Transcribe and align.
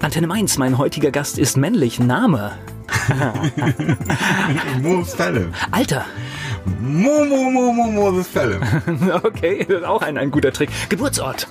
Antenne 0.00 0.26
Mainz, 0.26 0.58
mein 0.58 0.78
heutiger 0.78 1.10
Gast 1.10 1.38
ist 1.38 1.56
männlich. 1.56 1.98
Name? 2.00 2.52
Moses 4.82 5.14
Pelham. 5.16 5.52
Alter? 5.70 6.04
Mo, 6.80 7.24
Mo, 7.24 7.50
Mo, 7.50 7.72
Mo, 7.72 7.90
Moses 7.90 8.28
Pelham. 8.28 8.60
Okay, 9.24 9.64
das 9.68 9.78
ist 9.78 9.84
auch 9.84 10.02
ein, 10.02 10.16
ein 10.18 10.30
guter 10.30 10.52
Trick. 10.52 10.70
Geburtsort? 10.88 11.48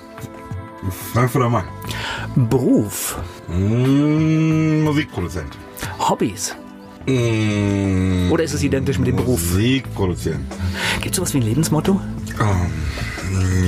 Frankfurt 1.12 1.42
am 1.44 1.52
Main. 1.52 1.64
Beruf? 2.48 3.18
Mm, 3.48 4.82
Musikproduzent. 4.84 5.56
Hobbys? 5.98 6.56
Mm, 7.06 8.30
Oder 8.30 8.44
ist 8.44 8.54
es 8.54 8.62
identisch 8.62 8.98
mit 8.98 9.08
dem 9.08 9.16
Beruf? 9.16 9.40
Musikproduzent. 9.52 10.40
Gibt 11.00 11.12
es 11.12 11.16
sowas 11.16 11.34
wie 11.34 11.38
ein 11.38 11.44
Lebensmotto? 11.44 12.00
Ähm, 12.40 12.70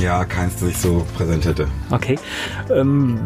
ja, 0.00 0.24
keins, 0.24 0.56
das 0.56 0.68
ich 0.70 0.78
so 0.78 1.06
präsent 1.16 1.44
hätte. 1.44 1.68
Okay. 1.90 2.18
Ähm, 2.70 3.18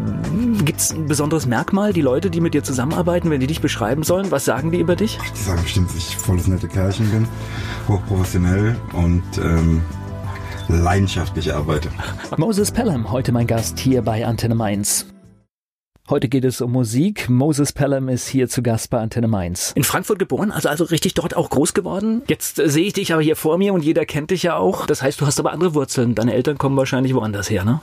Gibt 0.64 0.80
es 0.80 0.92
ein 0.92 1.06
besonderes 1.06 1.46
Merkmal, 1.46 1.92
die 1.92 2.00
Leute, 2.00 2.30
die 2.30 2.40
mit 2.40 2.54
dir 2.54 2.62
zusammenarbeiten, 2.64 3.30
wenn 3.30 3.40
die 3.40 3.46
dich 3.46 3.60
beschreiben 3.60 4.02
sollen? 4.02 4.30
Was 4.30 4.44
sagen 4.44 4.70
die 4.70 4.80
über 4.80 4.96
dich? 4.96 5.18
Die 5.36 5.42
sagen 5.42 5.62
bestimmt, 5.62 5.90
dass 5.90 5.96
ich 5.96 6.16
volles 6.16 6.46
nette 6.46 6.68
Kerlchen 6.68 7.10
bin, 7.10 7.28
hochprofessionell 7.88 8.76
und 8.92 9.22
ähm, 9.38 9.82
leidenschaftlich 10.68 11.52
arbeite. 11.54 11.88
Moses 12.36 12.70
Pelham, 12.70 13.10
heute 13.10 13.32
mein 13.32 13.46
Gast 13.46 13.78
hier 13.78 14.02
bei 14.02 14.26
Antenne 14.26 14.54
Mainz. 14.54 15.06
Heute 16.10 16.30
geht 16.30 16.46
es 16.46 16.62
um 16.62 16.72
Musik. 16.72 17.28
Moses 17.28 17.74
Pelham 17.74 18.08
ist 18.08 18.28
hier 18.28 18.48
zu 18.48 18.62
Gast 18.62 18.88
bei 18.88 18.98
Antenne 18.98 19.28
Mainz. 19.28 19.72
In 19.74 19.84
Frankfurt 19.84 20.18
geboren, 20.18 20.50
also 20.50 20.70
also 20.70 20.84
richtig 20.84 21.12
dort 21.12 21.36
auch 21.36 21.50
groß 21.50 21.74
geworden. 21.74 22.22
Jetzt 22.28 22.58
äh, 22.58 22.70
sehe 22.70 22.86
ich 22.86 22.94
dich 22.94 23.12
aber 23.12 23.20
hier 23.20 23.36
vor 23.36 23.58
mir 23.58 23.74
und 23.74 23.84
jeder 23.84 24.06
kennt 24.06 24.30
dich 24.30 24.42
ja 24.42 24.56
auch. 24.56 24.86
Das 24.86 25.02
heißt, 25.02 25.20
du 25.20 25.26
hast 25.26 25.38
aber 25.38 25.52
andere 25.52 25.74
Wurzeln. 25.74 26.14
Deine 26.14 26.32
Eltern 26.32 26.56
kommen 26.56 26.78
wahrscheinlich 26.78 27.12
woanders 27.12 27.50
her, 27.50 27.62
ne? 27.62 27.82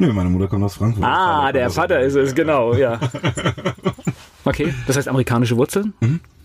Nö, 0.00 0.12
meine 0.12 0.30
Mutter 0.30 0.48
kommt 0.48 0.64
aus 0.64 0.74
Frankfurt. 0.74 1.04
Ah, 1.04 1.52
der 1.52 1.70
Vater 1.70 2.00
ist 2.00 2.16
es, 2.16 2.34
genau, 2.34 2.74
ja. 2.74 2.98
Okay, 4.44 4.74
das 4.86 4.96
heißt 4.96 5.06
amerikanische 5.06 5.56
Wurzeln? 5.56 5.92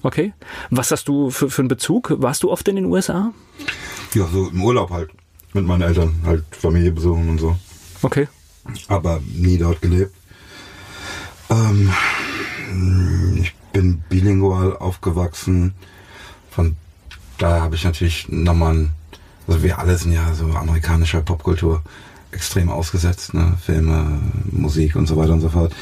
Okay. 0.04 0.34
Was 0.70 0.92
hast 0.92 1.08
du 1.08 1.32
für, 1.32 1.50
für 1.50 1.62
einen 1.62 1.70
Bezug? 1.70 2.14
Warst 2.18 2.44
du 2.44 2.52
oft 2.52 2.68
in 2.68 2.76
den 2.76 2.86
USA? 2.86 3.32
Ja, 4.14 4.28
so 4.28 4.50
im 4.50 4.62
Urlaub 4.62 4.92
halt. 4.92 5.10
Mit 5.54 5.66
meinen 5.66 5.82
Eltern 5.82 6.14
halt 6.26 6.44
Familie 6.52 6.92
besuchen 6.92 7.30
und 7.30 7.38
so. 7.40 7.56
Okay. 8.02 8.28
aber 8.90 9.22
nie 9.34 9.58
dort 9.58 9.82
gelebt. 9.82 10.14
Ähm, 11.56 11.94
ich 13.42 13.54
bin 13.72 14.00
bilingual 14.10 14.76
aufgewachsen. 14.78 15.74
Von 16.52 16.76
daher 17.38 17.62
habe 17.62 17.76
ich 17.76 17.84
natürlich 17.84 18.28
nochmal, 18.30 18.74
ein, 18.74 18.94
also 19.48 19.64
wir 19.64 19.80
alle 19.80 19.98
sind 19.98 20.12
ja 20.12 20.34
so 20.34 20.46
amerikanischer 20.52 21.22
Popkultur 21.22 21.82
extrem 22.32 22.70
ausgesetzt, 22.70 23.34
ne? 23.34 23.58
Filme, 23.64 24.20
Musik 24.52 24.96
und 24.96 25.08
so 25.08 25.16
weiter 25.16 25.34
und 25.34 25.42
so 25.42 25.50
fort. 25.50 25.74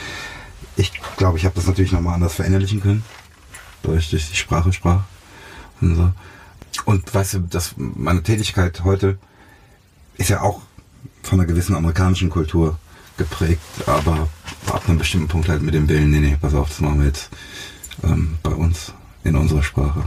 Ich 0.76 0.92
glaube, 1.18 1.38
ich 1.38 1.46
habe 1.46 1.56
das 1.56 1.68
natürlich 1.68 1.92
nochmal 1.92 2.16
anders 2.16 2.36
verinnerlichen 2.36 2.82
können, 2.82 3.04
durch, 3.82 4.10
durch 4.10 4.30
die 4.30 4.36
Sprache, 4.36 4.72
Sprache 4.74 5.04
und 5.82 5.96
so. 5.96 6.12
Und 6.86 7.14
weißt 7.14 7.36
du, 7.36 7.40
dass 7.40 7.76
meine 7.78 8.24
Tätigkeit 8.24 8.84
heute 8.84 9.18
ist 10.18 10.30
ja 10.30 10.42
auch 10.42 10.62
von 11.24 11.40
einer 11.40 11.48
gewissen 11.48 11.76
amerikanischen 11.76 12.30
Kultur 12.30 12.78
geprägt, 13.18 13.62
aber 13.86 14.28
ab 14.72 14.84
einem 14.88 14.98
bestimmten 14.98 15.28
Punkt 15.28 15.50
halt 15.50 15.62
mit 15.62 15.74
dem 15.74 15.88
Willen, 15.90 16.12
nee, 16.12 16.20
nee, 16.20 16.38
pass 16.42 16.54
auf, 16.54 16.70
das 16.70 16.80
machen 16.82 17.00
wir 17.00 17.08
jetzt 17.08 17.30
ähm, 18.04 18.36
bei 18.44 18.52
uns 18.52 18.94
in 19.24 19.36
unserer 19.36 19.64
Sprache. 19.64 20.06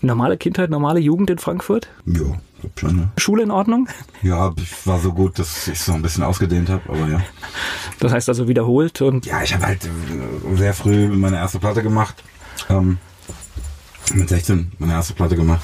Normale 0.00 0.36
Kindheit, 0.36 0.68
normale 0.70 1.00
Jugend 1.00 1.30
in 1.30 1.38
Frankfurt? 1.38 1.88
Ja, 2.04 2.20
glaub 2.60 2.78
schon, 2.78 2.96
ne? 2.96 3.08
Schule 3.16 3.42
in 3.42 3.50
Ordnung? 3.50 3.88
Ja, 4.22 4.52
ich 4.56 4.86
war 4.86 5.00
so 5.00 5.12
gut, 5.12 5.38
dass 5.38 5.66
ich 5.66 5.78
es 5.80 5.88
noch 5.88 5.94
ein 5.94 6.02
bisschen 6.02 6.22
ausgedehnt 6.22 6.68
habe, 6.68 6.82
aber 6.88 7.08
ja. 7.08 7.20
Das 8.00 8.12
heißt 8.12 8.28
also 8.28 8.46
wiederholt 8.48 9.00
und 9.00 9.24
Ja, 9.24 9.42
ich 9.42 9.54
habe 9.54 9.64
halt 9.64 9.88
sehr 10.56 10.74
früh 10.74 11.08
meine 11.08 11.36
erste 11.36 11.58
Platte 11.58 11.82
gemacht. 11.82 12.22
Ähm, 12.68 12.98
mit 14.12 14.28
16 14.28 14.72
meine 14.78 14.92
erste 14.92 15.14
Platte 15.14 15.36
gemacht. 15.36 15.62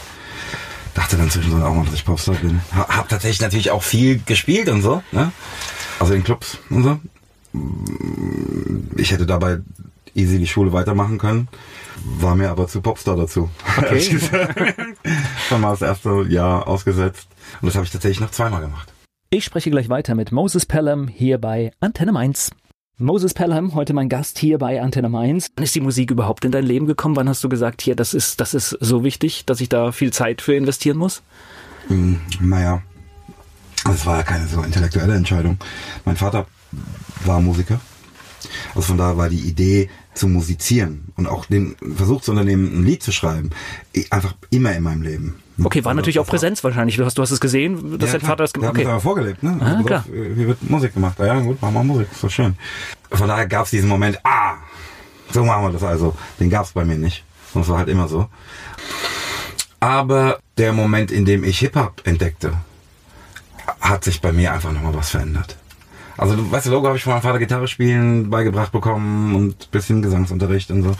Dachte 0.95 1.17
dann 1.19 1.31
zwischendrin 1.31 1.62
auch 1.62 1.75
mal, 1.75 1.85
dass 1.85 1.95
ich 1.95 2.05
Popstar 2.05 2.35
bin. 2.36 2.61
Ha- 2.74 2.89
Hab 2.97 3.08
tatsächlich 3.11 3.42
natürlich 3.42 3.70
auch 3.70 3.83
viel 3.83 4.20
gespielt 4.24 4.68
und 4.70 4.80
so, 4.83 5.02
ne? 5.12 5.30
Also 6.00 6.14
in 6.14 6.24
Clubs 6.24 6.58
und 6.70 6.83
so. 6.83 6.98
Ich 8.96 9.12
hätte 9.12 9.27
dabei 9.27 9.61
easy 10.14 10.38
die 10.38 10.46
Schule 10.46 10.72
weitermachen 10.72 11.18
können. 11.18 11.48
War 12.18 12.34
mir 12.34 12.50
aber 12.50 12.66
zu 12.66 12.80
Popstar 12.80 13.16
dazu. 13.16 13.48
gesagt. 13.90 14.58
Dann 15.50 15.62
war 15.62 15.70
das 15.72 15.83
erste 15.83 16.22
Jahr 16.28 16.66
ausgesetzt. 16.66 17.28
Und 17.61 17.66
das 17.66 17.74
habe 17.74 17.84
ich 17.84 17.92
tatsächlich 17.92 18.20
noch 18.20 18.30
zweimal 18.30 18.61
gemacht. 18.62 18.92
ich 19.30 19.44
spreche 19.44 19.70
gleich 19.70 19.88
weiter 19.88 20.14
mit 20.14 20.33
Moses 20.33 20.66
Pelham 20.66 21.06
hier 21.08 21.38
bei 21.38 21.70
Antenne 21.80 22.12
Mainz. 22.12 22.50
Moses 22.98 23.32
Pelham, 23.32 23.74
heute 23.74 23.94
mein 23.94 24.08
Gast 24.11 24.38
hier 24.38 24.58
bei 24.58 24.80
Antenne 24.82 25.08
Mainz. 25.08 25.48
Wann 25.56 25.64
ist 25.64 25.74
die 25.74 25.80
Musik 25.80 26.11
überhaupt 26.11 26.44
in 26.44 26.52
dein 26.52 26.64
Leben 26.67 26.86
gekommen? 26.86 27.17
Wann 27.17 27.28
hast 27.30 27.42
du 27.42 27.48
gesagt, 27.48 27.80
hier, 27.82 27.96
das 27.96 28.12
ist, 28.12 28.40
das 28.40 28.52
ist 28.52 28.77
so 28.80 29.05
wichtig, 29.05 29.44
dass 29.46 29.61
ich 29.62 29.68
da 29.70 29.90
viel 29.92 30.12
Zeit 30.12 30.42
für 30.42 30.55
investieren 30.55 30.98
muss? 30.98 31.22
Hm, 31.88 32.20
Naja, 32.40 32.82
das 33.85 34.07
war 34.07 34.18
ja 34.18 34.23
keine 34.23 34.46
so 34.46 34.63
intellektuelle 34.63 35.14
Entscheidung. 35.14 35.58
Mein 36.05 36.17
Vater 36.17 36.46
war 37.24 37.41
Musiker. 37.41 37.80
Also 38.70 38.83
von 38.83 38.98
daher 38.98 39.17
war 39.18 39.29
die 39.29 39.41
Idee 39.41 39.91
zu 40.14 40.27
musizieren 40.27 41.08
und 41.17 41.27
auch 41.27 41.45
den 41.45 41.77
Versuch 41.96 42.23
zu 42.23 42.30
unternehmen, 42.33 42.80
ein 42.80 42.85
Lied 42.85 43.02
zu 43.02 43.13
schreiben, 43.13 43.51
einfach 44.11 44.35
immer 44.51 44.73
in 44.73 44.83
meinem 44.83 45.02
Leben. 45.02 45.35
Okay, 45.63 45.85
war 45.85 45.91
Also 45.91 45.96
natürlich 45.98 46.18
auch 46.18 46.24
das 46.24 46.29
war- 46.29 46.39
Präsenz 46.39 46.64
wahrscheinlich. 46.64 46.96
Du 46.96 47.05
hast, 47.05 47.18
du 47.18 47.23
hast 47.23 47.30
es 47.33 47.41
gesehen, 47.41 47.98
dass 47.98 48.13
Ja, 48.13 48.18
dein. 48.18 48.27
Vater 48.27 48.45
das 48.45 48.52
gemacht 48.55 48.70
hat 48.74 48.79
hat. 48.79 48.86
aber 48.86 49.01
vorgelebt, 49.01 49.42
ne? 49.42 49.58
Ah, 49.61 49.73
Also, 49.73 49.85
klar. 49.85 50.01
auf, 50.01 50.07
Hier 50.14 50.47
wird 50.48 50.70
Musik 50.70 50.95
gemacht. 50.95 51.18
Ja, 51.18 51.27
ja, 51.27 51.41
gut, 51.41 51.61
machen 51.61 51.74
wir 51.74 51.85
Musik, 51.85 52.08
ist 52.11 52.24
doch 52.24 52.30
schön. 52.30 52.57
Von 53.11 53.29
daher 53.29 53.47
gab 53.47 53.64
es 53.67 53.70
diesen 53.73 53.89
Moment, 53.89 54.18
ah, 54.24 54.55
so 55.33 55.45
machen 55.45 55.64
wir 55.64 55.70
das 55.73 55.83
also. 55.83 56.17
Den 56.41 56.48
gab 56.48 56.64
es 56.64 56.73
bei 56.73 56.85
mir 56.85 56.97
nicht. 56.97 57.24
Und 57.52 57.62
es 57.62 57.68
war 57.68 57.79
halt 57.79 57.89
immer 57.89 58.08
so. 58.08 58.29
Aber 59.80 60.39
der 60.58 60.73
Moment, 60.73 61.11
in 61.11 61.24
dem 61.24 61.45
ich 61.45 61.58
Hip-Hop 61.61 62.02
entdeckte, 62.05 62.52
hat 63.81 64.05
sich 64.05 64.20
bei 64.20 64.33
mir 64.33 64.53
einfach 64.53 64.73
nochmal 64.73 64.95
was 64.95 65.11
verändert. 65.11 65.57
Also, 66.17 66.51
weißt 66.51 66.67
du, 66.67 66.70
Logo 66.70 66.86
habe 66.86 66.98
ich 66.98 67.03
von 67.03 67.14
meinem 67.14 67.23
Vater 67.23 67.39
Gitarre 67.39 67.67
spielen 67.67 68.29
beigebracht 68.29 68.73
bekommen 68.73 69.35
und 69.35 69.70
bisschen 69.70 70.03
Gesangsunterricht 70.03 70.70
und 70.70 70.83
so. 70.83 70.97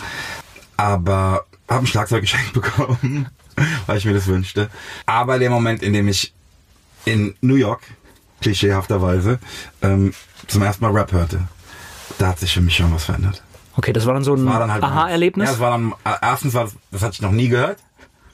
Aber 0.77 1.45
habe 1.69 1.85
ein 1.85 1.87
Schlagzeug 1.87 2.23
geschenkt 2.23 2.53
bekommen, 2.55 3.29
weil 3.87 3.99
ich 3.99 4.05
mir 4.05 4.15
das 4.15 4.27
wünschte. 4.27 4.71
Aber 5.07 5.39
der 5.39 5.51
Moment, 5.51 5.83
in 5.83 5.93
dem 5.93 6.09
ich 6.09 6.33
in 7.05 7.35
New 7.41 7.57
York, 7.57 7.83
klischeehafterweise, 8.41 9.39
ähm, 9.83 10.15
zum 10.47 10.63
ersten 10.63 10.85
Mal 10.85 10.93
Rap 10.93 11.13
hörte, 11.13 11.43
da 12.19 12.29
hat 12.29 12.39
sich 12.39 12.55
für 12.55 12.61
mich 12.61 12.77
schon 12.77 12.93
was 12.93 13.05
verändert. 13.05 13.43
Okay, 13.77 13.93
das 13.93 14.07
war 14.07 14.15
dann 14.15 14.25
so 14.25 14.35
ein 14.35 14.49
halt 14.49 14.83
Aha-Erlebnis? 14.83 15.49
Ja, 15.49 15.55
es 15.55 15.61
war 15.61 15.71
dann, 15.71 15.93
äh, 16.05 16.17
erstens 16.23 16.55
war 16.55 16.65
das, 16.65 16.77
das 16.91 17.03
hatte 17.03 17.15
ich 17.15 17.23
noch 17.23 17.31
nie 17.31 17.49
gehört. 17.49 17.79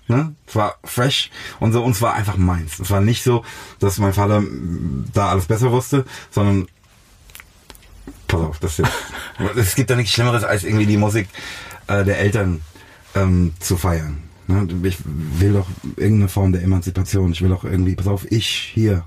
Ne? 0.08 0.34
Es 0.46 0.54
war 0.54 0.76
fresh 0.84 1.30
und 1.58 1.72
so, 1.72 1.82
und 1.82 1.92
es 1.92 2.02
war 2.02 2.14
einfach 2.14 2.36
meins. 2.36 2.78
Es 2.78 2.90
war 2.90 3.00
nicht 3.00 3.24
so, 3.24 3.44
dass 3.80 3.98
mein 3.98 4.12
Vater 4.12 4.42
da 5.12 5.30
alles 5.30 5.46
besser 5.46 5.72
wusste, 5.72 6.04
sondern 6.30 6.68
pass 8.28 8.40
auf, 8.40 8.58
das 8.60 8.78
jetzt. 8.78 8.92
es 9.56 9.74
gibt 9.74 9.90
da 9.90 9.96
nichts 9.96 10.12
Schlimmeres, 10.12 10.44
als 10.44 10.64
irgendwie 10.64 10.86
die 10.86 10.96
Musik 10.96 11.28
äh, 11.88 12.04
der 12.04 12.18
Eltern 12.18 12.62
ähm, 13.14 13.52
zu 13.58 13.76
feiern. 13.76 14.22
Ne? 14.46 14.68
Ich 14.84 14.98
will 15.04 15.54
doch 15.54 15.66
irgendeine 15.96 16.28
Form 16.28 16.52
der 16.52 16.62
Emanzipation. 16.62 17.32
Ich 17.32 17.42
will 17.42 17.50
doch 17.50 17.64
irgendwie, 17.64 17.96
pass 17.96 18.06
auf, 18.06 18.30
ich 18.30 18.48
hier, 18.74 19.04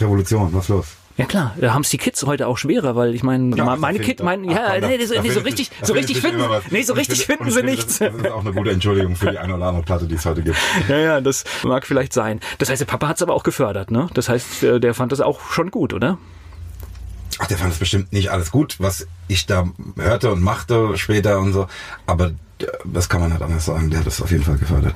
Revolution, 0.00 0.52
was 0.54 0.68
los? 0.68 0.86
Ja 1.18 1.26
klar, 1.26 1.54
da 1.60 1.74
haben 1.74 1.82
es 1.82 1.90
die 1.90 1.98
Kids 1.98 2.24
heute 2.24 2.46
auch 2.46 2.56
schwerer, 2.56 2.96
weil 2.96 3.14
ich 3.14 3.22
meine, 3.22 3.54
Ja, 3.54 3.76
meine 3.76 3.98
Kids, 3.98 4.22
mein, 4.22 4.46
ach 4.48 4.52
ja, 4.54 4.70
komm, 4.72 4.80
da- 4.80 4.88
nee, 4.88 5.04
so, 5.04 5.20
nee, 5.20 5.30
so 5.30 5.40
richtig, 5.40 5.70
so 5.82 5.92
richtig 5.92 6.20
finden, 6.20 6.40
was. 6.48 6.64
nee, 6.70 6.82
so 6.82 6.94
richtig 6.94 7.26
finde- 7.26 7.44
finden 7.44 7.52
sie 7.52 7.62
nichts. 7.62 7.98
Das, 7.98 8.12
das 8.12 8.22
ist 8.22 8.30
auch 8.30 8.40
eine 8.40 8.52
gute 8.52 8.70
Entschuldigung 8.70 9.14
für 9.14 9.30
die 9.30 9.38
eine 9.38 9.54
oder 9.54 9.66
andere 9.66 9.84
Platte, 9.84 10.06
die 10.06 10.14
es 10.14 10.24
heute 10.24 10.42
gibt. 10.42 10.56
Ja, 10.88 10.96
ja, 10.98 11.20
das 11.20 11.44
mag 11.64 11.86
vielleicht 11.86 12.12
sein. 12.14 12.40
Das 12.58 12.70
heißt, 12.70 12.80
der 12.80 12.86
Papa 12.86 13.08
hat 13.08 13.16
es 13.16 13.22
aber 13.22 13.34
auch 13.34 13.42
gefördert, 13.42 13.90
ne? 13.90 14.08
Das 14.14 14.28
heißt, 14.30 14.62
äh, 14.62 14.80
der 14.80 14.94
fand 14.94 15.12
das 15.12 15.20
auch 15.20 15.40
schon 15.52 15.70
gut, 15.70 15.92
oder? 15.92 16.16
Ach, 17.38 17.46
der 17.46 17.58
fand 17.58 17.72
es 17.72 17.78
bestimmt 17.78 18.12
nicht 18.12 18.30
alles 18.30 18.50
gut, 18.50 18.76
was 18.78 19.06
ich 19.28 19.46
da 19.46 19.68
hörte 19.98 20.32
und 20.32 20.42
machte 20.42 20.96
später 20.96 21.38
und 21.40 21.52
so. 21.52 21.66
Aber 22.06 22.28
äh, 22.28 22.66
das 22.84 23.08
kann 23.08 23.20
man 23.20 23.32
halt 23.32 23.42
anders 23.42 23.64
sagen. 23.66 23.90
Der 23.90 24.00
hat 24.00 24.06
das 24.06 24.20
auf 24.22 24.30
jeden 24.30 24.44
Fall 24.44 24.56
gefördert. 24.56 24.94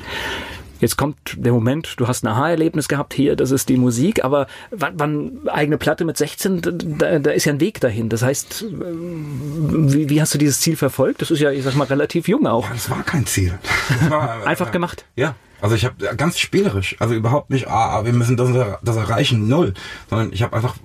Jetzt 0.80 0.96
kommt 0.96 1.16
der 1.36 1.52
Moment, 1.52 1.94
du 1.98 2.06
hast 2.06 2.24
ein 2.24 2.28
Aha-Erlebnis 2.28 2.88
gehabt 2.88 3.14
hier, 3.14 3.34
das 3.36 3.50
ist 3.50 3.68
die 3.68 3.76
Musik, 3.76 4.24
aber 4.24 4.46
wann, 4.70 5.48
eigene 5.48 5.78
Platte 5.78 6.04
mit 6.04 6.16
16, 6.16 6.60
da, 6.98 7.18
da 7.18 7.30
ist 7.30 7.46
ja 7.46 7.52
ein 7.52 7.60
Weg 7.60 7.80
dahin. 7.80 8.08
Das 8.08 8.22
heißt, 8.22 8.62
ähm, 8.62 9.92
wie, 9.92 10.10
wie 10.10 10.20
hast 10.20 10.34
du 10.34 10.38
dieses 10.38 10.60
Ziel 10.60 10.76
verfolgt? 10.76 11.22
Das 11.22 11.30
ist 11.30 11.40
ja, 11.40 11.50
ich 11.50 11.64
sag 11.64 11.74
mal, 11.76 11.84
relativ 11.84 12.28
jung 12.28 12.46
auch. 12.46 12.66
Ja, 12.68 12.74
das 12.74 12.90
war 12.90 13.02
kein 13.02 13.26
Ziel. 13.26 13.58
War, 14.08 14.46
Einfach 14.46 14.70
gemacht. 14.70 15.04
Ja. 15.16 15.34
Also 15.60 15.74
ich 15.74 15.86
habe 15.86 16.14
ganz 16.16 16.38
spielerisch, 16.38 16.96
also 16.98 17.14
überhaupt 17.14 17.48
nicht, 17.48 17.66
ah, 17.66 18.04
wir 18.04 18.12
müssen 18.12 18.36
das, 18.36 18.50
das 18.82 18.96
erreichen, 18.96 19.48
null. 19.48 19.72
Sondern 20.10 20.30
ich 20.32 20.42
habe 20.42 20.54
einfach 20.54 20.76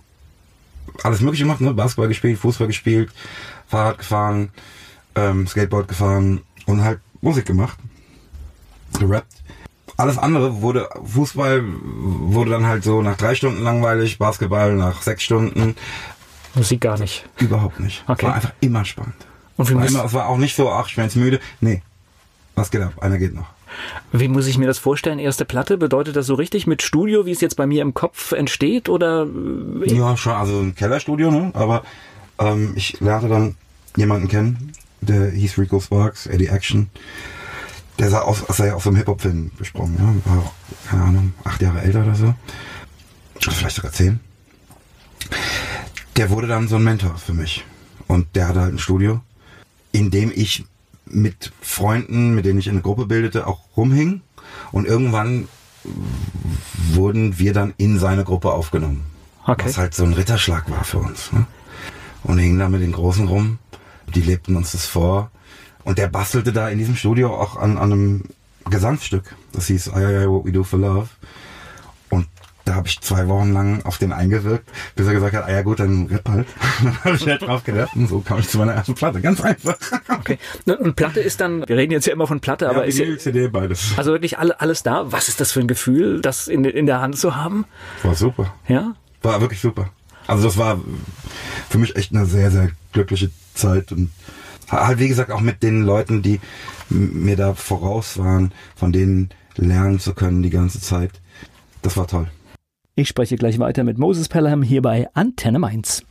alles 1.03 1.19
mögliche 1.21 1.43
gemacht, 1.43 1.59
ne? 1.59 1.73
Basketball 1.73 2.07
gespielt, 2.07 2.39
Fußball 2.39 2.67
gespielt, 2.67 3.11
Fahrrad 3.67 3.97
gefahren, 3.97 4.49
ähm, 5.15 5.45
Skateboard 5.45 5.89
gefahren 5.89 6.41
und 6.65 6.83
halt 6.83 6.99
Musik 7.21 7.45
gemacht. 7.45 7.77
Gerappt. 8.97 9.40
Alles 10.01 10.17
andere 10.17 10.61
wurde, 10.61 10.89
Fußball 11.03 11.63
wurde 11.63 12.51
dann 12.51 12.65
halt 12.65 12.83
so 12.83 13.01
nach 13.01 13.17
drei 13.17 13.35
Stunden 13.35 13.63
langweilig, 13.63 14.17
Basketball 14.17 14.73
nach 14.75 15.01
sechs 15.01 15.23
Stunden. 15.23 15.75
Musik 16.55 16.81
gar 16.81 16.99
nicht. 16.99 17.25
Überhaupt 17.37 17.79
nicht. 17.79 18.03
Okay. 18.07 18.25
War 18.25 18.35
einfach 18.35 18.53
immer 18.59 18.83
spannend. 18.85 19.15
Und 19.57 19.69
wie 19.69 19.75
muss 19.75 19.93
es 19.93 20.13
war 20.13 20.27
auch 20.27 20.37
nicht 20.37 20.55
so, 20.55 20.69
ach, 20.71 20.87
ich 20.87 20.95
bin 20.95 21.05
jetzt 21.05 21.15
müde. 21.15 21.39
Nee, 21.59 21.81
was 22.55 22.71
geht 22.71 22.81
ab? 22.81 22.93
Einer 23.01 23.17
geht 23.17 23.33
noch. 23.33 23.47
Wie 24.11 24.27
muss 24.27 24.47
ich 24.47 24.57
mir 24.57 24.67
das 24.67 24.79
vorstellen? 24.79 25.19
Erste 25.19 25.45
Platte, 25.45 25.77
bedeutet 25.77 26.15
das 26.15 26.25
so 26.25 26.33
richtig 26.33 26.67
mit 26.67 26.81
Studio, 26.81 27.25
wie 27.25 27.31
es 27.31 27.41
jetzt 27.41 27.55
bei 27.55 27.65
mir 27.65 27.81
im 27.81 27.93
Kopf 27.93 28.33
entsteht? 28.33 28.89
Oder? 28.89 29.27
Ja, 29.85 30.17
schon, 30.17 30.33
also 30.33 30.59
ein 30.59 30.75
Kellerstudio, 30.75 31.31
ne? 31.31 31.51
Aber 31.53 31.83
ähm, 32.37 32.73
ich 32.75 32.99
lernte 32.99 33.29
dann 33.29 33.55
jemanden 33.95 34.27
kennen, 34.27 34.73
der 34.99 35.31
hieß 35.31 35.57
Rico 35.57 35.79
Sparks, 35.79 36.25
Eddie 36.27 36.47
Action. 36.47 36.89
Der 37.99 38.09
sah 38.09 38.21
aus, 38.21 38.47
als 38.47 38.57
sei 38.57 38.67
er 38.67 38.75
aus 38.75 38.87
einem 38.87 38.95
Hip-Hop-Film 38.95 39.51
besprungen, 39.57 39.95
ja. 39.97 40.31
War 40.31 40.43
auch, 40.43 40.53
keine 40.89 41.03
Ahnung, 41.03 41.33
acht 41.43 41.61
Jahre 41.61 41.81
älter 41.81 42.03
oder 42.03 42.15
so. 42.15 42.33
Vielleicht 43.39 43.75
sogar 43.75 43.91
zehn. 43.91 44.19
Der 46.15 46.29
wurde 46.29 46.47
dann 46.47 46.67
so 46.67 46.77
ein 46.77 46.83
Mentor 46.83 47.17
für 47.17 47.33
mich. 47.33 47.65
Und 48.07 48.35
der 48.35 48.47
hatte 48.47 48.61
halt 48.61 48.73
ein 48.73 48.79
Studio, 48.79 49.21
in 49.91 50.11
dem 50.11 50.31
ich 50.33 50.65
mit 51.05 51.51
Freunden, 51.61 52.35
mit 52.35 52.45
denen 52.45 52.59
ich 52.59 52.69
eine 52.69 52.81
Gruppe 52.81 53.05
bildete, 53.05 53.47
auch 53.47 53.59
rumhing. 53.77 54.21
Und 54.71 54.85
irgendwann 54.85 55.47
wurden 56.93 57.39
wir 57.39 57.53
dann 57.53 57.73
in 57.77 57.99
seine 57.99 58.23
Gruppe 58.23 58.51
aufgenommen. 58.51 59.03
Okay. 59.45 59.65
Was 59.65 59.77
halt 59.77 59.93
so 59.93 60.03
ein 60.03 60.13
Ritterschlag 60.13 60.69
war 60.69 60.83
für 60.83 60.99
uns. 60.99 61.31
Ne? 61.31 61.45
Und 62.23 62.37
hingen 62.37 62.59
da 62.59 62.69
mit 62.69 62.81
den 62.81 62.91
Großen 62.91 63.27
rum. 63.27 63.57
Die 64.13 64.21
lebten 64.21 64.55
uns 64.55 64.73
das 64.73 64.85
vor. 64.85 65.31
Und 65.83 65.97
der 65.97 66.07
bastelte 66.07 66.53
da 66.53 66.69
in 66.69 66.77
diesem 66.77 66.95
Studio 66.95 67.35
auch 67.35 67.55
an, 67.57 67.77
an 67.77 67.91
einem 67.91 68.23
Gesangsstück. 68.69 69.35
Das 69.53 69.67
hieß 69.67 69.87
I, 69.87 69.99
I, 69.99 70.23
I, 70.23 70.27
What 70.27 70.45
We 70.45 70.51
Do 70.51 70.63
for 70.63 70.79
Love. 70.79 71.09
Da 72.65 72.75
habe 72.75 72.87
ich 72.87 73.01
zwei 73.01 73.27
Wochen 73.27 73.53
lang 73.53 73.83
auf 73.83 73.97
den 73.97 74.13
eingewirkt, 74.13 74.69
bis 74.95 75.07
er 75.07 75.13
gesagt 75.13 75.35
hat, 75.35 75.45
ah 75.45 75.51
ja 75.51 75.61
gut, 75.63 75.79
dann 75.79 76.05
rip 76.07 76.29
halt. 76.29 76.47
dann 76.83 77.03
habe 77.03 77.15
ich 77.15 77.27
halt 77.27 77.41
drauf 77.41 77.63
gedacht 77.63 77.95
und 77.95 78.07
so 78.07 78.19
kam 78.19 78.39
ich 78.39 78.49
zu 78.49 78.59
meiner 78.59 78.73
ersten 78.73 78.93
Platte. 78.93 79.19
Ganz 79.19 79.41
einfach. 79.41 79.77
okay. 80.09 80.37
Und 80.65 80.95
Platte 80.95 81.19
ist 81.21 81.41
dann, 81.41 81.67
wir 81.67 81.75
reden 81.75 81.91
jetzt 81.91 82.05
ja 82.05 82.13
immer 82.13 82.27
von 82.27 82.39
Platte, 82.39 82.69
aber 82.69 82.81
ja, 82.81 82.85
ist 82.85 82.99
ja, 82.99 83.17
CD 83.17 83.47
beides. 83.47 83.93
Also 83.97 84.11
wirklich 84.11 84.37
alle, 84.37 84.59
alles 84.61 84.83
da. 84.83 85.11
Was 85.11 85.27
ist 85.27 85.41
das 85.41 85.51
für 85.51 85.59
ein 85.59 85.67
Gefühl, 85.67 86.21
das 86.21 86.47
in, 86.47 86.63
in 86.63 86.85
der 86.85 87.01
Hand 87.01 87.17
zu 87.17 87.35
haben? 87.35 87.65
War 88.03 88.15
super. 88.15 88.53
Ja? 88.67 88.95
War 89.23 89.41
wirklich 89.41 89.59
super. 89.59 89.89
Also 90.27 90.43
das 90.43 90.57
war 90.57 90.79
für 91.69 91.79
mich 91.79 91.95
echt 91.95 92.13
eine 92.13 92.25
sehr, 92.25 92.51
sehr 92.51 92.69
glückliche 92.93 93.31
Zeit 93.55 93.91
und 93.91 94.11
halt 94.71 94.99
wie 94.99 95.07
gesagt 95.07 95.31
auch 95.31 95.41
mit 95.41 95.63
den 95.63 95.83
Leuten, 95.83 96.21
die 96.21 96.39
mir 96.89 97.35
da 97.35 97.53
voraus 97.53 98.17
waren, 98.17 98.51
von 98.75 98.91
denen 98.91 99.29
lernen 99.55 99.99
zu 99.99 100.13
können 100.13 100.43
die 100.43 100.49
ganze 100.49 100.79
Zeit. 100.81 101.11
Das 101.81 101.97
war 101.97 102.07
toll. 102.07 102.27
Ich 102.95 103.07
spreche 103.07 103.35
gleich 103.35 103.57
weiter 103.59 103.83
mit 103.83 103.97
Moses 103.97 104.29
Pelham 104.29 104.61
hier 104.61 104.81
bei 104.81 105.07
Antenne 105.13 105.59
Mainz. 105.59 106.03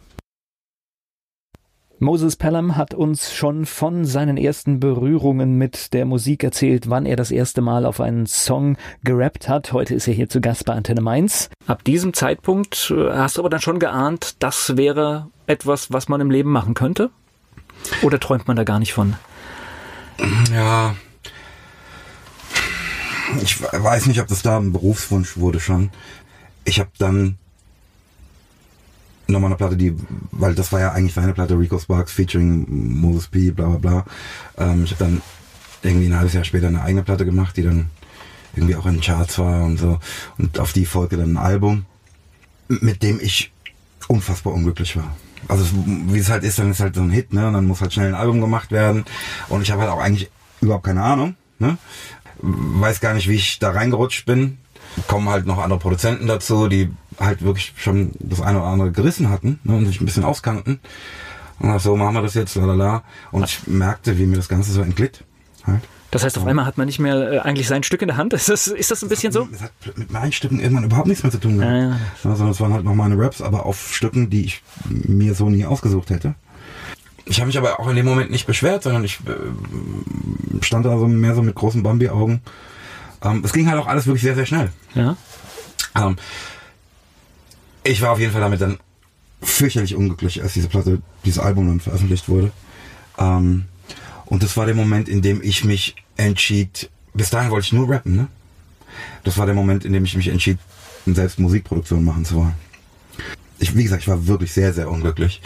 Moses 2.03 2.37
Pelham 2.37 2.79
hat 2.79 2.95
uns 2.95 3.35
schon 3.35 3.67
von 3.67 4.07
seinen 4.07 4.39
ersten 4.39 4.81
Berührungen 4.81 5.59
mit 5.59 5.93
der 5.93 6.07
Musik 6.07 6.43
erzählt, 6.43 6.89
wann 6.89 7.05
er 7.05 7.17
das 7.17 7.31
erste 7.31 7.61
Mal 7.61 7.85
auf 7.85 8.01
einen 8.01 8.25
Song 8.25 8.79
gerappt 9.05 9.51
hat. 9.51 9.75
Heute 9.75 9.95
ist 9.95 10.09
er 10.09 10.15
hier 10.15 10.31
zu 10.31 10.41
Gast 10.41 10.65
bei 10.65 10.73
Antenne 10.73 11.03
Mainz. 11.03 11.51
Ab 11.67 11.85
diesem 11.85 12.15
Zeitpunkt 12.15 12.91
äh, 12.97 13.11
hast 13.13 13.37
du 13.37 13.43
aber 13.43 13.51
dann 13.51 13.61
schon 13.61 13.79
geahnt, 13.79 14.37
das 14.39 14.79
wäre 14.79 15.29
etwas, 15.47 15.93
was 15.93 16.09
man 16.09 16.23
im 16.23 16.31
Leben 16.31 16.51
machen 16.51 16.73
könnte? 16.73 17.11
Oder 18.03 18.21
träumt 18.21 18.47
man 18.49 18.57
da 18.57 18.65
gar 18.65 18.79
nicht 18.79 18.93
von? 18.93 19.17
Ja. 20.53 20.95
Ich 23.43 23.63
weiß 23.63 24.07
nicht, 24.07 24.21
ob 24.21 24.29
das 24.29 24.43
da 24.43 24.59
ein 24.59 24.73
Berufswunsch 24.73 25.37
wurde 25.37 25.61
schon 25.61 25.91
ich 26.65 26.79
habe 26.79 26.91
dann 26.99 27.37
nochmal 29.27 29.51
eine 29.51 29.57
Platte, 29.57 29.77
die, 29.77 29.95
weil 30.33 30.55
das 30.55 30.73
war 30.73 30.81
ja 30.81 30.93
eigentlich 30.93 31.15
seine 31.15 31.33
Platte, 31.33 31.59
Rico 31.59 31.79
Sparks 31.79 32.13
featuring 32.13 32.67
Moses 33.01 33.29
P, 33.29 33.51
bla 33.51 33.69
bla 33.69 33.79
bla. 33.79 34.05
Ähm, 34.59 34.85
ich 34.85 34.93
habe 34.93 35.05
dann 35.05 35.23
irgendwie 35.83 36.07
ein 36.07 36.17
halbes 36.17 36.35
Jahr 36.35 36.45
später 36.45 36.69
eine 36.69 36.83
eigene 36.83 37.03
Platte 37.03 37.25
gemacht, 37.25 37.57
die 37.57 37.63
dann 37.63 37.91
irgendwie 38.55 38.77
auch 38.77 38.87
in 38.87 38.95
den 38.95 39.01
Charts 39.01 39.39
war 39.39 39.65
und 39.65 39.79
so. 39.79 39.99
Und 40.39 40.59
auf 40.59 40.73
die 40.73 40.87
folgte 40.87 41.17
dann 41.17 41.35
ein 41.35 41.37
Album, 41.37 41.87
mit 42.69 43.03
dem 43.03 43.21
ich 43.21 43.53
unfassbar 44.09 44.53
unglücklich 44.53 44.97
war. 44.97 45.17
Also 45.49 45.65
wie 45.75 46.19
es 46.19 46.31
halt 46.31 46.45
ist, 46.45 46.59
dann 46.59 46.71
ist 46.71 46.81
halt 46.81 46.95
so 46.95 47.03
ein 47.03 47.11
Hit, 47.11 47.33
ne? 47.33 47.47
Und 47.49 47.55
dann 47.55 47.67
muss 47.67 47.81
halt 47.81 47.93
schnell 47.93 48.09
ein 48.09 48.15
Album 48.15 48.41
gemacht 48.41 48.71
werden. 48.71 49.05
Und 49.49 49.63
ich 49.63 49.71
habe 49.71 49.83
halt 49.83 49.91
auch 49.91 50.01
eigentlich 50.01 50.31
überhaupt 50.61 50.85
keine 50.85 51.03
Ahnung, 51.03 51.35
ne? 51.59 51.79
Weiß 52.43 53.01
gar 53.01 53.15
nicht, 53.15 53.29
wie 53.29 53.35
ich 53.35 53.59
da 53.59 53.71
reingerutscht 53.71 54.25
bin 54.27 54.59
kommen 55.07 55.29
halt 55.29 55.47
noch 55.47 55.59
andere 55.59 55.79
Produzenten 55.79 56.27
dazu, 56.27 56.69
die 56.69 56.91
halt 57.19 57.43
wirklich 57.43 57.75
schon 57.77 58.13
das 58.19 58.41
eine 58.41 58.59
oder 58.59 58.69
andere 58.69 58.93
gerissen 58.93 59.29
hatten 59.29 59.61
ne, 59.65 59.77
und 59.77 59.87
sich 59.87 60.01
ein 60.01 60.07
bisschen 60.07 60.25
auskannten. 60.25 60.81
Und 61.59 61.79
so 61.81 61.97
machen 61.97 62.15
wir 62.15 62.23
das 62.23 62.35
jetzt, 62.35 62.55
lalala. 62.55 63.03
Und 63.31 63.45
ich 63.45 63.67
merkte, 63.67 64.19
wie 64.19 64.27
mir 64.27 64.37
das 64.37 64.49
Ganze 64.49 64.73
so 64.73 64.81
entglitt. 64.81 65.25
Halt. 65.67 65.83
Das 66.11 66.25
heißt, 66.25 66.39
auf 66.39 66.47
einmal 66.47 66.67
hat 66.67 66.77
man 66.77 66.87
nicht 66.87 66.99
mehr 66.99 67.33
äh, 67.33 67.39
eigentlich 67.39 67.69
sein 67.69 67.83
Stück 67.83 68.03
in 68.03 68.09
der 68.09 68.17
Hand. 68.17 68.33
Ist 68.35 68.49
das, 68.49 68.67
ist 68.67 68.91
das 68.91 69.03
ein 69.03 69.09
bisschen 69.09 69.33
so? 69.33 69.49
Das 69.51 69.63
hat 69.63 69.73
mit 69.97 70.11
meinen 70.11 70.33
Stücken 70.33 70.59
irgendwann 70.61 70.85
überhaupt 70.85 71.07
nichts 71.07 71.23
mehr 71.23 71.31
zu 71.31 71.39
tun. 71.39 71.61
Ja, 71.61 71.77
ja. 71.77 72.01
Also 72.25 72.47
das 72.47 72.61
waren 72.61 72.73
halt 72.73 72.85
noch 72.85 72.95
meine 72.95 73.17
Raps, 73.17 73.41
aber 73.43 73.67
auf 73.67 73.95
Stücken, 73.95 74.31
die 74.31 74.45
ich 74.45 74.63
mir 74.89 75.35
so 75.35 75.49
nie 75.49 75.65
ausgesucht 75.65 76.11
hätte. 76.11 76.35
Ich 77.27 77.39
habe 77.39 77.47
mich 77.47 77.59
aber 77.59 77.79
auch 77.79 77.89
in 77.89 77.97
dem 77.97 78.07
Moment 78.07 78.31
nicht 78.31 78.47
beschwert, 78.47 78.83
sondern 78.83 79.05
ich 79.05 79.21
äh, 79.27 80.65
stand 80.65 80.85
da 80.85 80.99
so 80.99 81.07
mehr 81.07 81.35
so 81.35 81.43
mit 81.43 81.55
großen 81.55 81.83
Bambi-Augen 81.83 82.41
ähm, 83.23 83.43
es 83.45 83.53
ging 83.53 83.69
halt 83.69 83.79
auch 83.79 83.87
alles 83.87 84.07
wirklich 84.07 84.23
sehr, 84.23 84.35
sehr 84.35 84.47
schnell. 84.47 84.71
Ja. 84.95 85.17
Ähm, 85.95 86.17
ich 87.85 88.03
war 88.03 88.13
auf 88.13 88.19
jeden 88.19 88.33
Fall 88.33 88.41
damit 88.41 88.61
dann 88.61 88.79
fürchterlich 89.43 89.95
unglücklich, 89.95 90.43
als 90.43 90.53
diese 90.53 90.69
Platte, 90.69 91.01
dieses 91.25 91.39
Album 91.39 91.67
dann 91.67 91.81
veröffentlicht 91.81 92.29
wurde. 92.29 92.51
Ähm, 93.19 93.67
und 94.31 94.43
das 94.43 94.57
war 94.57 94.65
der 94.65 94.75
Moment, 94.75 95.09
in 95.09 95.21
dem 95.21 95.43
ich 95.43 95.65
mich 95.65 95.97
entschied, 96.17 96.89
bis 97.13 97.29
dahin 97.29 97.51
wollte 97.51 97.67
ich 97.67 97.73
nur 97.73 97.91
rappen, 97.91 98.17
ne? 98.17 98.29
Das 99.25 99.37
war 99.37 99.45
der 99.45 99.55
Moment, 99.55 99.85
in 99.85 99.93
dem 99.93 100.05
ich 100.05 100.17
mich 100.17 100.29
entschied, 100.29 100.59
selbst 101.07 101.39
Musikproduktion 101.39 102.05
machen 102.05 102.25
zu 102.25 102.37
wollen. 102.37 102.55
Ich, 103.59 103.77
wie 103.77 103.83
gesagt, 103.83 104.03
ich 104.03 104.09
war 104.09 104.27
wirklich 104.27 104.53
sehr, 104.53 104.73
sehr 104.73 104.89
unglücklich. 104.89 105.43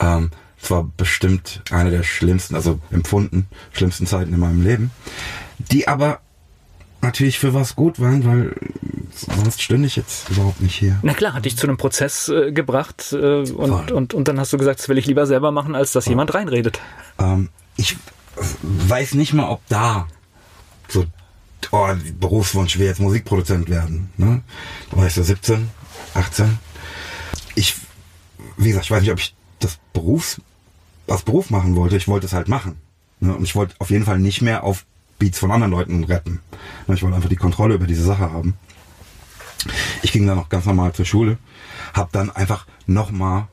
Ähm, 0.00 0.30
es 0.60 0.70
war 0.70 0.90
bestimmt 0.96 1.62
eine 1.70 1.90
der 1.90 2.02
schlimmsten, 2.02 2.54
also 2.54 2.80
empfunden, 2.90 3.46
schlimmsten 3.72 4.06
Zeiten 4.06 4.32
in 4.32 4.40
meinem 4.40 4.62
Leben, 4.62 4.90
die 5.58 5.86
aber 5.86 6.20
natürlich 7.02 7.38
für 7.38 7.52
was 7.52 7.76
gut 7.76 8.00
waren, 8.00 8.24
weil 8.24 8.54
sonst 9.12 9.60
stünde 9.60 9.86
ich 9.86 9.96
jetzt 9.96 10.30
überhaupt 10.30 10.62
nicht 10.62 10.74
hier. 10.74 10.98
Na 11.02 11.12
klar, 11.12 11.34
hat 11.34 11.44
dich 11.44 11.58
zu 11.58 11.66
einem 11.66 11.76
Prozess 11.76 12.30
äh, 12.30 12.52
gebracht 12.52 13.12
äh, 13.12 13.42
und, 13.42 13.92
und, 13.92 14.14
und 14.14 14.28
dann 14.28 14.40
hast 14.40 14.54
du 14.54 14.56
gesagt, 14.58 14.80
das 14.80 14.88
will 14.88 14.96
ich 14.96 15.06
lieber 15.06 15.26
selber 15.26 15.52
machen, 15.52 15.74
als 15.74 15.92
dass 15.92 16.04
Voll. 16.04 16.12
jemand 16.12 16.32
reinredet. 16.32 16.80
Ähm, 17.18 17.50
ich 17.76 17.96
weiß 18.62 19.14
nicht 19.14 19.32
mal, 19.32 19.48
ob 19.48 19.66
da 19.68 20.08
so 20.88 21.04
oh, 21.70 21.88
Berufswunsch 22.18 22.78
will 22.78 22.86
jetzt 22.86 23.00
Musikproduzent 23.00 23.68
werden. 23.68 24.10
Ne? 24.16 24.42
Da 24.90 24.96
war 24.96 25.06
ich 25.06 25.14
so 25.14 25.22
17, 25.22 25.70
18. 26.14 26.58
Ich, 27.54 27.76
wie 28.56 28.68
gesagt, 28.68 28.86
ich 28.86 28.90
weiß 28.90 29.02
nicht, 29.02 29.12
ob 29.12 29.18
ich 29.18 29.34
das 29.60 29.78
Berufs, 29.92 30.40
als 31.08 31.22
Beruf 31.22 31.50
machen 31.50 31.76
wollte. 31.76 31.96
Ich 31.96 32.08
wollte 32.08 32.26
es 32.26 32.32
halt 32.32 32.48
machen. 32.48 32.76
Ne? 33.20 33.34
Und 33.34 33.44
ich 33.44 33.54
wollte 33.54 33.74
auf 33.78 33.90
jeden 33.90 34.04
Fall 34.04 34.18
nicht 34.18 34.42
mehr 34.42 34.64
auf 34.64 34.84
Beats 35.18 35.38
von 35.38 35.50
anderen 35.50 35.72
Leuten 35.72 36.04
rappen. 36.04 36.40
Ich 36.88 37.02
wollte 37.02 37.16
einfach 37.16 37.28
die 37.28 37.36
Kontrolle 37.36 37.74
über 37.74 37.86
diese 37.86 38.04
Sache 38.04 38.32
haben. 38.32 38.54
Ich 40.02 40.12
ging 40.12 40.26
dann 40.26 40.36
noch 40.36 40.48
ganz 40.48 40.66
normal 40.66 40.92
zur 40.92 41.06
Schule, 41.06 41.38
habe 41.94 42.10
dann 42.12 42.30
einfach 42.30 42.66
nochmal 42.86 43.48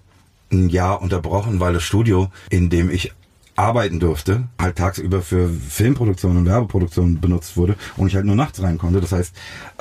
ein 0.51 0.67
Jahr 0.67 1.01
unterbrochen, 1.01 1.61
weil 1.61 1.73
das 1.73 1.83
Studio, 1.83 2.29
in 2.49 2.69
dem 2.69 2.89
ich 2.89 3.13
arbeiten 3.61 3.99
durfte, 3.99 4.47
halt 4.59 4.77
tagsüber 4.77 5.21
für 5.21 5.49
Filmproduktion 5.49 6.35
und 6.37 6.45
Werbeproduktion 6.45 7.21
benutzt 7.21 7.55
wurde 7.57 7.75
und 7.95 8.07
ich 8.07 8.15
halt 8.15 8.25
nur 8.25 8.35
nachts 8.35 8.61
rein 8.61 8.77
konnte. 8.77 8.99
Das 8.99 9.11
heißt, 9.11 9.35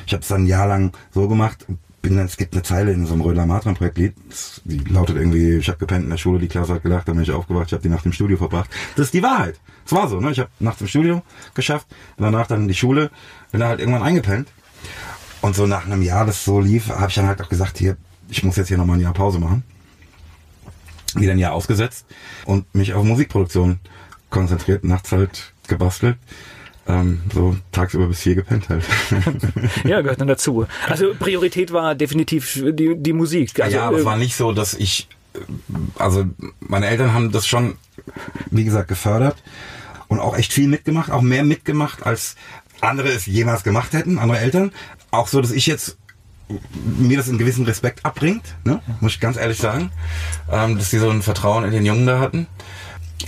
ich 0.06 0.12
habe 0.12 0.22
es 0.22 0.28
dann 0.28 0.42
ein 0.42 0.46
Jahr 0.46 0.68
lang 0.68 0.92
so 1.12 1.28
gemacht, 1.28 1.66
bin 2.02 2.16
dann, 2.16 2.26
es 2.26 2.37
gibt 2.37 2.54
eine 2.54 2.62
Zeile 2.62 2.92
in 2.92 3.06
so 3.06 3.14
einem 3.14 3.22
Rödler 3.22 3.46
Matran 3.46 3.75
Projektlied, 3.75 4.14
die 4.64 4.78
lautet 4.78 5.16
irgendwie, 5.16 5.56
ich 5.56 5.68
habe 5.68 5.78
gepennt 5.78 6.04
in 6.04 6.10
der 6.10 6.18
Schule, 6.18 6.38
die 6.38 6.49
Klasse 6.49 6.75
hat 6.75 6.82
gelacht, 6.82 7.08
dann 7.08 7.16
bin 7.16 7.25
ich 7.25 7.32
aufgewacht, 7.32 7.66
ich 7.68 7.72
habe 7.72 7.82
die 7.82 7.88
Nacht 7.88 8.06
im 8.06 8.12
Studio 8.12 8.37
verbracht. 8.37 8.70
Das 8.96 9.06
ist 9.06 9.14
die 9.14 9.22
Wahrheit. 9.22 9.58
Es 9.84 9.92
war 9.92 10.08
so, 10.08 10.20
ne? 10.20 10.30
Ich 10.30 10.38
habe 10.38 10.50
nachts 10.60 10.80
im 10.80 10.87
Studio 10.87 11.22
geschafft, 11.54 11.87
danach 12.16 12.46
dann 12.46 12.62
in 12.62 12.68
die 12.68 12.75
Schule, 12.75 13.10
bin 13.50 13.60
dann 13.60 13.70
halt 13.70 13.80
irgendwann 13.80 14.02
eingepennt. 14.02 14.49
Und 15.40 15.56
so 15.56 15.66
nach 15.66 15.87
einem 15.87 16.02
Jahr, 16.02 16.26
das 16.26 16.44
so 16.44 16.60
lief, 16.60 16.88
habe 16.90 17.08
ich 17.08 17.14
dann 17.14 17.26
halt 17.26 17.40
auch 17.42 17.49
gesagt, 17.49 17.78
hier, 17.78 17.96
ich 18.28 18.44
muss 18.44 18.56
jetzt 18.56 18.68
hier 18.68 18.78
nochmal 18.78 18.99
ein 18.99 19.02
Jahr 19.02 19.14
Pause 19.14 19.38
machen. 19.38 19.62
Wieder 21.17 21.33
ein 21.33 21.38
Jahr 21.38 21.52
ausgesetzt 21.52 22.07
und 22.45 22.73
mich 22.75 22.95
auf 22.95 23.05
Musikproduktion 23.05 23.81
konzentriert, 24.31 24.85
nachts 24.85 25.12
halt 25.12 25.52
gebastelt 25.67 26.17
ähm, 26.90 27.21
so 27.33 27.57
tagsüber 27.73 28.07
bis 28.07 28.21
vier 28.21 28.35
gepennt 28.35 28.69
halt. 28.69 28.85
ja, 29.85 30.00
gehört 30.00 30.21
dann 30.21 30.29
dazu. 30.29 30.67
Also 30.88 31.14
Priorität 31.19 31.73
war 31.73 31.95
definitiv 31.95 32.62
die, 32.73 32.97
die 32.97 33.12
Musik. 33.12 33.61
Also, 33.61 33.76
ja, 33.76 33.87
aber 33.87 33.97
es 33.97 34.02
äh, 34.02 34.07
war 34.07 34.17
nicht 34.17 34.37
so, 34.37 34.52
dass 34.52 34.75
ich, 34.75 35.09
äh, 35.35 35.38
also 35.97 36.25
meine 36.61 36.87
Eltern 36.87 37.12
haben 37.12 37.33
das 37.33 37.47
schon, 37.47 37.76
wie 38.50 38.64
gesagt, 38.64 38.88
gefördert 38.88 39.37
und 40.09 40.21
auch 40.21 40.37
echt 40.37 40.52
viel 40.52 40.69
mitgemacht, 40.69 41.11
auch 41.11 41.23
mehr 41.23 41.45
mitgemacht, 41.45 42.05
als 42.05 42.37
andere 42.81 43.09
es 43.09 43.26
jemals 43.26 43.62
gemacht 43.62 43.93
hätten, 43.93 44.19
andere 44.19 44.38
Eltern. 44.38 44.73
Auch 45.11 45.29
so, 45.29 45.40
dass 45.40 45.52
ich 45.52 45.67
jetzt 45.67 45.99
mir 46.99 47.16
das 47.16 47.28
einen 47.28 47.38
gewissen 47.38 47.64
Respekt 47.64 48.04
abbringt, 48.04 48.57
ne? 48.64 48.80
muss 49.00 49.12
ich 49.12 49.21
ganz 49.21 49.37
ehrlich 49.37 49.59
sagen, 49.59 49.90
ähm, 50.50 50.78
dass 50.78 50.90
die 50.90 50.99
so 50.99 51.11
ein 51.11 51.23
Vertrauen 51.23 51.64
in 51.64 51.71
den 51.73 51.85
Jungen 51.85 52.07
da 52.07 52.19
hatten. 52.19 52.47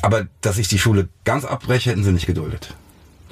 aber 0.02 0.26
dass 0.40 0.58
ich 0.58 0.68
die 0.68 0.78
Schule 0.78 1.08
ganz 1.24 1.44
abbreche, 1.44 1.90
hätten 1.90 2.04
sie 2.04 2.12
nicht 2.12 2.26
geduldet. 2.26 2.74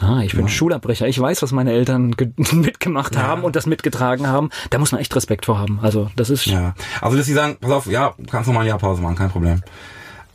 Ah, 0.00 0.22
ich 0.22 0.32
bin 0.32 0.46
ja. 0.46 0.48
Schulabbrecher. 0.48 1.06
Ich 1.08 1.20
weiß, 1.20 1.42
was 1.42 1.52
meine 1.52 1.72
Eltern 1.72 2.14
mitgemacht 2.52 3.14
ja. 3.14 3.22
haben 3.22 3.44
und 3.44 3.54
das 3.54 3.66
mitgetragen 3.66 4.26
haben. 4.26 4.48
Da 4.70 4.78
muss 4.78 4.92
man 4.92 5.00
echt 5.00 5.14
Respekt 5.14 5.46
vor 5.46 5.58
haben. 5.58 5.78
Also 5.82 6.10
das 6.16 6.30
ist. 6.30 6.46
Ja. 6.46 6.74
Also 7.02 7.18
dass 7.18 7.26
sie 7.26 7.34
sagen, 7.34 7.58
pass 7.60 7.70
auf, 7.70 7.86
ja, 7.86 8.14
kannst 8.30 8.48
du 8.48 8.52
mal 8.52 8.62
ein 8.62 8.66
Jahr 8.66 8.78
Pause 8.78 9.02
machen, 9.02 9.16
kein 9.16 9.30
Problem. 9.30 9.62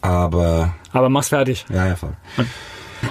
Aber. 0.01 0.75
Aber 0.91 1.09
mach's 1.09 1.29
fertig. 1.29 1.65
Ja, 1.69 1.87
ja, 1.87 1.95
voll. 1.95 2.15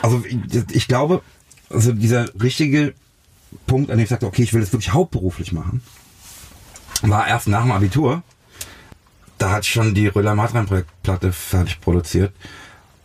Also 0.01 0.23
ich, 0.25 0.65
ich 0.71 0.89
glaube, 0.89 1.23
also 1.71 1.93
dieser 1.93 2.27
richtige 2.41 2.95
Punkt, 3.67 3.91
an 3.91 3.99
dem 3.99 4.05
ich 4.05 4.11
sagte, 4.11 4.27
okay, 4.27 4.43
ich 4.43 4.53
will 4.53 4.61
das 4.61 4.73
wirklich 4.73 4.93
hauptberuflich 4.93 5.53
machen, 5.53 5.83
war 7.03 7.27
erst 7.27 7.49
nach 7.49 7.63
dem 7.63 7.73
Abitur. 7.73 8.23
Da 9.39 9.59
ich 9.59 9.69
schon 9.69 9.95
die 9.95 10.07
Röller 10.07 10.35
Matrein 10.35 10.67
Projektplatte 10.67 11.33
fertig 11.33 11.81
produziert. 11.81 12.33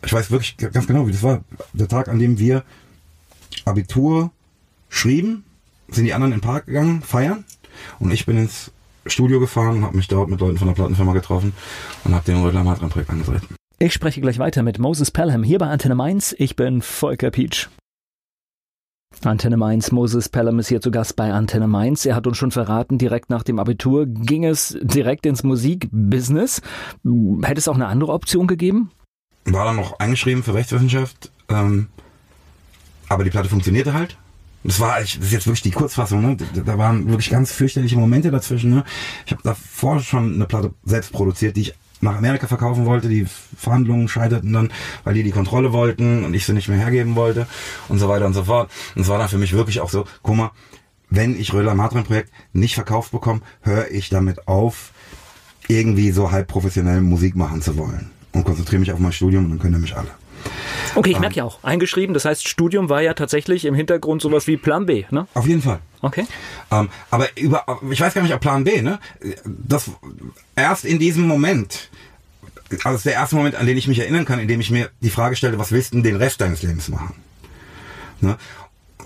Ich 0.03 0.13
weiß 0.13 0.31
wirklich 0.31 0.58
ganz 0.58 0.88
genau, 0.88 1.08
wie 1.08 1.12
das 1.12 1.24
war. 1.24 1.43
Der 1.74 1.88
Tag, 1.88 2.08
an 2.08 2.19
dem 2.19 2.39
wir 2.39 2.63
Abitur 3.65 4.31
schrieben, 4.89 5.43
sind 5.89 6.05
die 6.05 6.13
anderen 6.13 6.34
in 6.34 6.39
den 6.39 6.46
Park 6.46 6.67
gegangen, 6.67 7.01
feiern. 7.01 7.46
Und 8.00 8.12
ich 8.12 8.25
bin 8.25 8.38
ins 8.38 8.72
Studio 9.05 9.39
gefahren 9.39 9.77
und 9.77 9.86
habe 9.86 9.98
mich 9.98 10.08
dort 10.08 10.29
mit 10.29 10.39
Leuten 10.39 10.58
von 10.58 10.67
der 10.67 10.75
Plattenfirma 10.75 11.13
getroffen 11.13 11.53
und 12.03 12.13
habe 12.13 12.25
den 12.25 12.41
Rödler 12.41 12.63
Matrein 12.63 12.89
Projekt 12.89 13.10
angetreten. 13.10 13.55
Ich 13.79 13.93
spreche 13.93 14.22
gleich 14.22 14.39
weiter 14.39 14.62
mit 14.62 14.77
Moses 14.77 15.10
Pelham 15.10 15.43
hier 15.43 15.58
bei 15.58 15.67
Antenne 15.67 15.96
Mainz. 15.96 16.36
Ich 16.38 16.55
bin 16.55 16.81
Volker 16.81 17.31
Peach. 17.31 17.69
Antenne 19.27 19.57
Mainz, 19.57 19.91
Moses 19.91 20.29
Pelham 20.29 20.59
ist 20.59 20.69
hier 20.69 20.81
zu 20.81 20.91
Gast 20.91 21.15
bei 21.15 21.33
Antenne 21.33 21.67
Mainz. 21.67 22.05
Er 22.05 22.15
hat 22.15 22.25
uns 22.25 22.37
schon 22.37 22.51
verraten, 22.51 22.97
direkt 22.97 23.29
nach 23.29 23.43
dem 23.43 23.59
Abitur 23.59 24.05
ging 24.05 24.45
es 24.45 24.77
direkt 24.81 25.25
ins 25.25 25.43
Musikbusiness. 25.43 26.61
Hätte 27.41 27.59
es 27.59 27.67
auch 27.67 27.75
eine 27.75 27.87
andere 27.87 28.13
Option 28.13 28.47
gegeben? 28.47 28.91
War 29.45 29.65
dann 29.65 29.75
noch 29.75 29.99
eingeschrieben 29.99 30.43
für 30.43 30.53
Rechtswissenschaft, 30.53 31.31
ähm, 31.49 31.87
aber 33.09 33.23
die 33.23 33.29
Platte 33.29 33.49
funktionierte 33.49 33.93
halt. 33.93 34.17
Das 34.63 34.79
war, 34.79 34.99
das 34.99 35.15
ist 35.15 35.31
jetzt 35.31 35.47
wirklich 35.47 35.63
die 35.63 35.71
Kurzfassung, 35.71 36.21
ne? 36.21 36.37
Da 36.65 36.77
waren 36.77 37.07
wirklich 37.07 37.29
ganz 37.29 37.51
fürchterliche 37.51 37.97
Momente 37.97 38.29
dazwischen, 38.29 38.69
ne? 38.69 38.83
Ich 39.25 39.31
habe 39.31 39.41
davor 39.43 39.99
schon 39.99 40.35
eine 40.35 40.45
Platte 40.45 40.73
selbst 40.83 41.11
produziert, 41.11 41.55
die 41.57 41.61
ich 41.61 41.73
nach 42.01 42.18
Amerika 42.18 42.48
verkaufen 42.48 42.86
wollte. 42.86 43.10
Die 43.10 43.25
Verhandlungen 43.58 44.08
scheiterten 44.08 44.53
dann, 44.53 44.72
weil 45.03 45.13
die 45.13 45.24
die 45.24 45.32
Kontrolle 45.32 45.74
wollten 45.74 46.24
und 46.24 46.34
ich 46.34 46.46
sie 46.46 46.53
nicht 46.53 46.70
mehr 46.70 46.77
hergeben 46.77 47.15
wollte 47.15 47.48
und 47.88 48.00
so 48.00 48.10
weiter 48.10 48.25
und 48.25 48.34
so 48.34 48.46
fort. 48.46 48.70
Und 48.96 49.03
es 49.03 49.08
war 49.08 49.18
dann 49.18 49.29
für 49.29 49.38
mich 49.38 49.53
wirklich 49.53 49.82
auch 49.82 49.89
so, 49.89 50.06
guck 50.22 50.36
mal, 50.36 50.51
wenn 51.10 51.39
ich 51.39 51.53
Röder 51.53 51.74
Matrin 51.74 52.03
Projekt 52.03 52.32
nicht 52.53 52.75
verkauft 52.75 53.12
bekomme, 53.12 53.41
höre 53.62 53.89
ich 53.91 54.10
damit 54.10 54.48
auf, 54.48 54.91
irgendwie 55.68 56.12
so 56.12 56.32
halb 56.32 56.48
professionell 56.48 57.01
Musik 57.01 57.36
machen 57.36 57.62
zu 57.62 57.77
wollen 57.77 58.10
und 58.34 58.44
konzentriere 58.44 58.79
mich 58.79 58.91
auf 58.91 59.00
mein 59.00 59.12
Studium 59.12 59.46
und 59.46 59.51
dann 59.51 59.60
können 59.60 59.82
mich 59.82 59.96
alle. 59.96 60.10
Okay, 60.96 61.12
ich 61.12 61.15
ähm, 61.15 61.22
merke 61.22 61.36
ja 61.36 61.43
auch, 61.43 61.63
eingeschrieben, 61.63 62.13
das 62.13 62.25
heißt, 62.25 62.48
Studium 62.48 62.89
war 62.89 63.01
ja 63.01 63.13
tatsächlich 63.13 63.65
im 63.65 63.75
Hintergrund 63.75 64.22
sowas 64.22 64.48
wie 64.48 64.58
Plan 64.58 64.86
B, 64.86 65.05
ne? 65.12 65.27
Auf 65.34 65.48
jeden 65.48 65.62
Fall. 65.62 65.79
Okay. 66.01 66.25
Ähm, 66.72 66.89
aber 67.12 67.27
über, 67.38 67.65
ich 67.89 68.01
weiß 68.01 68.13
gar 68.13 68.22
nicht, 68.22 68.34
ob 68.34 68.41
Plan 68.41 68.63
B, 68.63 68.81
ne? 68.81 69.00
Das, 69.46 69.91
erst 70.55 70.86
in 70.86 71.00
diesem 71.00 71.27
Moment, 71.27 71.89
also 72.72 72.84
das 72.84 72.96
ist 72.96 73.05
der 73.05 73.13
erste 73.13 73.36
Moment, 73.36 73.55
an 73.55 73.65
den 73.65 73.77
ich 73.77 73.88
mich 73.88 74.00
erinnern 74.00 74.25
kann, 74.25 74.39
in 74.39 74.48
dem 74.48 74.62
ich 74.62 74.72
mir 74.72 74.89
die 75.01 75.10
Frage 75.10 75.36
stelle, 75.36 75.60
was 75.60 75.72
willst 75.72 75.91
du 75.91 75.98
denn 75.98 76.03
den 76.03 76.15
Rest 76.15 76.41
deines 76.41 76.62
Lebens 76.62 76.89
machen? 76.89 77.15
Ne? 78.22 78.38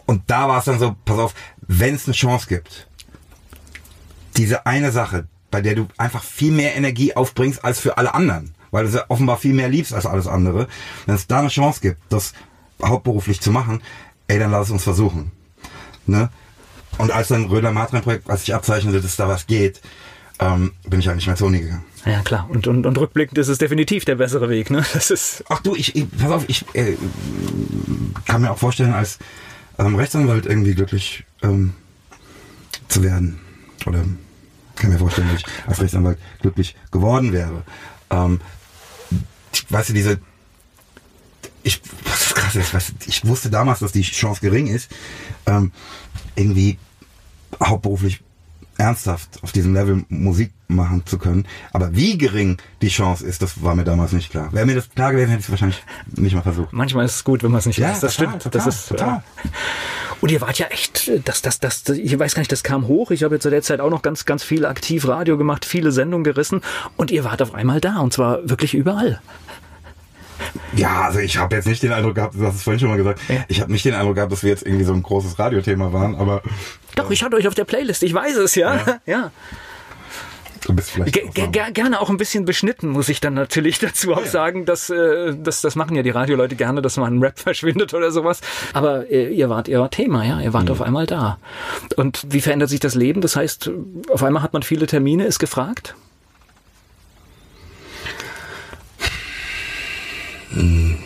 Und 0.06 0.24
da 0.28 0.48
war 0.48 0.60
es 0.60 0.66
dann 0.66 0.80
so, 0.80 0.96
pass 1.06 1.18
auf, 1.18 1.34
wenn 1.62 1.96
es 1.96 2.06
eine 2.06 2.14
Chance 2.14 2.48
gibt, 2.48 2.88
diese 4.38 4.66
eine 4.66 4.92
Sache, 4.92 5.28
bei 5.52 5.62
der 5.62 5.76
du 5.76 5.88
einfach 5.98 6.24
viel 6.24 6.52
mehr 6.52 6.76
Energie 6.76 7.16
aufbringst 7.16 7.64
als 7.64 7.80
für 7.80 7.98
alle 7.98 8.14
anderen, 8.14 8.54
weil 8.74 8.86
du 8.86 8.92
sie 8.92 9.10
offenbar 9.10 9.38
viel 9.38 9.54
mehr 9.54 9.70
liebst 9.70 9.94
als 9.94 10.08
alles 10.08 10.28
andere, 10.28 10.68
wenn 11.06 11.16
es 11.16 11.28
da 11.28 11.40
eine 11.40 11.50
Chance 11.50 11.80
gibt, 11.80 12.02
das 12.10 12.34
hauptberuflich 12.84 13.40
zu 13.40 13.52
machen, 13.52 13.82
ey, 14.28 14.40
dann 14.40 14.52
lass 14.52 14.68
es 14.68 14.72
uns 14.72 14.84
versuchen. 14.84 15.32
Ne? 16.08 16.30
Und 16.98 17.12
als 17.12 17.28
dann 17.28 17.46
Röder 17.46 17.72
Matren 17.72 18.02
Projekt, 18.02 18.30
als 18.30 18.44
ich 18.44 18.54
abzeichnete, 18.54 19.00
dass 19.00 19.16
da 19.16 19.28
was 19.28 19.46
geht, 19.46 19.80
ähm, 20.40 20.74
bin 20.88 21.00
ich 21.00 21.10
eigentlich 21.10 21.28
mehr 21.28 21.36
zur 21.36 21.48
Uni 21.48 21.60
gegangen. 21.60 21.86
Ja, 22.06 22.22
klar. 22.22 22.50
Und, 22.50 22.66
und, 22.66 22.86
und 22.88 22.98
rückblickend 22.98 23.38
ist 23.38 23.48
es 23.48 23.60
definitiv 23.60 24.06
der 24.06 24.16
bessere 24.16 24.50
Weg, 24.50 24.72
ne? 24.72 24.84
Das 24.94 25.12
ist. 25.12 25.44
Ach 25.50 25.62
du, 25.62 25.76
ich, 25.76 25.96
ich 25.96 26.10
pass 26.18 26.32
auf, 26.32 26.46
ich 26.50 26.66
äh, 26.74 26.98
kann 28.26 28.42
mir 28.42 28.52
auch 28.52 28.58
vorstellen, 28.58 28.94
als 28.94 29.20
ähm, 29.78 29.96
Rechtsanwalt 29.96 30.48
irgendwie 30.48 30.74
glücklich 30.74 31.26
ähm, 31.44 31.74
zu 32.88 33.04
werden. 33.04 33.40
Oder 33.86 34.04
kann 34.76 34.92
mir 34.92 34.98
vorstellen, 34.98 35.30
dass 35.32 35.42
ich 35.42 35.46
als 35.68 35.80
Rechtsanwalt 35.80 36.18
glücklich 36.42 36.76
geworden 36.92 37.32
wäre. 37.32 37.64
Ähm, 38.10 38.42
weißt 39.70 39.90
du, 39.90 39.94
diese 39.94 40.20
ich, 41.64 41.82
was 42.04 42.28
ist 42.28 42.36
krass 42.36 42.56
ist, 42.56 42.74
was, 42.74 42.94
ich 43.08 43.26
wusste 43.26 43.50
damals, 43.50 43.80
dass 43.80 43.94
die 43.94 44.02
Chance 44.02 44.42
gering 44.42 44.68
ist, 44.68 44.92
ähm, 45.46 45.72
irgendwie 46.36 46.78
hauptberuflich 47.62 48.22
ernsthaft 48.78 49.42
auf 49.44 49.52
diesem 49.52 49.74
Level 49.74 50.04
Musik 50.10 50.52
machen 50.68 51.04
zu 51.06 51.18
können. 51.18 51.46
Aber 51.72 51.96
wie 51.96 52.18
gering 52.18 52.58
die 52.82 52.90
Chance 52.90 53.26
ist, 53.26 53.42
das 53.42 53.62
war 53.64 53.76
mir 53.76 53.84
damals 53.84 54.12
nicht 54.12 54.32
klar. 54.32 54.52
Wäre 54.52 54.66
mir 54.66 54.76
das 54.76 54.90
klar 54.90 55.12
gewesen, 55.12 55.30
hätte 55.30 55.42
ich 55.42 55.46
es 55.46 55.52
wahrscheinlich 55.52 55.84
nicht 56.08 56.34
mal 56.34 56.42
versucht. 56.42 56.74
Manchmal 56.74 57.06
ist 57.06 57.16
es 57.16 57.24
gut, 57.24 57.44
wenn 57.44 57.52
man 57.52 57.60
es 57.60 57.66
nicht 57.66 57.78
ja, 57.78 57.90
weiß. 57.90 58.00
Das 58.00 58.16
total, 58.16 58.30
stimmt. 58.30 58.44
Total, 58.44 58.66
das 58.66 58.76
ist 58.76 58.88
total. 58.90 59.24
Und 60.24 60.32
ihr 60.32 60.40
wart 60.40 60.58
ja 60.58 60.68
echt, 60.68 61.12
das, 61.26 61.42
das, 61.42 61.60
das, 61.60 61.90
ich 61.90 62.18
weiß 62.18 62.34
gar 62.34 62.40
nicht, 62.40 62.52
das 62.54 62.64
kam 62.64 62.88
hoch. 62.88 63.12
Ich 63.12 63.24
habe 63.24 63.36
jetzt 63.36 63.44
zu 63.44 63.50
der 63.50 63.62
Zeit 63.62 63.82
auch 63.82 63.90
noch 63.90 64.02
ganz, 64.02 64.24
ganz 64.24 64.42
viel 64.42 64.66
aktiv 64.66 65.06
Radio 65.06 65.38
gemacht, 65.38 65.66
viele 65.66 65.92
Sendungen 65.92 66.24
gerissen 66.24 66.62
und 66.96 67.12
ihr 67.12 67.26
wart 67.26 67.42
auf 67.42 67.54
einmal 67.54 67.82
da 67.82 68.00
und 68.00 68.14
zwar 68.14 68.50
wirklich 68.50 68.74
überall. 68.74 69.20
Ja, 70.78 71.02
also 71.02 71.20
ich 71.20 71.38
habe 71.38 71.58
jetzt 71.58 71.68
nicht 71.68 71.84
den 71.84 71.92
Eindruck 71.92 72.16
gehabt, 72.16 72.36
du 72.36 72.48
hast 72.48 72.56
es 72.56 72.64
vorhin 72.64 72.80
schon 72.80 72.88
mal 72.88 72.96
gesagt, 72.96 73.20
ja. 73.28 73.44
ich 73.50 73.60
habe 73.60 73.70
nicht 73.70 73.84
den 73.84 73.96
Eindruck 73.96 74.16
gehabt, 74.16 74.32
dass 74.32 74.44
wir 74.44 74.50
jetzt 74.50 74.66
irgendwie 74.66 74.86
so 74.86 74.94
ein 74.94 75.04
großes 75.04 75.40
Radiothema 75.40 75.92
waren, 75.92 76.16
aber... 76.16 76.42
Doch, 76.96 77.12
ich 77.12 77.22
hatte 77.22 77.36
euch 77.36 77.50
auf 77.50 77.56
der 77.56 77.66
Playlist, 77.66 78.02
ich 78.02 78.14
weiß 78.14 78.38
es, 78.38 78.56
ja. 78.56 78.76
Ja. 78.76 79.02
ja. 79.06 79.32
Du 80.66 80.74
bist 80.74 80.92
vielleicht 80.92 81.14
Ge 81.14 81.30
ge 81.34 81.72
gerne 81.72 82.00
auch 82.00 82.10
ein 82.10 82.18
bisschen 82.18 82.46
beschnitten, 82.46 82.90
muss 82.90 83.10
ich 83.10 83.20
dann 83.20 83.34
natürlich 83.34 83.80
dazu 83.80 84.14
auch 84.14 84.24
ja. 84.24 84.30
sagen. 84.30 84.66
Dass, 84.66 84.90
äh, 84.90 85.36
das, 85.36 85.62
das 85.62 85.76
machen 85.76 85.96
ja 85.96 86.04
die 86.04 86.10
Radioleute 86.10 86.56
gerne, 86.56 86.82
dass 86.82 86.98
mal 86.98 87.12
ein 87.12 87.20
Rap 87.20 87.40
verschwindet 87.40 87.94
oder 87.94 88.12
sowas. 88.12 88.42
Aber 88.74 89.10
äh, 89.12 89.34
ihr 89.34 89.50
wart, 89.50 89.68
ihr 89.68 89.80
wart 89.80 89.94
Thema, 89.94 90.26
ja. 90.26 90.40
Ihr 90.40 90.54
wart 90.54 90.66
mhm. 90.66 90.72
auf 90.72 90.82
einmal 90.82 91.06
da. 91.06 91.38
Und 91.96 92.26
wie 92.30 92.42
verändert 92.42 92.70
sich 92.70 92.80
das 92.80 92.96
Leben? 92.96 93.22
Das 93.22 93.36
heißt, 93.36 93.72
auf 94.10 94.24
einmal 94.24 94.42
hat 94.42 94.54
man 94.54 94.64
viele 94.64 94.88
Termine, 94.88 95.26
ist 95.26 95.40
gefragt? 95.40 95.96
Hm. 100.52 100.98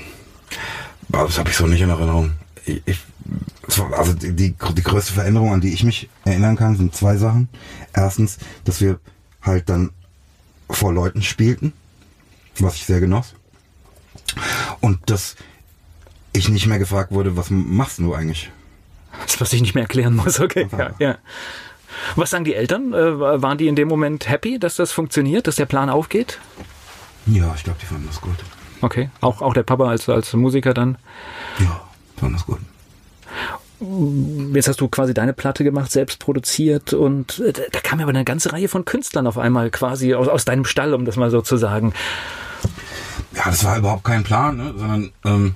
Das 1.10 1.40
habe 1.40 1.50
ich 1.50 1.56
so 1.56 1.66
nicht 1.68 1.82
in 1.82 1.90
Erinnerung. 1.90 2.34
Ich, 2.66 2.82
ich, 2.86 3.00
also 3.92 4.14
die, 4.14 4.34
die 4.34 4.84
größte 4.84 5.14
Veränderung, 5.14 5.54
an 5.54 5.62
die 5.62 5.74
ich 5.74 5.84
mich 5.84 6.10
erinnern 6.26 6.56
kann, 6.58 6.76
sind 6.76 6.96
zwei 6.96 7.16
Sachen. 7.18 7.50
Erstens, 7.94 8.38
dass 8.66 8.82
wir 8.82 9.00
halt 9.48 9.70
dann 9.70 9.92
vor 10.70 10.94
Leuten 10.94 11.22
spielten, 11.22 11.74
was 12.60 12.76
ich 12.76 12.86
sehr 12.86 13.00
genoss. 13.00 13.34
Und 14.82 15.10
dass 15.10 15.36
ich 16.34 16.50
nicht 16.50 16.68
mehr 16.68 16.80
gefragt 16.80 17.12
wurde, 17.12 17.36
was 17.38 17.50
machst 17.50 18.00
du 18.00 18.14
eigentlich? 18.14 18.52
Das, 19.26 19.42
was 19.42 19.54
ich 19.54 19.62
nicht 19.62 19.74
mehr 19.74 19.84
erklären 19.84 20.16
muss, 20.16 20.40
okay. 20.40 20.68
Ja, 20.78 20.92
ja. 21.00 21.18
Was 22.16 22.30
sagen 22.30 22.46
die 22.46 22.54
Eltern? 22.54 22.94
Äh, 22.94 23.20
waren 23.20 23.58
die 23.58 23.68
in 23.68 23.76
dem 23.76 23.88
Moment 23.88 24.30
happy, 24.30 24.60
dass 24.60 24.76
das 24.76 24.92
funktioniert, 24.92 25.48
dass 25.48 25.56
der 25.56 25.66
Plan 25.66 25.90
aufgeht? 25.90 26.40
Ja, 27.26 27.54
ich 27.56 27.64
glaube, 27.64 27.80
die 27.82 27.86
fanden 27.86 28.08
das 28.08 28.22
gut. 28.22 28.38
Okay, 28.82 29.10
auch, 29.22 29.42
auch 29.42 29.54
der 29.54 29.64
Papa 29.64 29.90
als, 29.90 30.08
als 30.08 30.34
Musiker 30.34 30.74
dann? 30.74 30.98
Ja, 31.60 31.82
fand 32.18 32.36
das 32.36 32.46
gut. 32.46 32.60
Jetzt 33.80 34.68
hast 34.68 34.82
du 34.82 34.88
quasi 34.88 35.14
deine 35.14 35.34
Platte 35.34 35.64
gemacht, 35.64 35.92
selbst 35.92 36.20
produziert 36.20 36.94
und 36.94 37.40
äh, 37.40 37.54
da 37.54 37.80
kam 37.80 38.00
ja 38.00 38.06
aber 38.06 38.12
eine 38.12 38.26
ganze 38.26 38.52
Reihe 38.52 38.68
von 38.68 38.86
Künstlern 38.86 39.28
auf 39.28 39.38
einmal 39.38 39.70
quasi 39.70 40.16
aus, 40.16 40.28
aus 40.28 40.46
deinem 40.46 40.66
Stall, 40.66 40.94
um 40.94 41.06
das 41.06 41.16
mal 41.16 41.30
so 41.30 41.42
zu 41.42 41.58
sagen. 41.58 41.94
Ja, 43.36 43.44
das 43.46 43.64
war 43.64 43.78
überhaupt 43.78 44.04
kein 44.04 44.24
Plan, 44.24 44.58
ne? 44.58 44.74
sondern 44.76 45.12
ähm, 45.26 45.56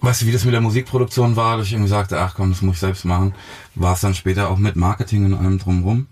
weißt 0.00 0.22
du, 0.22 0.26
wie 0.26 0.32
das 0.32 0.44
mit 0.44 0.54
der 0.54 0.62
Musikproduktion 0.62 1.36
war, 1.36 1.58
dass 1.58 1.66
ich 1.66 1.74
irgendwie 1.74 1.90
sagte, 1.90 2.18
ach 2.18 2.34
komm, 2.34 2.50
das 2.50 2.62
muss 2.62 2.76
ich 2.76 2.80
selbst 2.80 3.04
machen, 3.04 3.34
war 3.74 3.92
es 3.92 4.00
dann 4.00 4.14
später 4.14 4.48
auch 4.48 4.58
mit 4.58 4.76
Marketing 4.76 5.26
und 5.26 5.34
allem 5.34 5.58
drumherum 5.58 6.06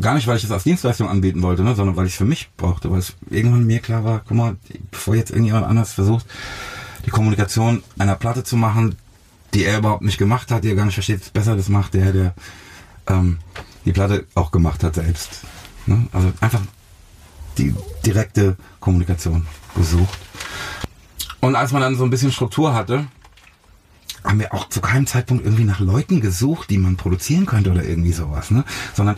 gar 0.00 0.14
nicht, 0.14 0.26
weil 0.26 0.36
ich 0.36 0.42
das 0.42 0.52
als 0.52 0.64
Dienstleistung 0.64 1.08
anbieten 1.08 1.42
wollte, 1.42 1.62
ne, 1.62 1.74
sondern 1.74 1.96
weil 1.96 2.06
ich 2.06 2.12
es 2.12 2.18
für 2.18 2.24
mich 2.24 2.50
brauchte, 2.56 2.90
weil 2.90 2.98
es 2.98 3.14
irgendwann 3.30 3.64
mir 3.64 3.80
klar 3.80 4.04
war, 4.04 4.22
guck 4.26 4.36
mal, 4.36 4.56
bevor 4.90 5.14
jetzt 5.14 5.30
irgendjemand 5.30 5.66
anders 5.66 5.92
versucht, 5.92 6.26
die 7.04 7.10
Kommunikation 7.10 7.82
einer 7.98 8.14
Platte 8.14 8.44
zu 8.44 8.56
machen, 8.56 8.96
die 9.54 9.64
er 9.64 9.78
überhaupt 9.78 10.02
nicht 10.02 10.18
gemacht 10.18 10.50
hat, 10.50 10.64
die 10.64 10.68
er 10.70 10.76
gar 10.76 10.86
nicht 10.86 10.94
versteht, 10.94 11.32
besser 11.32 11.56
das 11.56 11.68
macht 11.68 11.94
der, 11.94 12.12
der 12.12 12.34
ähm, 13.06 13.38
die 13.84 13.92
Platte 13.92 14.26
auch 14.34 14.50
gemacht 14.50 14.82
hat 14.84 14.94
selbst. 14.94 15.40
Ne? 15.86 16.06
Also 16.12 16.32
einfach 16.40 16.60
die 17.58 17.74
direkte 18.06 18.56
Kommunikation 18.80 19.46
gesucht. 19.74 20.18
Und 21.40 21.56
als 21.56 21.72
man 21.72 21.82
dann 21.82 21.96
so 21.96 22.04
ein 22.04 22.10
bisschen 22.10 22.32
Struktur 22.32 22.74
hatte, 22.74 23.06
haben 24.24 24.38
wir 24.38 24.54
auch 24.54 24.68
zu 24.68 24.80
keinem 24.80 25.06
Zeitpunkt 25.06 25.44
irgendwie 25.44 25.64
nach 25.64 25.80
Leuten 25.80 26.20
gesucht, 26.20 26.70
die 26.70 26.78
man 26.78 26.96
produzieren 26.96 27.46
könnte 27.46 27.72
oder 27.72 27.84
irgendwie 27.84 28.12
sowas, 28.12 28.50
ne? 28.50 28.64
Sondern 28.94 29.16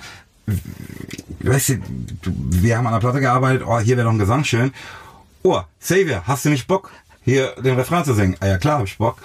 weißt 1.40 1.68
du, 1.70 1.74
wir 2.24 2.76
haben 2.76 2.86
an 2.86 2.94
der 2.94 3.00
Platte 3.00 3.20
gearbeitet, 3.20 3.62
oh, 3.66 3.78
hier 3.78 3.96
wäre 3.96 4.06
doch 4.06 4.12
ein 4.12 4.18
Gesang 4.18 4.44
schön. 4.44 4.72
oh, 5.42 5.60
Xavier, 5.80 6.22
hast 6.26 6.44
du 6.44 6.50
nicht 6.50 6.66
Bock, 6.66 6.90
hier 7.22 7.54
den 7.62 7.76
Refrain 7.76 8.04
zu 8.04 8.14
singen? 8.14 8.36
Ah 8.40 8.46
ja, 8.46 8.58
klar, 8.58 8.78
hab 8.78 8.86
ich 8.86 8.96
Bock. 8.98 9.18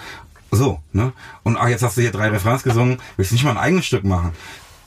So, 0.50 0.80
ne? 0.92 1.12
Und 1.42 1.56
ach, 1.56 1.68
jetzt 1.68 1.82
hast 1.82 1.96
du 1.96 2.00
hier 2.00 2.10
drei 2.10 2.28
Refrains 2.28 2.62
gesungen, 2.62 2.98
willst 3.16 3.30
du 3.30 3.34
nicht 3.34 3.44
mal 3.44 3.52
ein 3.52 3.56
eigenes 3.58 3.86
Stück 3.86 4.04
machen? 4.04 4.32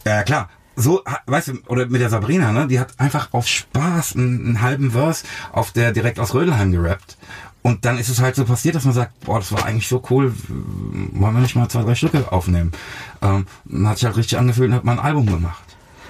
Ja, 0.06 0.24
klar. 0.24 0.50
So, 0.76 1.04
weißt 1.28 1.50
du, 1.50 1.54
oder 1.68 1.86
mit 1.86 2.02
der 2.02 2.10
Sabrina, 2.10 2.52
ne? 2.52 2.68
Die 2.68 2.80
hat 2.80 3.00
einfach 3.00 3.30
auf 3.32 3.48
Spaß 3.48 4.16
einen, 4.16 4.46
einen 4.46 4.62
halben 4.62 4.92
Verse 4.92 5.24
auf 5.52 5.72
der 5.72 5.92
direkt 5.92 6.20
aus 6.20 6.34
Rödelheim 6.34 6.72
gerappt. 6.72 7.18
Und 7.62 7.86
dann 7.86 7.98
ist 7.98 8.10
es 8.10 8.20
halt 8.20 8.36
so 8.36 8.44
passiert, 8.44 8.76
dass 8.76 8.84
man 8.84 8.94
sagt, 8.94 9.22
boah, 9.22 9.40
das 9.40 9.52
war 9.54 9.66
eigentlich 9.66 9.88
so 9.88 10.04
cool, 10.10 10.34
wollen 11.14 11.34
wir 11.34 11.42
nicht 11.42 11.56
mal 11.56 11.70
zwei, 11.70 11.84
drei 11.84 11.96
Stücke 11.96 12.30
aufnehmen? 12.32 12.74
Ähm, 13.22 13.46
dann 13.66 13.88
hat 13.88 13.98
sich 13.98 14.06
halt 14.06 14.18
richtig 14.18 14.38
angefühlt 14.38 14.70
und 14.70 14.76
hat 14.76 14.84
mal 14.84 14.94
ein 14.94 15.00
Album 15.00 15.28
gemacht. 15.28 15.64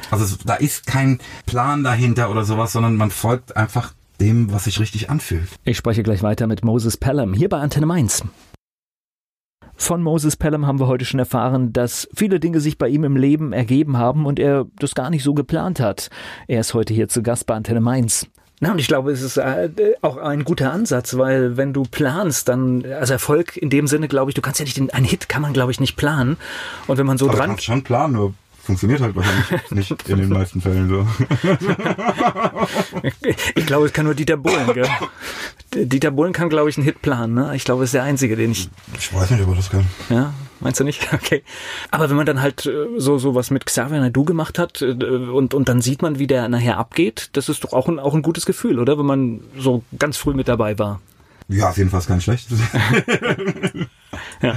Also 0.10 0.26
es, 0.26 0.38
da 0.40 0.56
ist 0.56 0.88
kein 0.88 1.20
Plan 1.46 1.84
dahinter 1.84 2.32
oder 2.32 2.44
sowas, 2.44 2.72
sondern 2.72 2.96
man 2.98 3.12
folgt 3.12 3.56
einfach 3.56 3.94
dem, 4.20 4.52
was 4.52 4.64
sich 4.64 4.80
richtig 4.80 5.10
anfühlt. 5.10 5.50
Ich 5.64 5.78
spreche 5.78 6.02
gleich 6.02 6.24
weiter 6.24 6.48
mit 6.48 6.64
Moses 6.64 6.98
Pelham 6.98 7.34
hier 7.34 7.50
bei 7.50 7.60
Antenne 7.60 7.86
Mainz. 7.86 8.24
Von 9.76 10.02
Moses 10.02 10.38
Pelham 10.38 10.66
haben 10.66 10.80
wir 10.80 10.88
heute 10.88 11.06
schon 11.06 11.20
erfahren, 11.20 11.74
dass 11.74 12.08
viele 12.16 12.40
Dinge 12.40 12.60
sich 12.60 12.78
bei 12.78 12.88
ihm 12.88 13.04
im 13.04 13.16
Leben 13.16 13.54
ergeben 13.54 13.98
haben 13.98 14.26
und 14.26 14.40
er 14.40 14.66
das 14.80 14.96
gar 14.96 15.10
nicht 15.10 15.24
so 15.24 15.34
geplant 15.34 15.80
hat. 15.80 16.10
Er 16.48 16.62
ist 16.62 16.74
heute 16.74 16.94
hier 16.94 17.08
zu 17.08 17.24
Gast 17.24 17.46
bei 17.46 17.56
Antenne 17.56 17.82
Mainz. 17.82 18.28
Na, 18.60 18.72
und 18.72 18.80
ich 18.80 18.88
glaube, 18.88 19.12
es 19.12 19.22
ist 19.22 19.36
äh, 19.36 19.70
auch 20.02 20.16
ein 20.16 20.46
guter 20.46 20.72
Ansatz, 20.72 21.18
weil 21.18 21.58
wenn 21.58 21.74
du 21.74 21.84
planst, 21.84 22.48
dann, 22.48 22.86
also 22.86 23.12
Erfolg 23.12 23.58
in 23.58 23.70
dem 23.70 23.88
Sinne, 23.88 24.08
glaube 24.08 24.32
ich, 24.32 24.36
du 24.36 24.42
kannst 24.42 24.60
ja 24.60 24.64
nicht, 24.64 24.78
den, 24.78 24.90
einen 24.92 25.06
Hit 25.06 25.28
kann 25.28 25.42
man, 25.42 25.52
glaube 25.52 25.72
ich, 25.74 25.82
nicht 25.82 25.98
planen. 25.98 26.38
Und 26.88 26.98
wenn 26.98 27.06
man 27.06 27.18
so 27.18 27.28
Aber 27.28 27.36
dran. 27.36 27.48
Du 27.48 27.52
kannst 27.56 27.66
schon 27.66 27.84
planen, 27.84 28.14
nur 28.14 28.34
funktioniert 28.64 29.02
halt 29.02 29.16
wahrscheinlich 29.16 29.72
nicht 29.72 30.10
in 30.10 30.18
den 30.18 30.30
meisten 30.30 30.62
Fällen 30.62 30.88
so. 30.88 31.06
ich 33.56 33.66
glaube, 33.66 33.86
es 33.86 33.94
kann 33.94 34.06
nur 34.06 34.16
Dieter 34.16 34.38
Bohlen, 34.38 34.74
gell? 34.74 34.88
Dieter 35.74 36.12
Bohlen 36.12 36.34
kann, 36.34 36.50
glaube 36.50 36.70
ich, 36.70 36.78
einen 36.78 36.86
Hit 36.86 37.02
planen, 37.02 37.34
ne? 37.34 37.56
Ich 37.56 37.66
glaube, 37.66 37.84
es 37.84 37.90
ist 37.90 37.94
der 37.96 38.04
Einzige, 38.04 38.36
den 38.36 38.52
ich. 38.52 38.70
Ich 38.98 39.14
weiß 39.14 39.32
nicht, 39.32 39.44
ob 39.44 39.50
er 39.50 39.56
das 39.56 39.70
kann. 39.70 39.86
Ja, 40.10 40.34
meinst 40.60 40.80
du 40.80 40.84
nicht? 40.84 41.08
Okay. 41.14 41.44
Aber 41.92 42.10
wenn 42.10 42.16
man 42.18 42.26
dann 42.26 42.42
halt 42.42 42.66
äh, 42.66 42.88
so, 42.98 43.18
so 43.18 43.36
was 43.36 43.50
mit 43.52 43.66
Xavier 43.66 44.00
Naidu 44.00 44.24
gemacht 44.26 44.60
hat 44.60 44.82
äh, 44.82 44.94
und, 44.94 45.54
und 45.54 45.70
dann 45.70 45.82
sieht 45.82 46.02
man, 46.02 46.20
wie 46.20 46.28
der 46.28 46.50
nachher 46.50 46.78
abgeht, 46.78 47.30
das 47.34 47.50
ist 47.50 47.64
doch 47.64 47.74
auch 47.74 47.88
ein, 47.88 48.00
auch 48.00 48.14
ein 48.14 48.22
gutes 48.22 48.46
Gefühl, 48.46 48.80
oder? 48.80 48.98
Wenn 48.98 49.06
man 49.06 49.42
so 49.58 49.84
ganz 49.98 50.18
früh 50.18 50.34
mit 50.34 50.48
dabei 50.48 50.78
war. 50.80 51.02
Ja, 51.48 51.70
auf 51.70 51.78
jeden 51.78 51.90
Fall 51.90 52.00
ist 52.00 52.08
kein 52.08 52.22
schlechtes. 52.22 52.60
ja. 54.42 54.56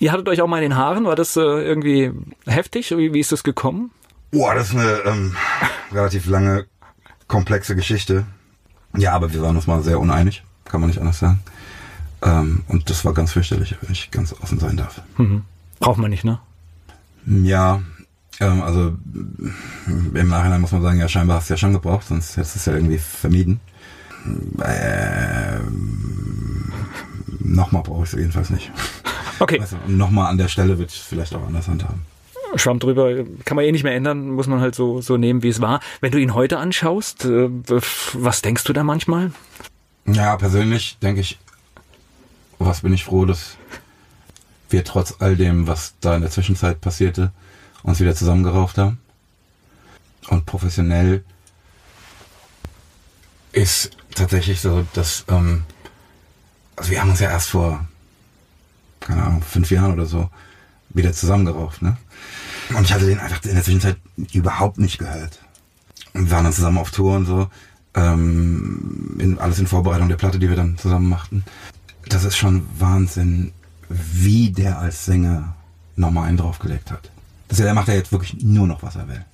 Ihr 0.00 0.12
hattet 0.12 0.28
euch 0.28 0.40
auch 0.40 0.46
mal 0.46 0.62
in 0.62 0.70
den 0.70 0.76
Haaren, 0.76 1.04
war 1.04 1.16
das 1.16 1.36
äh, 1.36 1.40
irgendwie 1.40 2.12
heftig? 2.46 2.96
Wie, 2.96 3.12
wie 3.12 3.20
ist 3.20 3.32
das 3.32 3.42
gekommen? 3.42 3.90
Boah, 4.30 4.54
das 4.54 4.68
ist 4.68 4.76
eine 4.76 5.00
ähm, 5.04 5.36
relativ 5.92 6.26
lange, 6.26 6.66
komplexe 7.26 7.74
Geschichte. 7.74 8.24
Ja, 8.96 9.12
aber 9.12 9.32
wir 9.32 9.42
waren 9.42 9.56
uns 9.56 9.66
mal 9.66 9.82
sehr 9.82 9.98
uneinig, 9.98 10.44
kann 10.64 10.80
man 10.80 10.88
nicht 10.88 11.00
anders 11.00 11.18
sagen. 11.18 11.40
Ähm, 12.22 12.62
und 12.68 12.90
das 12.90 13.04
war 13.04 13.12
ganz 13.12 13.32
fürchterlich, 13.32 13.74
wenn 13.80 13.92
ich 13.92 14.10
ganz 14.10 14.34
offen 14.40 14.58
sein 14.58 14.76
darf. 14.76 15.02
Mhm. 15.16 15.42
Braucht 15.80 15.98
man 15.98 16.10
nicht, 16.10 16.24
ne? 16.24 16.38
Ja, 17.26 17.82
ähm, 18.40 18.62
also 18.62 18.94
im 20.14 20.28
Nachhinein 20.28 20.60
muss 20.60 20.72
man 20.72 20.82
sagen, 20.82 21.00
ja, 21.00 21.08
scheinbar 21.08 21.38
hast 21.38 21.50
du 21.50 21.54
ja 21.54 21.58
schon 21.58 21.72
gebraucht, 21.72 22.06
sonst 22.06 22.36
hättest 22.36 22.54
du 22.54 22.58
es 22.58 22.66
ja 22.66 22.74
irgendwie 22.74 22.98
vermieden. 22.98 23.60
Ähm, 24.64 26.72
nochmal 27.40 27.82
brauche 27.82 28.04
ich 28.04 28.12
es 28.12 28.18
jedenfalls 28.18 28.50
nicht. 28.50 28.70
Okay. 29.38 29.60
Also, 29.60 29.76
nochmal 29.86 30.30
an 30.30 30.38
der 30.38 30.48
Stelle 30.48 30.78
wird 30.78 30.90
es 30.90 30.96
vielleicht 30.96 31.34
auch 31.34 31.46
anders 31.46 31.68
handhaben. 31.68 32.02
Schwamm 32.56 32.78
drüber, 32.78 33.24
kann 33.44 33.56
man 33.56 33.64
eh 33.64 33.72
nicht 33.72 33.84
mehr 33.84 33.94
ändern, 33.94 34.30
muss 34.30 34.46
man 34.46 34.60
halt 34.60 34.74
so, 34.74 35.00
so 35.00 35.16
nehmen, 35.16 35.42
wie 35.42 35.48
es 35.48 35.60
war. 35.60 35.80
Wenn 36.00 36.12
du 36.12 36.18
ihn 36.18 36.34
heute 36.34 36.58
anschaust, 36.58 37.26
äh, 37.26 37.50
was 38.14 38.42
denkst 38.42 38.64
du 38.64 38.72
da 38.72 38.84
manchmal? 38.84 39.32
Ja, 40.06 40.36
persönlich 40.36 40.96
denke 41.02 41.20
ich, 41.20 41.38
was 42.58 42.80
bin 42.80 42.92
ich 42.92 43.04
froh, 43.04 43.26
dass 43.26 43.56
wir 44.70 44.84
trotz 44.84 45.16
all 45.20 45.36
dem, 45.36 45.66
was 45.66 45.94
da 46.00 46.14
in 46.14 46.22
der 46.22 46.30
Zwischenzeit 46.30 46.80
passierte, 46.80 47.32
uns 47.82 48.00
wieder 48.00 48.14
zusammengerauft 48.14 48.78
haben. 48.78 48.98
Und 50.28 50.46
professionell 50.46 51.24
ist 53.52 53.90
tatsächlich 54.14 54.60
so, 54.60 54.86
dass, 54.92 55.24
ähm, 55.28 55.64
also 56.76 56.90
wir 56.90 57.00
haben 57.00 57.10
uns 57.10 57.20
ja 57.20 57.30
erst 57.30 57.50
vor, 57.50 57.87
keine 59.08 59.24
Ahnung, 59.24 59.42
fünf 59.42 59.70
Jahren 59.70 59.92
oder 59.92 60.06
so 60.06 60.28
wieder 60.90 61.12
zusammengerauft, 61.12 61.82
ne? 61.82 61.96
Und 62.76 62.84
ich 62.84 62.92
hatte 62.92 63.06
den 63.06 63.18
einfach 63.18 63.42
in 63.44 63.54
der 63.54 63.62
Zwischenzeit 63.64 63.96
überhaupt 64.32 64.78
nicht 64.78 64.98
gehört. 64.98 65.38
Und 66.12 66.26
wir 66.26 66.30
waren 66.30 66.44
dann 66.44 66.52
zusammen 66.52 66.78
auf 66.78 66.90
Tour 66.90 67.16
und 67.16 67.24
so. 67.24 67.48
Ähm, 67.94 69.16
in, 69.18 69.38
alles 69.38 69.58
in 69.58 69.66
Vorbereitung 69.66 70.08
der 70.08 70.16
Platte, 70.16 70.38
die 70.38 70.48
wir 70.48 70.56
dann 70.56 70.76
zusammen 70.76 71.08
machten. 71.08 71.44
Das 72.08 72.24
ist 72.24 72.36
schon 72.36 72.66
Wahnsinn, 72.78 73.52
wie 73.88 74.50
der 74.50 74.78
als 74.78 75.06
Sänger 75.06 75.54
nochmal 75.96 76.28
einen 76.28 76.36
draufgelegt 76.36 76.90
hat. 76.90 77.10
Das, 77.48 77.58
der 77.58 77.72
macht 77.72 77.88
ja 77.88 77.94
jetzt 77.94 78.12
wirklich 78.12 78.42
nur 78.42 78.66
noch, 78.66 78.82
was 78.82 78.96
er 78.96 79.08
will. 79.08 79.24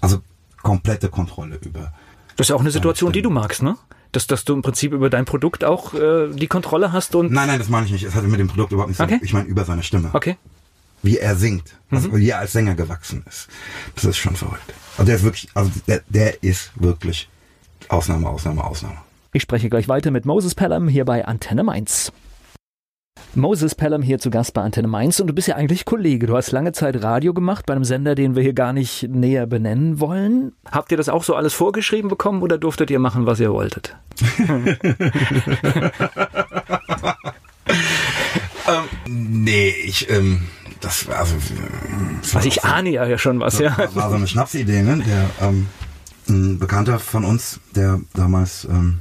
Also 0.00 0.20
komplette 0.62 1.08
Kontrolle 1.08 1.56
über. 1.62 1.92
Das 2.36 2.46
ist 2.46 2.48
ja 2.48 2.56
auch 2.56 2.60
eine 2.60 2.72
Situation, 2.72 3.12
die 3.12 3.22
du 3.22 3.30
magst, 3.30 3.62
ne? 3.62 3.76
Dass, 4.16 4.26
dass 4.26 4.46
du 4.46 4.54
im 4.54 4.62
Prinzip 4.62 4.92
über 4.94 5.10
dein 5.10 5.26
Produkt 5.26 5.62
auch 5.62 5.92
äh, 5.92 6.28
die 6.32 6.46
Kontrolle 6.46 6.90
hast 6.90 7.14
und. 7.14 7.30
Nein, 7.30 7.48
nein, 7.48 7.58
das 7.58 7.68
meine 7.68 7.84
ich 7.84 7.92
nicht. 7.92 8.02
Es 8.02 8.14
hat 8.14 8.24
mit 8.24 8.40
dem 8.40 8.48
Produkt 8.48 8.72
überhaupt 8.72 8.88
nichts 8.88 9.02
okay. 9.02 9.20
Ich 9.22 9.34
meine 9.34 9.46
über 9.46 9.66
seine 9.66 9.82
Stimme. 9.82 10.08
Okay. 10.14 10.38
Wie 11.02 11.18
er 11.18 11.36
singt. 11.36 11.76
Also 11.90 12.08
mhm. 12.08 12.16
wie 12.16 12.30
er 12.30 12.38
als 12.38 12.52
Sänger 12.52 12.74
gewachsen 12.74 13.24
ist. 13.28 13.48
Das 13.94 14.04
ist 14.04 14.16
schon 14.16 14.34
verrückt. 14.34 14.72
Also 14.96 15.04
der 15.04 15.16
ist 15.16 15.22
wirklich, 15.22 15.48
also 15.52 15.70
der, 15.86 16.00
der 16.08 16.42
ist 16.42 16.70
wirklich 16.76 17.28
Ausnahme, 17.90 18.26
Ausnahme, 18.30 18.64
Ausnahme. 18.64 18.96
Ich 19.34 19.42
spreche 19.42 19.68
gleich 19.68 19.86
weiter 19.86 20.10
mit 20.10 20.24
Moses 20.24 20.54
Pelham 20.54 20.88
hier 20.88 21.04
bei 21.04 21.26
Antenne 21.26 21.62
Mainz. 21.62 22.10
Moses 23.34 23.74
Pelham 23.74 24.02
hier 24.02 24.18
zu 24.18 24.30
Gast 24.30 24.54
bei 24.54 24.62
Antenne 24.62 24.88
Mainz 24.88 25.20
und 25.20 25.26
du 25.26 25.34
bist 25.34 25.48
ja 25.48 25.56
eigentlich 25.56 25.84
Kollege. 25.84 26.26
Du 26.26 26.36
hast 26.36 26.52
lange 26.52 26.72
Zeit 26.72 27.02
Radio 27.02 27.34
gemacht 27.34 27.66
bei 27.66 27.74
einem 27.74 27.84
Sender, 27.84 28.14
den 28.14 28.34
wir 28.34 28.42
hier 28.42 28.54
gar 28.54 28.72
nicht 28.72 29.08
näher 29.08 29.46
benennen 29.46 30.00
wollen. 30.00 30.52
Habt 30.70 30.90
ihr 30.90 30.96
das 30.96 31.08
auch 31.08 31.22
so 31.22 31.34
alles 31.34 31.52
vorgeschrieben 31.52 32.08
bekommen 32.08 32.42
oder 32.42 32.56
durftet 32.58 32.90
ihr 32.90 32.98
machen, 32.98 33.26
was 33.26 33.40
ihr 33.40 33.52
wolltet? 33.52 33.96
ähm, 38.68 38.84
nee, 39.06 39.74
ich, 39.84 40.08
ähm, 40.10 40.48
das 40.80 41.06
war 41.08 41.18
also. 41.18 41.34
Das 42.22 42.36
also 42.36 42.48
ich 42.48 42.64
ahne 42.64 42.90
ja 42.90 43.18
schon 43.18 43.40
was, 43.40 43.58
ja. 43.58 43.74
Das 43.76 43.94
war 43.94 44.08
so 44.08 44.16
eine 44.16 44.26
Schnapsidee, 44.26 44.82
ne? 44.82 45.02
Der, 45.06 45.48
ähm, 45.48 45.66
ein 46.28 46.58
Bekannter 46.58 46.98
von 46.98 47.24
uns, 47.24 47.60
der 47.74 48.00
damals 48.14 48.64
ähm, 48.64 48.98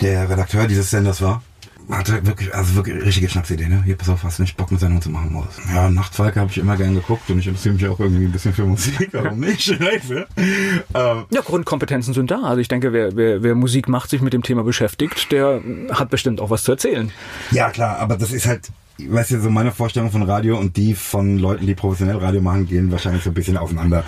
der 0.00 0.28
Redakteur 0.28 0.66
dieses 0.66 0.90
Senders 0.90 1.22
war, 1.22 1.42
hatte 1.90 2.26
wirklich, 2.26 2.54
also 2.54 2.74
wirklich 2.74 3.02
richtige 3.04 3.28
Schnapsidee, 3.28 3.66
ne? 3.66 3.82
Hier, 3.84 3.96
pass 3.96 4.08
auf, 4.08 4.22
hast 4.22 4.38
du 4.38 4.42
nicht 4.42 4.56
Bock, 4.56 4.68
eine 4.70 4.78
Sendung 4.78 5.00
zu 5.00 5.10
machen, 5.10 5.32
Moritz? 5.32 5.56
Ja, 5.72 5.88
Nachtfalke 5.88 6.40
habe 6.40 6.50
ich 6.50 6.58
immer 6.58 6.76
gern 6.76 6.94
geguckt 6.94 7.28
und 7.30 7.38
ich 7.38 7.46
interessiere 7.46 7.74
mich 7.74 7.86
auch 7.88 7.98
irgendwie 7.98 8.26
ein 8.26 8.32
bisschen 8.32 8.52
für 8.52 8.64
Musik, 8.64 9.08
warum 9.12 9.40
nicht? 9.40 9.68
ähm, 9.70 11.24
ja, 11.30 11.40
Grundkompetenzen 11.40 12.12
sind 12.14 12.30
da. 12.30 12.42
Also 12.42 12.60
ich 12.60 12.68
denke, 12.68 12.92
wer, 12.92 13.16
wer, 13.16 13.42
wer 13.42 13.54
Musik 13.54 13.88
macht, 13.88 14.10
sich 14.10 14.20
mit 14.20 14.32
dem 14.32 14.42
Thema 14.42 14.64
beschäftigt, 14.64 15.32
der 15.32 15.62
hat 15.90 16.10
bestimmt 16.10 16.40
auch 16.40 16.50
was 16.50 16.62
zu 16.62 16.72
erzählen. 16.72 17.10
Ja, 17.50 17.70
klar, 17.70 17.98
aber 17.98 18.16
das 18.16 18.32
ist 18.32 18.46
halt, 18.46 18.68
weißt 18.98 19.30
du, 19.30 19.40
so 19.40 19.50
meine 19.50 19.72
Vorstellung 19.72 20.10
von 20.10 20.22
Radio 20.22 20.58
und 20.58 20.76
die 20.76 20.94
von 20.94 21.38
Leuten, 21.38 21.66
die 21.66 21.74
professionell 21.74 22.18
Radio 22.18 22.42
machen, 22.42 22.66
gehen 22.66 22.90
wahrscheinlich 22.92 23.22
so 23.22 23.30
ein 23.30 23.34
bisschen 23.34 23.56
auseinander. 23.56 24.04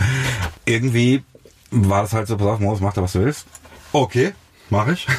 Irgendwie 0.66 1.22
war 1.70 2.02
das 2.02 2.12
halt 2.12 2.26
so, 2.28 2.36
pass 2.36 2.46
auf, 2.46 2.60
Moritz, 2.60 2.80
mach 2.80 2.92
da, 2.92 3.02
was 3.02 3.12
du 3.12 3.20
willst. 3.20 3.46
Okay, 3.92 4.32
mache 4.70 4.92
ich. 4.92 5.06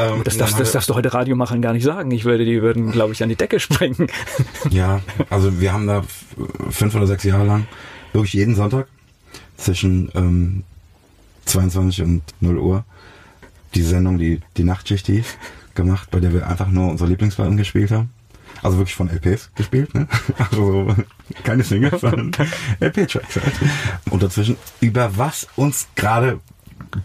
Ähm, 0.00 0.24
das, 0.24 0.38
darfst, 0.38 0.58
das 0.58 0.72
darfst 0.72 0.88
du 0.88 0.94
heute 0.94 1.12
Radiomachern 1.12 1.60
gar 1.60 1.74
nicht 1.74 1.84
sagen. 1.84 2.10
Ich 2.10 2.24
würde, 2.24 2.46
die 2.46 2.62
würden, 2.62 2.90
glaube 2.90 3.12
ich, 3.12 3.22
an 3.22 3.28
die 3.28 3.36
Decke 3.36 3.60
springen. 3.60 4.06
Ja, 4.70 5.02
also 5.28 5.60
wir 5.60 5.74
haben 5.74 5.86
da 5.86 6.04
fünf 6.70 6.94
oder 6.94 7.06
sechs 7.06 7.22
Jahre 7.24 7.44
lang 7.44 7.66
wirklich 8.14 8.32
jeden 8.32 8.54
Sonntag 8.54 8.86
zwischen 9.58 10.10
ähm, 10.14 10.64
22 11.44 12.00
und 12.00 12.22
0 12.40 12.56
Uhr 12.56 12.84
die 13.74 13.82
Sendung, 13.82 14.16
die 14.16 14.40
die 14.56 14.64
Nachtschicht 14.64 15.06
hieß, 15.06 15.36
gemacht, 15.74 16.10
bei 16.10 16.20
der 16.20 16.32
wir 16.32 16.48
einfach 16.48 16.68
nur 16.68 16.90
unsere 16.90 17.10
Lieblingsplatten 17.10 17.58
gespielt 17.58 17.90
haben. 17.90 18.08
Also 18.62 18.78
wirklich 18.78 18.96
von 18.96 19.08
LPs 19.08 19.50
gespielt, 19.54 19.94
ne? 19.94 20.06
Also 20.38 20.88
so, 20.88 20.96
keine 21.44 21.62
Singles, 21.62 22.00
sondern 22.00 22.32
LP-Tracks 22.80 23.36
halt. 23.36 23.54
Und 24.10 24.22
dazwischen 24.22 24.56
über 24.80 25.16
was 25.16 25.46
uns 25.56 25.88
gerade 25.94 26.40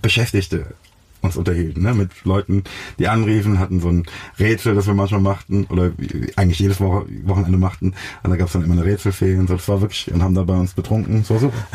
beschäftigte 0.01 0.75
uns 1.25 1.37
unterhielten, 1.37 1.83
ne? 1.83 1.93
mit 1.93 2.11
Leuten, 2.23 2.63
die 2.99 3.07
anriefen, 3.07 3.59
hatten 3.59 3.79
so 3.79 3.89
ein 3.89 4.05
Rätsel, 4.39 4.75
das 4.75 4.87
wir 4.87 4.93
manchmal 4.93 5.21
machten 5.21 5.65
oder 5.65 5.91
eigentlich 6.35 6.59
jedes 6.59 6.79
Woche, 6.79 7.05
Wochenende 7.23 7.57
machten. 7.57 7.93
Und 8.23 8.29
da 8.29 8.35
gab 8.35 8.47
es 8.47 8.53
dann 8.53 8.63
immer 8.63 8.73
eine 8.73 8.85
Rätselfee 8.85 9.35
und 9.37 9.47
so. 9.47 9.55
Das 9.55 9.67
war 9.67 9.81
wirklich, 9.81 10.11
und 10.11 10.23
haben 10.23 10.35
da 10.35 10.43
bei 10.43 10.55
uns 10.55 10.73
betrunken. 10.73 11.19
Das 11.19 11.29
war 11.29 11.39
super. 11.39 11.57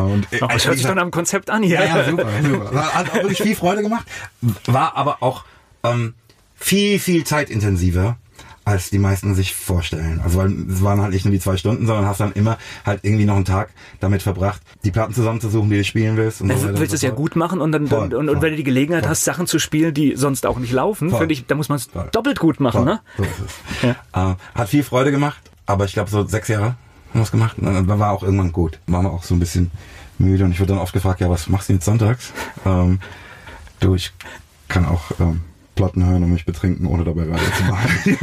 Und, 0.00 0.28
oh, 0.40 0.46
das 0.46 0.66
hört 0.66 0.76
sich 0.76 0.86
dann 0.86 1.00
am 1.00 1.10
Konzept 1.10 1.50
an 1.50 1.62
hier. 1.64 1.80
Ja, 1.80 1.98
ja 1.98 2.08
super, 2.08 2.26
super. 2.42 2.94
Hat 2.94 3.10
auch 3.10 3.14
wirklich 3.14 3.42
viel 3.42 3.56
Freude 3.56 3.82
gemacht. 3.82 4.06
War 4.66 4.96
aber 4.96 5.20
auch 5.20 5.44
ähm, 5.82 6.14
viel, 6.54 7.00
viel 7.00 7.24
zeitintensiver 7.24 8.16
als 8.64 8.90
die 8.90 8.98
meisten 8.98 9.34
sich 9.34 9.54
vorstellen. 9.54 10.20
Also 10.22 10.38
weil 10.38 10.52
es 10.70 10.82
waren 10.82 11.00
halt 11.00 11.12
nicht 11.12 11.24
nur 11.24 11.32
die 11.32 11.40
zwei 11.40 11.56
Stunden, 11.56 11.86
sondern 11.86 12.06
hast 12.06 12.20
dann 12.20 12.32
immer 12.32 12.58
halt 12.84 13.00
irgendwie 13.02 13.24
noch 13.24 13.36
einen 13.36 13.44
Tag 13.44 13.70
damit 14.00 14.22
verbracht, 14.22 14.60
die 14.84 14.90
Platten 14.90 15.14
zusammenzusuchen, 15.14 15.70
die 15.70 15.78
du 15.78 15.84
spielen 15.84 16.16
willst. 16.16 16.42
Und 16.42 16.50
also 16.50 16.68
so 16.68 16.78
willst 16.78 16.94
es 16.94 17.02
ja 17.02 17.10
gut 17.10 17.36
machen 17.36 17.60
und 17.60 17.72
dann, 17.72 17.86
voll, 17.86 18.14
und, 18.14 18.28
und, 18.28 18.42
wenn 18.42 18.50
du 18.50 18.56
die 18.56 18.64
Gelegenheit 18.64 19.04
voll. 19.04 19.10
hast, 19.10 19.24
Sachen 19.24 19.46
zu 19.46 19.58
spielen, 19.58 19.94
die 19.94 20.14
sonst 20.16 20.46
auch 20.46 20.58
nicht 20.58 20.72
laufen, 20.72 21.10
finde 21.10 21.32
ich, 21.32 21.46
da 21.46 21.54
muss 21.54 21.68
man 21.68 21.76
es 21.76 21.88
doppelt 22.12 22.38
gut 22.38 22.60
machen. 22.60 22.84
Ne? 22.84 23.00
So 23.16 23.22
ist 23.22 23.30
es. 23.46 23.52
Ja. 24.12 24.32
Äh, 24.32 24.34
hat 24.54 24.68
viel 24.68 24.82
Freude 24.82 25.10
gemacht, 25.10 25.40
aber 25.66 25.86
ich 25.86 25.94
glaube 25.94 26.10
so 26.10 26.26
sechs 26.26 26.48
Jahre 26.48 26.66
haben 27.10 27.20
wir 27.20 27.22
es 27.22 27.30
gemacht 27.30 27.58
und 27.58 27.66
dann 27.66 27.88
war 27.88 28.12
auch 28.12 28.22
irgendwann 28.22 28.52
gut. 28.52 28.78
Waren 28.86 29.04
wir 29.04 29.12
auch 29.12 29.22
so 29.22 29.34
ein 29.34 29.40
bisschen 29.40 29.70
müde 30.18 30.44
und 30.44 30.52
ich 30.52 30.60
wurde 30.60 30.74
dann 30.74 30.82
oft 30.82 30.92
gefragt, 30.92 31.20
ja, 31.20 31.30
was 31.30 31.48
machst 31.48 31.68
du 31.68 31.72
jetzt 31.72 31.84
sonntags? 31.84 32.32
Ähm, 32.66 33.00
du, 33.80 33.94
ich 33.94 34.12
kann 34.68 34.84
auch 34.84 35.10
ähm, 35.18 35.40
Platten 35.74 36.04
hören 36.04 36.22
und 36.22 36.32
mich 36.32 36.44
betrinken, 36.44 36.86
ohne 36.86 37.04
dabei 37.04 37.22
Radio 37.22 37.46
zu 37.56 37.64
machen. 37.64 38.18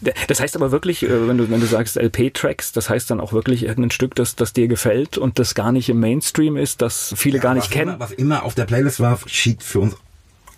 das 0.28 0.40
heißt 0.40 0.56
aber 0.56 0.70
wirklich, 0.70 1.02
äh, 1.02 1.28
wenn 1.28 1.38
du, 1.38 1.50
wenn 1.50 1.60
du 1.60 1.66
sagst 1.66 1.96
LP-Tracks, 1.96 2.72
das 2.72 2.88
heißt 2.88 3.10
dann 3.10 3.20
auch 3.20 3.32
wirklich 3.32 3.64
irgendein 3.64 3.90
Stück, 3.90 4.14
das, 4.14 4.36
das 4.36 4.52
dir 4.52 4.68
gefällt 4.68 5.18
und 5.18 5.38
das 5.38 5.54
gar 5.54 5.72
nicht 5.72 5.88
im 5.88 6.00
Mainstream 6.00 6.56
ist, 6.56 6.80
das 6.80 7.14
viele 7.16 7.38
ja, 7.38 7.42
gar 7.42 7.54
nicht 7.54 7.70
kennen. 7.70 7.90
Immer, 7.90 8.00
was 8.00 8.12
immer 8.12 8.42
auf 8.44 8.54
der 8.54 8.64
Playlist 8.64 9.00
war, 9.00 9.18
schied 9.26 9.62
für 9.62 9.80
uns 9.80 9.96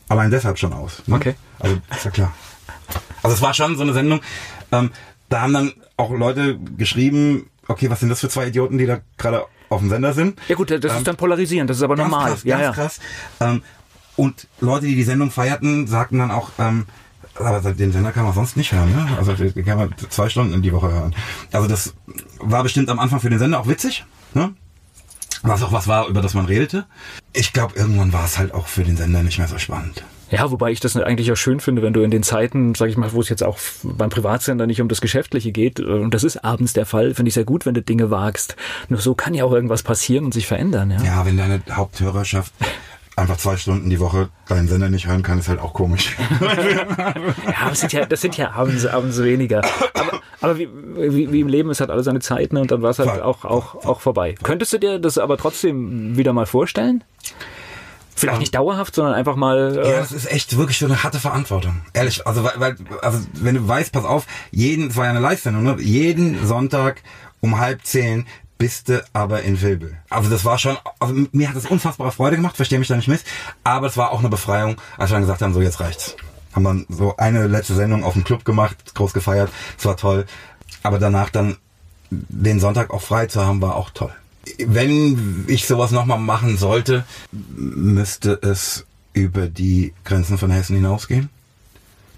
allein 0.08 0.30
deshalb 0.30 0.58
schon 0.58 0.72
aus. 0.72 1.02
Ne? 1.06 1.16
Okay. 1.16 1.34
Also, 1.58 1.78
ist 1.90 2.04
ja 2.04 2.10
klar. 2.10 2.34
Also 3.22 3.36
es 3.36 3.42
war 3.42 3.54
schon 3.54 3.76
so 3.76 3.82
eine 3.82 3.94
Sendung, 3.94 4.20
ähm, 4.70 4.90
da 5.28 5.40
haben 5.40 5.54
dann 5.54 5.72
auch 5.96 6.10
Leute 6.10 6.58
geschrieben, 6.76 7.48
okay, 7.66 7.90
was 7.90 8.00
sind 8.00 8.10
das 8.10 8.20
für 8.20 8.28
zwei 8.28 8.48
Idioten, 8.48 8.78
die 8.78 8.86
da 8.86 9.00
gerade 9.16 9.46
auf 9.68 9.80
dem 9.80 9.88
Sender 9.88 10.12
sind? 10.12 10.38
Ja 10.48 10.56
gut, 10.56 10.70
das 10.70 10.84
ähm, 10.84 10.98
ist 10.98 11.06
dann 11.06 11.16
polarisierend, 11.16 11.70
das 11.70 11.78
ist 11.78 11.82
aber 11.82 11.96
normal. 11.96 12.32
Krass, 12.32 12.44
ja, 12.44 12.58
ganz 12.58 12.76
ja. 12.76 12.82
krass. 12.82 13.00
Ähm, 13.40 13.62
und 14.16 14.46
Leute, 14.60 14.86
die 14.86 14.94
die 14.94 15.02
Sendung 15.02 15.30
feierten, 15.30 15.86
sagten 15.86 16.18
dann 16.18 16.30
auch, 16.30 16.50
ähm, 16.58 16.86
aber 17.36 17.72
den 17.72 17.92
Sender 17.92 18.12
kann 18.12 18.24
man 18.24 18.32
sonst 18.32 18.56
nicht 18.56 18.72
hören, 18.72 18.92
ne? 18.92 19.08
Also 19.18 19.34
den 19.34 19.64
kann 19.64 19.78
man 19.78 19.94
zwei 20.08 20.28
Stunden 20.28 20.54
in 20.54 20.62
die 20.62 20.72
Woche 20.72 20.92
hören. 20.92 21.14
Also 21.52 21.66
das 21.66 21.94
war 22.38 22.62
bestimmt 22.62 22.88
am 22.90 23.00
Anfang 23.00 23.20
für 23.20 23.30
den 23.30 23.38
Sender 23.38 23.60
auch 23.60 23.66
witzig, 23.66 24.04
ne? 24.34 24.54
Was 25.42 25.62
auch 25.62 25.72
was 25.72 25.88
war, 25.88 26.08
über 26.08 26.22
das 26.22 26.32
man 26.34 26.46
redete. 26.46 26.86
Ich 27.32 27.52
glaube, 27.52 27.74
irgendwann 27.76 28.12
war 28.12 28.24
es 28.24 28.38
halt 28.38 28.54
auch 28.54 28.66
für 28.66 28.82
den 28.82 28.96
Sender 28.96 29.22
nicht 29.22 29.38
mehr 29.38 29.48
so 29.48 29.58
spannend. 29.58 30.04
Ja, 30.30 30.50
wobei 30.50 30.72
ich 30.72 30.80
das 30.80 30.96
eigentlich 30.96 31.30
auch 31.30 31.36
schön 31.36 31.60
finde, 31.60 31.82
wenn 31.82 31.92
du 31.92 32.02
in 32.02 32.10
den 32.10 32.22
Zeiten, 32.22 32.74
sag 32.74 32.88
ich 32.88 32.96
mal, 32.96 33.12
wo 33.12 33.20
es 33.20 33.28
jetzt 33.28 33.42
auch 33.42 33.58
beim 33.82 34.10
Privatsender 34.10 34.66
nicht 34.66 34.80
um 34.80 34.88
das 34.88 35.00
Geschäftliche 35.00 35.52
geht, 35.52 35.80
äh, 35.80 35.84
und 35.84 36.14
das 36.14 36.24
ist 36.24 36.44
abends 36.44 36.72
der 36.72 36.86
Fall, 36.86 37.14
finde 37.14 37.28
ich 37.28 37.34
sehr 37.34 37.44
gut, 37.44 37.66
wenn 37.66 37.74
du 37.74 37.82
Dinge 37.82 38.10
wagst. 38.10 38.56
Nur 38.88 39.00
so 39.00 39.14
kann 39.14 39.34
ja 39.34 39.44
auch 39.44 39.52
irgendwas 39.52 39.82
passieren 39.82 40.24
und 40.24 40.32
sich 40.32 40.46
verändern. 40.46 40.90
Ja, 40.90 41.04
ja 41.04 41.26
wenn 41.26 41.36
deine 41.36 41.60
Haupthörerschaft 41.70 42.52
einfach 43.16 43.36
zwei 43.36 43.56
Stunden 43.56 43.90
die 43.90 44.00
Woche 44.00 44.28
deinen 44.48 44.68
Sender 44.68 44.88
nicht 44.88 45.06
hören 45.06 45.22
kann, 45.22 45.38
ist 45.38 45.48
halt 45.48 45.60
auch 45.60 45.72
komisch. 45.72 46.16
ja, 46.40 47.68
das 47.68 47.80
sind 47.80 47.92
ja, 47.92 48.06
das 48.06 48.20
sind 48.20 48.36
ja 48.36 48.52
abends, 48.52 48.86
abends 48.86 49.22
weniger. 49.22 49.62
Aber, 49.94 50.20
aber 50.40 50.58
wie, 50.58 50.68
wie, 50.96 51.32
wie, 51.32 51.40
im 51.40 51.48
Leben, 51.48 51.70
es 51.70 51.80
hat 51.80 51.90
alle 51.90 52.02
seine 52.02 52.20
Zeiten 52.20 52.56
und 52.56 52.70
dann 52.70 52.82
war 52.82 52.90
es 52.90 52.98
halt 52.98 53.22
auch, 53.22 53.44
auch, 53.44 53.84
auch 53.84 54.00
vorbei. 54.00 54.34
Könntest 54.42 54.72
du 54.72 54.78
dir 54.78 54.98
das 54.98 55.18
aber 55.18 55.36
trotzdem 55.36 56.16
wieder 56.16 56.32
mal 56.32 56.46
vorstellen? 56.46 57.04
Vielleicht 58.16 58.38
nicht 58.40 58.54
dauerhaft, 58.54 58.94
sondern 58.94 59.14
einfach 59.14 59.34
mal. 59.34 59.76
Äh 59.76 59.90
ja, 59.90 59.98
das 59.98 60.12
ist 60.12 60.30
echt 60.30 60.56
wirklich 60.56 60.78
so 60.78 60.86
eine 60.86 61.02
harte 61.02 61.18
Verantwortung. 61.18 61.82
Ehrlich, 61.92 62.26
also 62.26 62.44
weil, 62.44 62.76
also 63.02 63.18
wenn 63.34 63.56
du 63.56 63.66
weißt, 63.66 63.92
pass 63.92 64.04
auf, 64.04 64.26
jeden, 64.50 64.88
es 64.90 64.96
war 64.96 65.04
ja 65.04 65.10
eine 65.10 65.20
Live-Sendung, 65.20 65.64
ne? 65.64 65.76
jeden 65.80 66.46
Sonntag 66.46 67.02
um 67.40 67.58
halb 67.58 67.84
zehn 67.84 68.26
bist 68.64 68.88
du 68.88 69.04
aber 69.12 69.42
in 69.42 69.60
Wilbel. 69.60 69.98
Also 70.08 70.30
das 70.30 70.46
war 70.46 70.58
schon, 70.58 70.78
also 70.98 71.14
mir 71.32 71.50
hat 71.50 71.54
das 71.54 71.66
unfassbare 71.66 72.12
Freude 72.12 72.36
gemacht, 72.36 72.56
verstehe 72.56 72.78
mich 72.78 72.88
da 72.88 72.96
nicht 72.96 73.08
miss, 73.08 73.22
aber 73.62 73.88
es 73.88 73.98
war 73.98 74.10
auch 74.10 74.20
eine 74.20 74.30
Befreiung, 74.30 74.80
als 74.96 75.10
wir 75.10 75.16
dann 75.16 75.22
gesagt 75.24 75.42
haben, 75.42 75.52
so 75.52 75.60
jetzt 75.60 75.80
reicht's. 75.80 76.16
Haben 76.54 76.62
wir 76.62 76.86
so 76.88 77.14
eine 77.18 77.46
letzte 77.46 77.74
Sendung 77.74 78.04
auf 78.04 78.14
dem 78.14 78.24
Club 78.24 78.46
gemacht, 78.46 78.94
groß 78.94 79.12
gefeiert, 79.12 79.50
es 79.76 79.84
war 79.84 79.98
toll. 79.98 80.24
Aber 80.82 80.98
danach 80.98 81.28
dann 81.28 81.58
den 82.08 82.58
Sonntag 82.58 82.90
auch 82.90 83.02
frei 83.02 83.26
zu 83.26 83.44
haben, 83.44 83.60
war 83.60 83.76
auch 83.76 83.90
toll. 83.90 84.14
Wenn 84.56 85.44
ich 85.46 85.66
sowas 85.66 85.90
nochmal 85.90 86.18
machen 86.18 86.56
sollte, 86.56 87.04
müsste 87.30 88.38
es 88.40 88.86
über 89.12 89.46
die 89.46 89.92
Grenzen 90.06 90.38
von 90.38 90.50
Hessen 90.50 90.76
hinausgehen, 90.76 91.28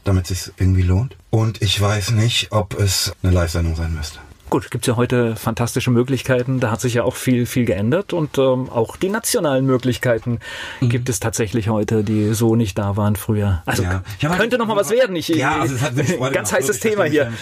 damit 0.04 0.30
es 0.30 0.44
sich 0.44 0.54
irgendwie 0.58 0.82
lohnt. 0.82 1.16
Und 1.30 1.60
ich 1.60 1.80
weiß 1.80 2.12
nicht, 2.12 2.52
ob 2.52 2.78
es 2.78 3.10
eine 3.24 3.32
Live-Sendung 3.32 3.74
sein 3.74 3.92
müsste. 3.92 4.20
Gut, 4.56 4.70
gibt 4.70 4.84
es 4.84 4.86
ja 4.86 4.96
heute 4.96 5.36
fantastische 5.36 5.90
Möglichkeiten. 5.90 6.60
Da 6.60 6.70
hat 6.70 6.80
sich 6.80 6.94
ja 6.94 7.02
auch 7.02 7.14
viel, 7.14 7.44
viel 7.44 7.66
geändert 7.66 8.14
und 8.14 8.38
ähm, 8.38 8.70
auch 8.70 8.96
die 8.96 9.10
nationalen 9.10 9.66
Möglichkeiten 9.66 10.38
mhm. 10.80 10.88
gibt 10.88 11.10
es 11.10 11.20
tatsächlich 11.20 11.68
heute, 11.68 12.02
die 12.02 12.32
so 12.32 12.56
nicht 12.56 12.78
da 12.78 12.96
waren 12.96 13.16
früher. 13.16 13.62
Also 13.66 13.82
ja. 13.82 14.02
könnte 14.18 14.38
halt, 14.38 14.58
noch 14.58 14.66
mal 14.66 14.74
was 14.74 14.88
werden. 14.88 15.14
Ich, 15.14 15.28
ja, 15.28 15.60
also 15.60 15.78
hat 15.82 15.92
ganz 16.32 16.54
heißes 16.54 16.80
Thema 16.80 17.04
hier. 17.04 17.34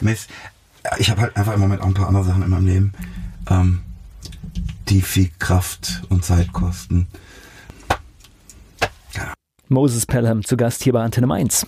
Mist. 0.00 0.30
Ich 0.96 1.10
habe 1.10 1.20
halt 1.20 1.36
einfach 1.36 1.52
im 1.52 1.60
Moment 1.60 1.82
auch 1.82 1.88
ein 1.88 1.92
paar 1.92 2.08
andere 2.08 2.24
Sachen 2.24 2.42
in 2.42 2.48
meinem 2.48 2.66
Leben, 2.66 2.92
ähm, 3.50 3.82
die 4.88 5.02
viel 5.02 5.28
Kraft 5.38 6.04
und 6.08 6.24
Zeit 6.24 6.54
kosten. 6.54 7.06
Moses 9.68 10.06
Pelham 10.06 10.42
zu 10.42 10.56
Gast 10.56 10.82
hier 10.84 10.94
bei 10.94 11.02
Antenne 11.02 11.26
Mainz. 11.26 11.66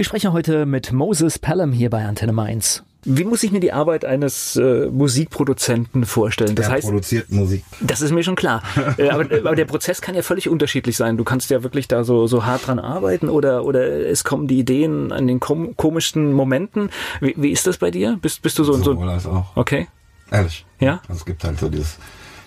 Ich 0.00 0.06
spreche 0.06 0.32
heute 0.32 0.64
mit 0.64 0.92
Moses 0.92 1.40
Pelham 1.40 1.72
hier 1.72 1.90
bei 1.90 2.04
Antenne 2.04 2.32
Mainz. 2.32 2.84
Wie 3.02 3.24
muss 3.24 3.42
ich 3.42 3.50
mir 3.50 3.58
die 3.58 3.72
Arbeit 3.72 4.04
eines 4.04 4.54
äh, 4.54 4.86
Musikproduzenten 4.86 6.06
vorstellen? 6.06 6.54
Das 6.54 6.66
der 6.66 6.76
heißt, 6.76 6.86
produziert 6.86 7.32
Musik. 7.32 7.64
Das 7.80 8.00
ist 8.00 8.12
mir 8.12 8.22
schon 8.22 8.36
klar. 8.36 8.62
äh, 8.96 9.08
aber, 9.08 9.24
aber, 9.24 9.56
der 9.56 9.64
Prozess 9.64 10.00
kann 10.00 10.14
ja 10.14 10.22
völlig 10.22 10.48
unterschiedlich 10.48 10.96
sein. 10.96 11.16
Du 11.16 11.24
kannst 11.24 11.50
ja 11.50 11.64
wirklich 11.64 11.88
da 11.88 12.04
so, 12.04 12.28
so 12.28 12.46
hart 12.46 12.68
dran 12.68 12.78
arbeiten 12.78 13.28
oder, 13.28 13.64
oder 13.64 13.88
es 14.08 14.22
kommen 14.22 14.46
die 14.46 14.60
Ideen 14.60 15.10
an 15.10 15.26
den 15.26 15.40
kom 15.40 15.76
komischsten 15.76 16.32
Momenten. 16.32 16.90
Wie, 17.20 17.34
wie 17.36 17.50
ist 17.50 17.66
das 17.66 17.78
bei 17.78 17.90
dir? 17.90 18.20
Bist, 18.22 18.40
bist 18.42 18.56
du 18.60 18.62
so, 18.62 18.74
so 18.74 18.94
so? 18.94 19.00
als 19.00 19.26
auch. 19.26 19.56
Okay. 19.56 19.88
Ehrlich. 20.30 20.64
Ja. 20.78 21.00
Also 21.08 21.14
es 21.14 21.24
gibt 21.24 21.42
halt 21.42 21.58
so 21.58 21.68
dieses, 21.68 21.98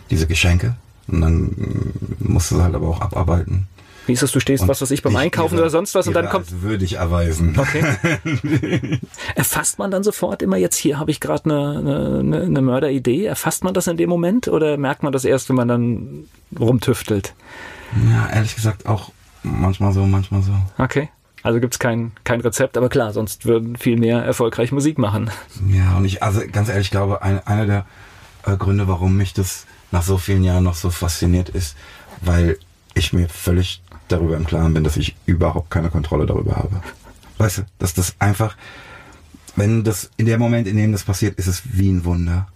diese 0.09 0.25
Geschenke 0.25 0.77
und 1.09 1.19
dann 1.19 1.93
musst 2.19 2.49
du 2.51 2.61
halt 2.61 2.75
aber 2.75 2.87
auch 2.87 3.01
abarbeiten. 3.01 3.67
Wie 4.07 4.13
ist 4.13 4.23
das, 4.23 4.31
du 4.31 4.39
stehst, 4.39 4.63
und 4.63 4.69
was 4.69 4.81
weiß 4.81 4.91
ich, 4.91 5.03
beim 5.03 5.15
Einkaufen 5.15 5.55
ihre, 5.55 5.63
oder 5.63 5.69
sonst 5.69 5.93
was 5.93 6.07
und 6.07 6.13
dann 6.13 6.29
kommt... 6.29 6.61
würde 6.61 6.83
ich 6.83 6.93
erweisen. 6.93 7.55
Okay. 7.57 7.83
Erfasst 9.35 9.77
man 9.79 9.91
dann 9.91 10.03
sofort 10.03 10.41
immer 10.41 10.57
jetzt, 10.57 10.75
hier 10.77 10.97
habe 10.97 11.11
ich 11.11 11.19
gerade 11.19 11.45
eine, 11.45 12.19
eine, 12.19 12.41
eine 12.41 12.61
Mörderidee, 12.61 13.25
erfasst 13.25 13.63
man 13.63 13.73
das 13.73 13.87
in 13.87 13.97
dem 13.97 14.09
Moment 14.09 14.47
oder 14.47 14.77
merkt 14.77 15.03
man 15.03 15.13
das 15.13 15.23
erst, 15.23 15.49
wenn 15.49 15.55
man 15.55 15.67
dann 15.67 16.27
rumtüftelt? 16.59 17.35
Ja, 18.09 18.29
ehrlich 18.33 18.55
gesagt 18.55 18.85
auch 18.85 19.11
manchmal 19.43 19.93
so, 19.93 20.05
manchmal 20.05 20.41
so. 20.41 20.53
Okay. 20.77 21.09
Also 21.43 21.59
gibt's 21.59 21.79
kein, 21.79 22.11
kein 22.23 22.41
Rezept, 22.41 22.77
aber 22.77 22.89
klar, 22.89 23.13
sonst 23.13 23.45
würden 23.45 23.75
viel 23.75 23.97
mehr 23.97 24.23
erfolgreich 24.23 24.71
Musik 24.71 24.97
machen. 24.97 25.31
Ja, 25.67 25.97
und 25.97 26.05
ich, 26.05 26.21
also 26.21 26.41
ganz 26.51 26.69
ehrlich, 26.69 26.87
ich 26.87 26.91
glaube, 26.91 27.23
ein, 27.23 27.45
einer 27.47 27.65
der 27.65 27.85
äh, 28.45 28.55
Gründe, 28.57 28.87
warum 28.87 29.17
mich 29.17 29.33
das 29.33 29.65
nach 29.91 30.03
so 30.03 30.17
vielen 30.17 30.43
Jahren 30.43 30.63
noch 30.63 30.75
so 30.75 30.89
fasziniert 30.91 31.49
ist, 31.49 31.75
weil 32.21 32.57
ich 32.93 33.13
mir 33.13 33.27
völlig 33.27 33.81
darüber 34.11 34.37
im 34.37 34.45
Klaren 34.45 34.73
bin, 34.73 34.83
dass 34.83 34.97
ich 34.97 35.15
überhaupt 35.25 35.69
keine 35.69 35.89
Kontrolle 35.89 36.25
darüber 36.25 36.55
habe. 36.55 36.81
Weißt 37.37 37.59
du, 37.59 37.61
dass 37.79 37.93
das 37.93 38.15
einfach, 38.19 38.55
wenn 39.55 39.83
das 39.83 40.11
in 40.17 40.25
dem 40.25 40.39
Moment, 40.39 40.67
in 40.67 40.77
dem 40.77 40.91
das 40.91 41.03
passiert, 41.03 41.37
ist 41.39 41.47
es 41.47 41.63
wie 41.71 41.89
ein 41.89 42.05
Wunder 42.05 42.47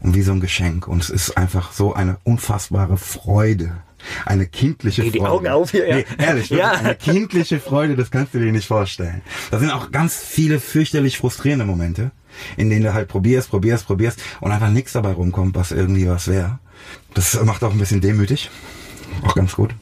und 0.00 0.14
wie 0.14 0.22
so 0.22 0.32
ein 0.32 0.40
Geschenk 0.40 0.86
und 0.86 1.02
es 1.02 1.10
ist 1.10 1.36
einfach 1.36 1.72
so 1.72 1.94
eine 1.94 2.18
unfassbare 2.24 2.96
Freude. 2.96 3.78
Eine 4.24 4.46
kindliche 4.46 5.02
Freude. 5.02 5.12
Die 5.12 5.20
Augen 5.22 5.48
auf 5.48 5.72
hier, 5.72 5.88
ja. 5.88 5.96
Nee, 5.96 6.04
ehrlich, 6.18 6.50
ja. 6.50 6.70
eine 6.70 6.94
kindliche 6.94 7.58
Freude, 7.58 7.96
das 7.96 8.12
kannst 8.12 8.32
du 8.32 8.38
dir 8.38 8.52
nicht 8.52 8.68
vorstellen. 8.68 9.22
Da 9.50 9.58
sind 9.58 9.72
auch 9.72 9.90
ganz 9.90 10.16
viele 10.16 10.60
fürchterlich 10.60 11.18
frustrierende 11.18 11.64
Momente, 11.64 12.12
in 12.56 12.70
denen 12.70 12.84
du 12.84 12.94
halt 12.94 13.08
probierst, 13.08 13.50
probierst, 13.50 13.86
probierst 13.86 14.22
und 14.40 14.52
einfach 14.52 14.70
nichts 14.70 14.92
dabei 14.92 15.12
rumkommt, 15.12 15.56
was 15.56 15.72
irgendwie 15.72 16.06
was 16.06 16.28
wäre. 16.28 16.60
Das 17.14 17.42
macht 17.42 17.64
auch 17.64 17.72
ein 17.72 17.78
bisschen 17.78 18.00
demütig. 18.00 18.50
Auch 19.24 19.34
ganz 19.34 19.56
gut. 19.56 19.74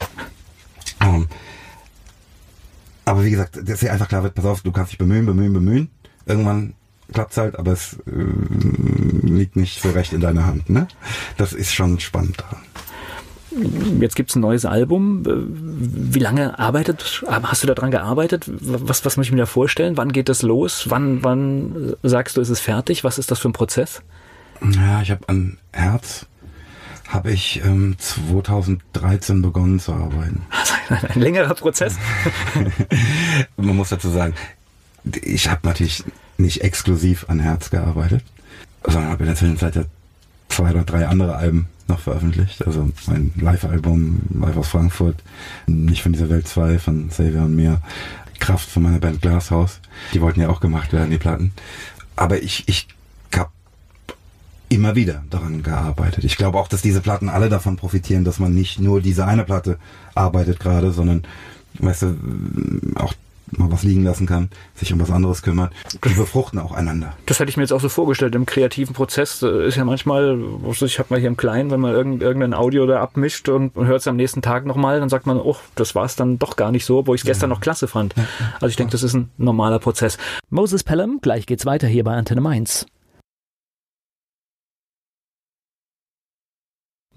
Aber 3.05 3.23
wie 3.23 3.31
gesagt, 3.31 3.59
dass 3.63 3.79
hier 3.79 3.93
einfach 3.93 4.09
klar 4.09 4.23
wird, 4.23 4.35
pass 4.35 4.45
auf, 4.45 4.61
du 4.61 4.71
kannst 4.71 4.91
dich 4.91 4.97
bemühen, 4.97 5.25
bemühen, 5.25 5.53
bemühen. 5.53 5.89
Irgendwann 6.25 6.73
klappt's 7.13 7.37
halt, 7.37 7.57
aber 7.57 7.71
es 7.71 7.97
äh, 8.05 9.25
liegt 9.25 9.55
nicht 9.55 9.81
so 9.81 9.91
recht 9.91 10.13
in 10.13 10.19
deiner 10.19 10.45
Hand. 10.45 10.69
Ne? 10.69 10.87
Das 11.37 11.53
ist 11.53 11.73
schon 11.73 11.99
spannend 11.99 12.37
daran. 12.39 12.63
Jetzt 14.01 14.15
gibt's 14.15 14.35
ein 14.35 14.41
neues 14.41 14.65
Album. 14.65 15.23
Wie 15.25 16.19
lange 16.19 16.59
arbeitet, 16.59 17.23
hast 17.27 17.63
du 17.63 17.67
daran 17.67 17.91
gearbeitet? 17.91 18.45
Was, 18.47 19.05
was 19.05 19.17
muss 19.17 19.27
ich 19.27 19.31
mir 19.31 19.37
da 19.39 19.45
vorstellen? 19.45 19.97
Wann 19.97 20.11
geht 20.11 20.29
das 20.29 20.41
los? 20.41 20.87
Wann, 20.89 21.23
wann 21.23 21.95
sagst 22.03 22.37
du, 22.37 22.41
ist 22.41 22.49
es 22.49 22.59
fertig? 22.59 23.03
Was 23.03 23.17
ist 23.17 23.31
das 23.31 23.39
für 23.39 23.49
ein 23.49 23.53
Prozess? 23.53 24.01
Ja, 24.61 25.01
ich 25.01 25.11
habe 25.11 25.27
ein 25.27 25.57
Herz 25.71 26.27
habe 27.07 27.31
ich 27.31 27.61
ähm, 27.63 27.95
2013 27.97 29.41
begonnen 29.41 29.79
zu 29.79 29.93
arbeiten. 29.93 30.45
Ein 30.89 31.21
längerer 31.21 31.53
Prozess. 31.53 31.95
Man 33.57 33.75
muss 33.75 33.89
dazu 33.89 34.09
sagen, 34.09 34.33
ich 35.21 35.49
habe 35.49 35.67
natürlich 35.67 36.03
nicht 36.37 36.61
exklusiv 36.61 37.25
an 37.29 37.39
Herz 37.39 37.69
gearbeitet, 37.69 38.23
sondern 38.83 39.11
habe 39.11 39.23
in 39.23 39.27
der 39.27 39.35
Zwischenzeit 39.35 39.75
ja 39.75 39.83
zwei 40.49 40.71
oder 40.71 40.83
drei 40.83 41.07
andere 41.07 41.35
Alben 41.35 41.67
noch 41.87 41.99
veröffentlicht. 41.99 42.65
Also 42.65 42.89
mein 43.07 43.31
Live-Album, 43.39 44.21
Live 44.41 44.57
aus 44.57 44.67
Frankfurt, 44.67 45.23
nicht 45.65 46.03
von 46.03 46.13
dieser 46.13 46.29
Welt 46.29 46.47
2, 46.47 46.79
von 46.79 47.09
Xavier 47.09 47.43
und 47.43 47.55
mir, 47.55 47.81
Kraft 48.39 48.69
von 48.69 48.83
meiner 48.83 48.99
Band 48.99 49.21
Glashaus. 49.21 49.79
Die 50.13 50.21
wollten 50.21 50.41
ja 50.41 50.49
auch 50.49 50.59
gemacht 50.59 50.93
werden, 50.93 51.09
die 51.09 51.17
Platten. 51.17 51.53
Aber 52.15 52.41
ich, 52.41 52.67
ich 52.67 52.87
immer 54.69 54.95
wieder 54.95 55.23
daran 55.29 55.63
gearbeitet. 55.63 56.23
Ich 56.23 56.37
glaube 56.37 56.57
auch, 56.57 56.67
dass 56.67 56.81
diese 56.81 57.01
Platten 57.01 57.29
alle 57.29 57.49
davon 57.49 57.77
profitieren, 57.77 58.23
dass 58.23 58.39
man 58.39 58.53
nicht 58.53 58.79
nur 58.79 59.01
diese 59.01 59.25
eine 59.25 59.43
Platte 59.43 59.77
arbeitet 60.15 60.59
gerade, 60.59 60.91
sondern 60.91 61.23
weißt 61.79 62.03
du, 62.03 62.15
auch 62.95 63.13
mal 63.51 63.71
was 63.71 63.83
liegen 63.83 64.03
lassen 64.03 64.27
kann, 64.27 64.49
sich 64.75 64.91
um 64.91 64.99
was 64.99 65.11
anderes 65.11 65.41
kümmert. 65.41 65.71
Die 66.03 66.13
befruchten 66.13 66.59
auch 66.59 66.73
einander. 66.73 67.13
Das 67.25 67.39
hätte 67.39 67.49
ich 67.49 67.57
mir 67.57 67.63
jetzt 67.63 67.71
auch 67.71 67.79
so 67.79 67.89
vorgestellt. 67.89 68.35
Im 68.35 68.45
kreativen 68.45 68.93
Prozess 68.93 69.41
ist 69.41 69.77
ja 69.77 69.85
manchmal, 69.85 70.37
ich 70.69 70.99
habe 70.99 71.07
mal 71.11 71.19
hier 71.19 71.29
im 71.29 71.37
Kleinen, 71.37 71.71
wenn 71.71 71.79
man 71.79 71.93
irgendein 71.93 72.53
Audio 72.53 72.85
da 72.85 73.01
abmischt 73.01 73.47
und, 73.49 73.73
hört 73.75 74.01
es 74.01 74.07
am 74.07 74.15
nächsten 74.15 74.41
Tag 74.41 74.65
nochmal, 74.65 74.99
dann 74.99 75.09
sagt 75.09 75.27
man, 75.27 75.37
oh, 75.37 75.55
das 75.75 75.95
war 75.95 76.05
es 76.05 76.15
dann 76.15 76.39
doch 76.39 76.55
gar 76.55 76.71
nicht 76.71 76.85
so, 76.85 77.07
wo 77.07 77.13
ich 77.13 77.21
es 77.21 77.25
gestern 77.25 77.49
ja. 77.49 77.55
noch 77.55 77.61
klasse 77.61 77.87
fand. 77.87 78.15
Also 78.55 78.67
ich 78.67 78.75
denke, 78.75 78.91
das 78.91 79.03
ist 79.03 79.13
ein 79.13 79.29
normaler 79.37 79.79
Prozess. 79.79 80.17
Moses 80.49 80.83
Pelham, 80.83 81.19
gleich 81.21 81.45
geht's 81.45 81.65
weiter 81.65 81.87
hier 81.87 82.03
bei 82.03 82.15
Antenne 82.15 82.41
Mainz. 82.41 82.85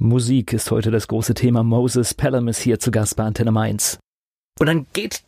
Musik 0.03 0.55
ist 0.55 0.71
heute 0.71 0.91
das 0.91 1.09
große 1.09 1.35
Thema. 1.35 1.63
Moses 1.63 2.15
Pelham 2.15 2.49
ist 2.49 2.59
hier 2.59 2.79
zu 2.79 2.91
Gast 2.91 3.17
bei 3.17 3.25
Antenne 3.25 3.53
Mainz. 3.53 3.99
Und 4.59 4.67
dann 4.67 4.87
geht 4.95 5.23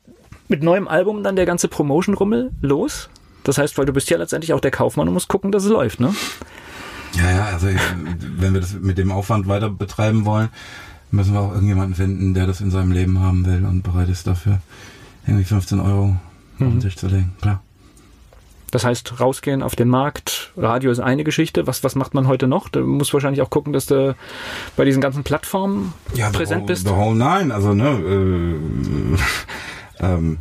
mit 0.48 0.62
neuem 0.62 0.88
Album 0.88 1.22
dann 1.22 1.36
der 1.36 1.44
ganze 1.44 1.68
Promotion-Rummel 1.68 2.52
los? 2.62 3.10
Das 3.44 3.58
heißt, 3.58 3.76
weil 3.76 3.84
du 3.84 3.92
bist 3.92 4.08
ja 4.08 4.16
letztendlich 4.16 4.54
auch 4.54 4.60
der 4.60 4.70
Kaufmann 4.70 5.08
und 5.08 5.12
musst 5.12 5.28
gucken, 5.28 5.52
dass 5.52 5.64
es 5.64 5.70
läuft, 5.70 6.00
ne? 6.00 6.14
Ja, 7.12 7.30
ja, 7.30 7.44
also 7.52 7.66
wenn 7.66 8.54
wir 8.54 8.62
das 8.62 8.72
mit 8.72 8.96
dem 8.96 9.12
Aufwand 9.12 9.46
weiter 9.46 9.68
betreiben 9.68 10.24
wollen, 10.24 10.48
müssen 11.10 11.34
wir 11.34 11.40
auch 11.40 11.52
irgendjemanden 11.52 11.94
finden, 11.94 12.32
der 12.32 12.46
das 12.46 12.62
in 12.62 12.70
seinem 12.70 12.92
Leben 12.92 13.20
haben 13.20 13.44
will 13.44 13.66
und 13.66 13.82
bereit 13.82 14.08
ist 14.08 14.26
dafür, 14.26 14.62
irgendwie 15.26 15.44
15 15.44 15.80
Euro 15.80 16.16
mhm. 16.56 16.66
auf 16.66 16.72
den 16.72 16.80
Tisch 16.80 16.96
zu 16.96 17.08
legen. 17.08 17.34
Klar. 17.42 17.62
Das 18.72 18.84
heißt, 18.84 19.20
rausgehen 19.20 19.62
auf 19.62 19.76
den 19.76 19.88
Markt, 19.88 20.50
Radio 20.56 20.90
ist 20.90 20.98
eine 20.98 21.24
Geschichte. 21.24 21.66
Was, 21.66 21.84
was 21.84 21.94
macht 21.94 22.14
man 22.14 22.26
heute 22.26 22.48
noch? 22.48 22.70
Du 22.70 22.80
musst 22.80 23.12
wahrscheinlich 23.12 23.42
auch 23.42 23.50
gucken, 23.50 23.74
dass 23.74 23.84
du 23.84 24.16
bei 24.76 24.86
diesen 24.86 25.02
ganzen 25.02 25.24
Plattformen 25.24 25.92
ja, 26.14 26.30
präsent 26.30 26.62
whole, 26.62 26.68
bist. 26.68 26.86
The 26.86 26.94
whole 26.94 27.14
nine, 27.14 27.54
also 27.54 27.74
ne, 27.74 29.18
äh, 30.00 30.04
ähm, 30.04 30.38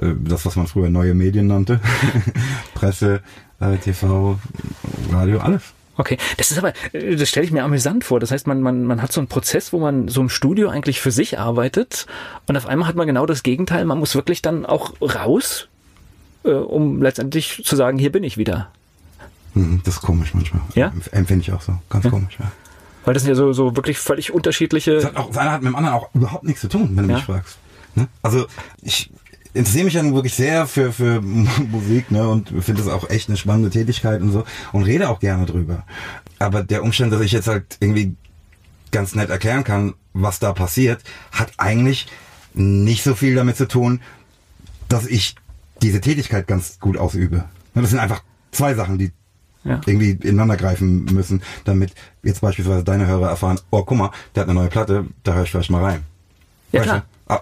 äh, 0.00 0.14
das, 0.18 0.46
was 0.46 0.56
man 0.56 0.66
früher 0.66 0.88
neue 0.88 1.12
Medien 1.12 1.48
nannte. 1.48 1.80
Presse, 2.74 3.20
äh, 3.60 3.76
TV, 3.76 4.38
Radio, 5.12 5.40
alles. 5.40 5.74
Okay, 5.98 6.16
das 6.38 6.50
ist 6.50 6.56
aber, 6.56 6.72
äh, 6.92 7.14
das 7.16 7.28
stelle 7.28 7.44
ich 7.44 7.52
mir 7.52 7.62
amüsant 7.62 8.04
vor. 8.04 8.20
Das 8.20 8.30
heißt, 8.30 8.46
man, 8.46 8.62
man, 8.62 8.84
man 8.84 9.02
hat 9.02 9.12
so 9.12 9.20
einen 9.20 9.28
Prozess, 9.28 9.74
wo 9.74 9.78
man 9.78 10.08
so 10.08 10.22
im 10.22 10.30
Studio 10.30 10.70
eigentlich 10.70 11.02
für 11.02 11.10
sich 11.10 11.38
arbeitet 11.38 12.06
und 12.48 12.56
auf 12.56 12.66
einmal 12.66 12.88
hat 12.88 12.96
man 12.96 13.06
genau 13.06 13.26
das 13.26 13.42
Gegenteil. 13.42 13.84
Man 13.84 13.98
muss 13.98 14.14
wirklich 14.14 14.40
dann 14.40 14.64
auch 14.64 14.94
raus, 15.02 15.68
äh, 16.46 16.52
um 16.52 17.02
letztendlich 17.02 17.62
zu 17.64 17.76
sagen, 17.76 17.98
hier 17.98 18.12
bin 18.12 18.24
ich 18.24 18.36
wieder. 18.36 18.70
Hm, 19.54 19.80
das 19.84 19.96
ist 19.96 20.00
komisch 20.02 20.34
manchmal. 20.34 20.62
Ja? 20.74 20.92
Empfinde 21.12 21.42
ich 21.42 21.52
auch 21.52 21.62
so. 21.62 21.78
Ganz 21.88 22.04
ja. 22.04 22.10
komisch, 22.10 22.36
ja. 22.38 22.50
Weil 23.04 23.14
das 23.14 23.22
sind 23.22 23.30
ja 23.30 23.36
so, 23.36 23.52
so 23.52 23.76
wirklich 23.76 23.98
völlig 23.98 24.32
unterschiedliche. 24.32 24.96
Das, 24.96 25.04
hat 25.04 25.16
auch, 25.16 25.28
das 25.28 25.38
eine 25.38 25.52
hat 25.52 25.62
mit 25.62 25.72
dem 25.72 25.76
anderen 25.76 25.96
auch 25.96 26.14
überhaupt 26.14 26.44
nichts 26.44 26.60
zu 26.60 26.68
tun, 26.68 26.90
wenn 26.94 27.04
du 27.04 27.10
ja. 27.10 27.16
mich 27.16 27.24
fragst. 27.24 27.58
Ne? 27.94 28.08
Also 28.22 28.46
ich, 28.82 29.10
interessiere 29.56 29.84
mich 29.84 29.94
dann 29.94 30.14
wirklich 30.14 30.34
sehr 30.34 30.66
für, 30.66 30.92
für 30.92 31.20
Musik 31.70 32.10
ne, 32.10 32.28
und 32.28 32.50
finde 32.60 32.82
es 32.82 32.88
auch 32.88 33.08
echt 33.10 33.28
eine 33.28 33.36
spannende 33.36 33.70
Tätigkeit 33.70 34.20
und 34.20 34.30
so 34.30 34.44
und 34.72 34.84
rede 34.84 35.08
auch 35.08 35.20
gerne 35.20 35.46
drüber. 35.46 35.84
Aber 36.38 36.62
der 36.62 36.82
Umstand, 36.82 37.12
dass 37.12 37.22
ich 37.22 37.32
jetzt 37.32 37.48
halt 37.48 37.76
irgendwie 37.80 38.14
ganz 38.92 39.14
nett 39.14 39.30
erklären 39.30 39.64
kann, 39.64 39.94
was 40.12 40.38
da 40.38 40.52
passiert, 40.52 41.02
hat 41.32 41.52
eigentlich 41.56 42.06
nicht 42.54 43.02
so 43.02 43.14
viel 43.14 43.34
damit 43.34 43.56
zu 43.56 43.66
tun, 43.66 44.00
dass 44.88 45.06
ich 45.06 45.34
diese 45.82 46.00
Tätigkeit 46.00 46.46
ganz 46.46 46.78
gut 46.80 46.96
ausübe. 46.96 47.44
Ne, 47.74 47.82
das 47.82 47.90
sind 47.90 47.98
einfach 47.98 48.22
zwei 48.52 48.74
Sachen, 48.74 48.98
die 48.98 49.12
ja. 49.64 49.80
irgendwie 49.86 50.12
ineinander 50.26 50.56
greifen 50.56 51.04
müssen, 51.06 51.42
damit 51.64 51.92
jetzt 52.22 52.40
beispielsweise 52.40 52.84
deine 52.84 53.06
Hörer 53.06 53.28
erfahren, 53.28 53.60
oh 53.70 53.82
guck 53.82 53.98
mal, 53.98 54.10
der 54.34 54.42
hat 54.42 54.48
eine 54.48 54.58
neue 54.58 54.68
Platte, 54.68 55.06
da 55.24 55.34
höre 55.34 55.42
ich 55.42 55.50
vielleicht 55.50 55.70
mal 55.70 55.82
rein. 55.82 56.04
Ja, 56.72 56.80
weißt 56.80 56.88
klar. 56.88 57.04
Ah, 57.28 57.40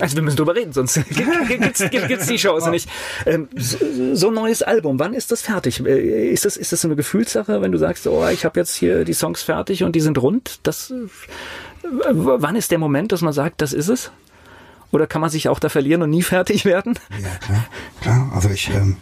also 0.00 0.16
wir 0.16 0.22
müssen 0.22 0.36
drüber 0.36 0.54
reden, 0.54 0.72
sonst 0.72 0.94
gibt's, 1.48 1.82
gibt's 1.90 2.26
die 2.26 2.36
Chance 2.36 2.70
nicht. 2.70 2.88
Ähm, 3.24 3.48
so, 3.56 3.78
so, 4.14 4.28
ein 4.28 4.34
neues 4.34 4.62
Album, 4.62 4.98
wann 4.98 5.14
ist 5.14 5.32
das 5.32 5.40
fertig? 5.42 5.84
Äh, 5.84 6.30
ist 6.30 6.44
das, 6.44 6.56
ist 6.56 6.72
das 6.72 6.82
so 6.82 6.88
eine 6.88 6.96
Gefühlssache, 6.96 7.62
wenn 7.62 7.72
du 7.72 7.78
sagst, 7.78 8.06
oh, 8.06 8.26
ich 8.28 8.44
habe 8.44 8.60
jetzt 8.60 8.74
hier 8.74 9.04
die 9.04 9.14
Songs 9.14 9.42
fertig 9.42 9.84
und 9.84 9.96
die 9.96 10.00
sind 10.00 10.18
rund? 10.18 10.60
Das, 10.62 10.92
wann 11.82 12.56
ist 12.56 12.70
der 12.70 12.78
Moment, 12.78 13.12
dass 13.12 13.22
man 13.22 13.32
sagt, 13.32 13.62
das 13.62 13.72
ist 13.72 13.88
es? 13.88 14.10
Oder 14.90 15.06
kann 15.06 15.20
man 15.20 15.30
sich 15.30 15.48
auch 15.48 15.58
da 15.58 15.68
verlieren 15.68 16.02
und 16.02 16.10
nie 16.10 16.22
fertig 16.34 16.64
werden? 16.64 16.98
Ja, 17.20 17.34
klar. 17.36 17.64
klar. 18.00 18.30
Also 18.34 18.50
ich 18.50 18.70
ähm, 18.70 18.96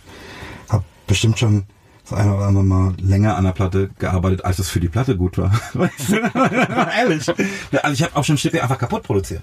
habe 0.68 0.84
bestimmt 1.06 1.38
schon 1.38 1.64
das 2.08 2.18
eine 2.18 2.34
oder 2.36 2.46
andere 2.46 2.64
Mal 2.64 2.94
länger 3.00 3.36
an 3.36 3.44
der 3.44 3.52
Platte 3.52 3.90
gearbeitet, 3.98 4.44
als 4.44 4.58
es 4.58 4.70
für 4.70 4.80
die 4.80 4.88
Platte 4.88 5.16
gut 5.16 5.38
war. 5.38 5.52
Ehrlich. 6.98 7.28
Also 7.28 7.92
ich 7.92 8.02
habe 8.02 8.16
auch 8.16 8.24
schon 8.24 8.38
Stücke 8.38 8.62
einfach 8.62 8.78
kaputt 8.78 9.02
produziert. 9.02 9.42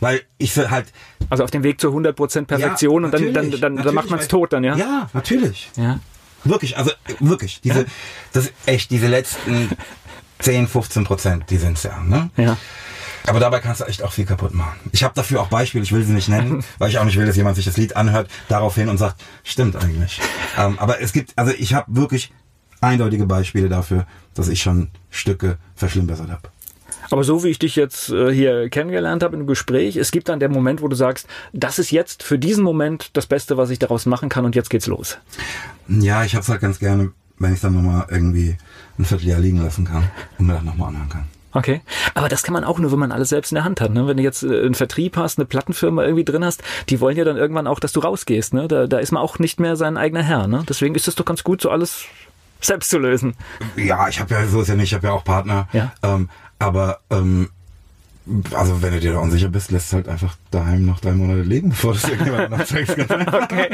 Weil 0.00 0.22
ich 0.38 0.56
halt. 0.56 0.92
Also 1.28 1.44
auf 1.44 1.50
dem 1.50 1.64
Weg 1.64 1.80
zur 1.80 1.92
100% 1.92 2.44
Perfektion 2.44 3.02
ja, 3.02 3.06
und 3.06 3.12
dann, 3.12 3.32
dann, 3.32 3.60
dann, 3.60 3.76
dann 3.76 3.94
macht 3.94 4.10
man 4.10 4.20
es 4.20 4.28
tot 4.28 4.52
dann, 4.52 4.62
ja? 4.62 4.76
Ja, 4.76 5.10
natürlich. 5.12 5.70
Ja. 5.76 5.98
Wirklich, 6.44 6.76
also 6.76 6.92
wirklich. 7.20 7.60
Diese, 7.62 7.80
ja. 7.80 7.86
das 8.32 8.52
echt, 8.66 8.90
diese 8.90 9.08
letzten 9.08 9.70
10, 10.38 10.68
15 10.68 11.04
Prozent, 11.04 11.50
die 11.50 11.56
sind's 11.56 11.82
ja, 11.82 12.00
ne? 12.00 12.30
Ja. 12.36 12.56
Aber 13.26 13.40
dabei 13.40 13.60
kannst 13.60 13.80
du 13.80 13.84
echt 13.84 14.02
auch 14.02 14.12
viel 14.12 14.26
kaputt 14.26 14.54
machen. 14.54 14.78
Ich 14.92 15.02
habe 15.02 15.14
dafür 15.14 15.40
auch 15.40 15.48
Beispiele, 15.48 15.82
ich 15.82 15.92
will 15.92 16.04
sie 16.04 16.12
nicht 16.12 16.28
nennen, 16.28 16.62
weil 16.78 16.90
ich 16.90 16.98
auch 16.98 17.04
nicht 17.04 17.16
will, 17.16 17.26
dass 17.26 17.36
jemand 17.36 17.56
sich 17.56 17.64
das 17.64 17.76
Lied 17.76 17.96
anhört, 17.96 18.30
daraufhin 18.48 18.88
und 18.88 18.98
sagt, 18.98 19.22
stimmt 19.42 19.76
eigentlich. 19.76 20.20
ähm, 20.58 20.78
aber 20.78 21.00
es 21.00 21.12
gibt, 21.12 21.32
also 21.36 21.52
ich 21.56 21.74
habe 21.74 21.94
wirklich 21.94 22.32
eindeutige 22.80 23.26
Beispiele 23.26 23.68
dafür, 23.68 24.06
dass 24.34 24.48
ich 24.48 24.60
schon 24.60 24.90
Stücke 25.10 25.58
verschlimmbessert 25.74 26.30
habe. 26.30 26.48
Aber 27.10 27.24
so 27.24 27.44
wie 27.44 27.48
ich 27.48 27.58
dich 27.58 27.76
jetzt 27.76 28.10
äh, 28.10 28.32
hier 28.32 28.68
kennengelernt 28.68 29.22
habe 29.22 29.36
im 29.36 29.46
Gespräch, 29.46 29.96
es 29.96 30.10
gibt 30.10 30.28
dann 30.28 30.40
der 30.40 30.48
Moment, 30.48 30.82
wo 30.82 30.88
du 30.88 30.96
sagst, 30.96 31.26
das 31.52 31.78
ist 31.78 31.90
jetzt 31.90 32.22
für 32.22 32.38
diesen 32.38 32.64
Moment 32.64 33.10
das 33.14 33.26
Beste, 33.26 33.56
was 33.56 33.70
ich 33.70 33.78
daraus 33.78 34.06
machen 34.06 34.28
kann 34.28 34.44
und 34.44 34.54
jetzt 34.54 34.70
geht's 34.70 34.86
los. 34.86 35.18
Ja, 35.88 36.24
ich 36.24 36.34
hab's 36.34 36.48
halt 36.48 36.60
ganz 36.60 36.78
gerne, 36.78 37.12
wenn 37.38 37.52
ich 37.52 37.60
dann 37.60 37.74
nochmal 37.74 38.06
irgendwie 38.10 38.56
ein 38.98 39.04
Vierteljahr 39.04 39.40
liegen 39.40 39.62
lassen 39.62 39.84
kann 39.84 40.10
und 40.38 40.46
mir 40.46 40.54
dann 40.54 40.64
nochmal 40.64 40.88
anhören 40.88 41.08
kann. 41.08 41.24
Okay. 41.54 41.80
Aber 42.14 42.28
das 42.28 42.42
kann 42.42 42.52
man 42.52 42.64
auch 42.64 42.78
nur, 42.78 42.92
wenn 42.92 42.98
man 42.98 43.12
alles 43.12 43.28
selbst 43.28 43.52
in 43.52 43.56
der 43.56 43.64
Hand 43.64 43.80
hat. 43.80 43.92
Ne? 43.92 44.06
Wenn 44.06 44.16
du 44.16 44.22
jetzt 44.22 44.42
äh, 44.42 44.64
einen 44.64 44.74
Vertrieb 44.74 45.16
hast, 45.16 45.38
eine 45.38 45.46
Plattenfirma 45.46 46.02
irgendwie 46.02 46.24
drin 46.24 46.44
hast, 46.44 46.62
die 46.88 47.00
wollen 47.00 47.16
ja 47.16 47.24
dann 47.24 47.36
irgendwann 47.36 47.66
auch, 47.66 47.80
dass 47.80 47.92
du 47.92 48.00
rausgehst. 48.00 48.52
Ne? 48.54 48.68
Da, 48.68 48.86
da 48.86 48.98
ist 48.98 49.12
man 49.12 49.22
auch 49.22 49.38
nicht 49.38 49.60
mehr 49.60 49.76
sein 49.76 49.96
eigener 49.96 50.22
Herr. 50.22 50.46
Ne? 50.48 50.64
Deswegen 50.68 50.94
ist 50.94 51.08
es 51.08 51.14
doch 51.14 51.24
ganz 51.24 51.44
gut, 51.44 51.62
so 51.62 51.70
alles 51.70 52.04
selbst 52.60 52.90
zu 52.90 52.98
lösen. 52.98 53.34
Ja, 53.76 54.08
ich 54.08 54.20
habe 54.20 54.34
ja, 54.34 54.46
so 54.46 54.62
ist 54.62 54.68
ja 54.68 54.74
nicht, 54.74 54.90
ich 54.90 54.94
habe 54.94 55.06
ja 55.06 55.12
auch 55.12 55.24
Partner. 55.24 55.68
Ja. 55.72 55.92
Ähm, 56.02 56.28
aber 56.58 57.00
ähm, 57.10 57.50
also 58.52 58.82
wenn 58.82 58.92
du 58.94 59.00
dir 59.00 59.12
da 59.12 59.18
unsicher 59.18 59.48
bist, 59.48 59.70
lässt 59.70 59.92
halt 59.92 60.08
einfach 60.08 60.36
daheim 60.50 60.86
noch 60.86 61.00
drei 61.00 61.12
Monate 61.12 61.42
legen, 61.42 61.70
bevor 61.70 61.92
du 61.92 61.98
es 61.98 62.08
irgendjemand 62.08 62.50
noch 62.58 62.64
zeigst. 62.64 62.98
okay. 62.98 63.68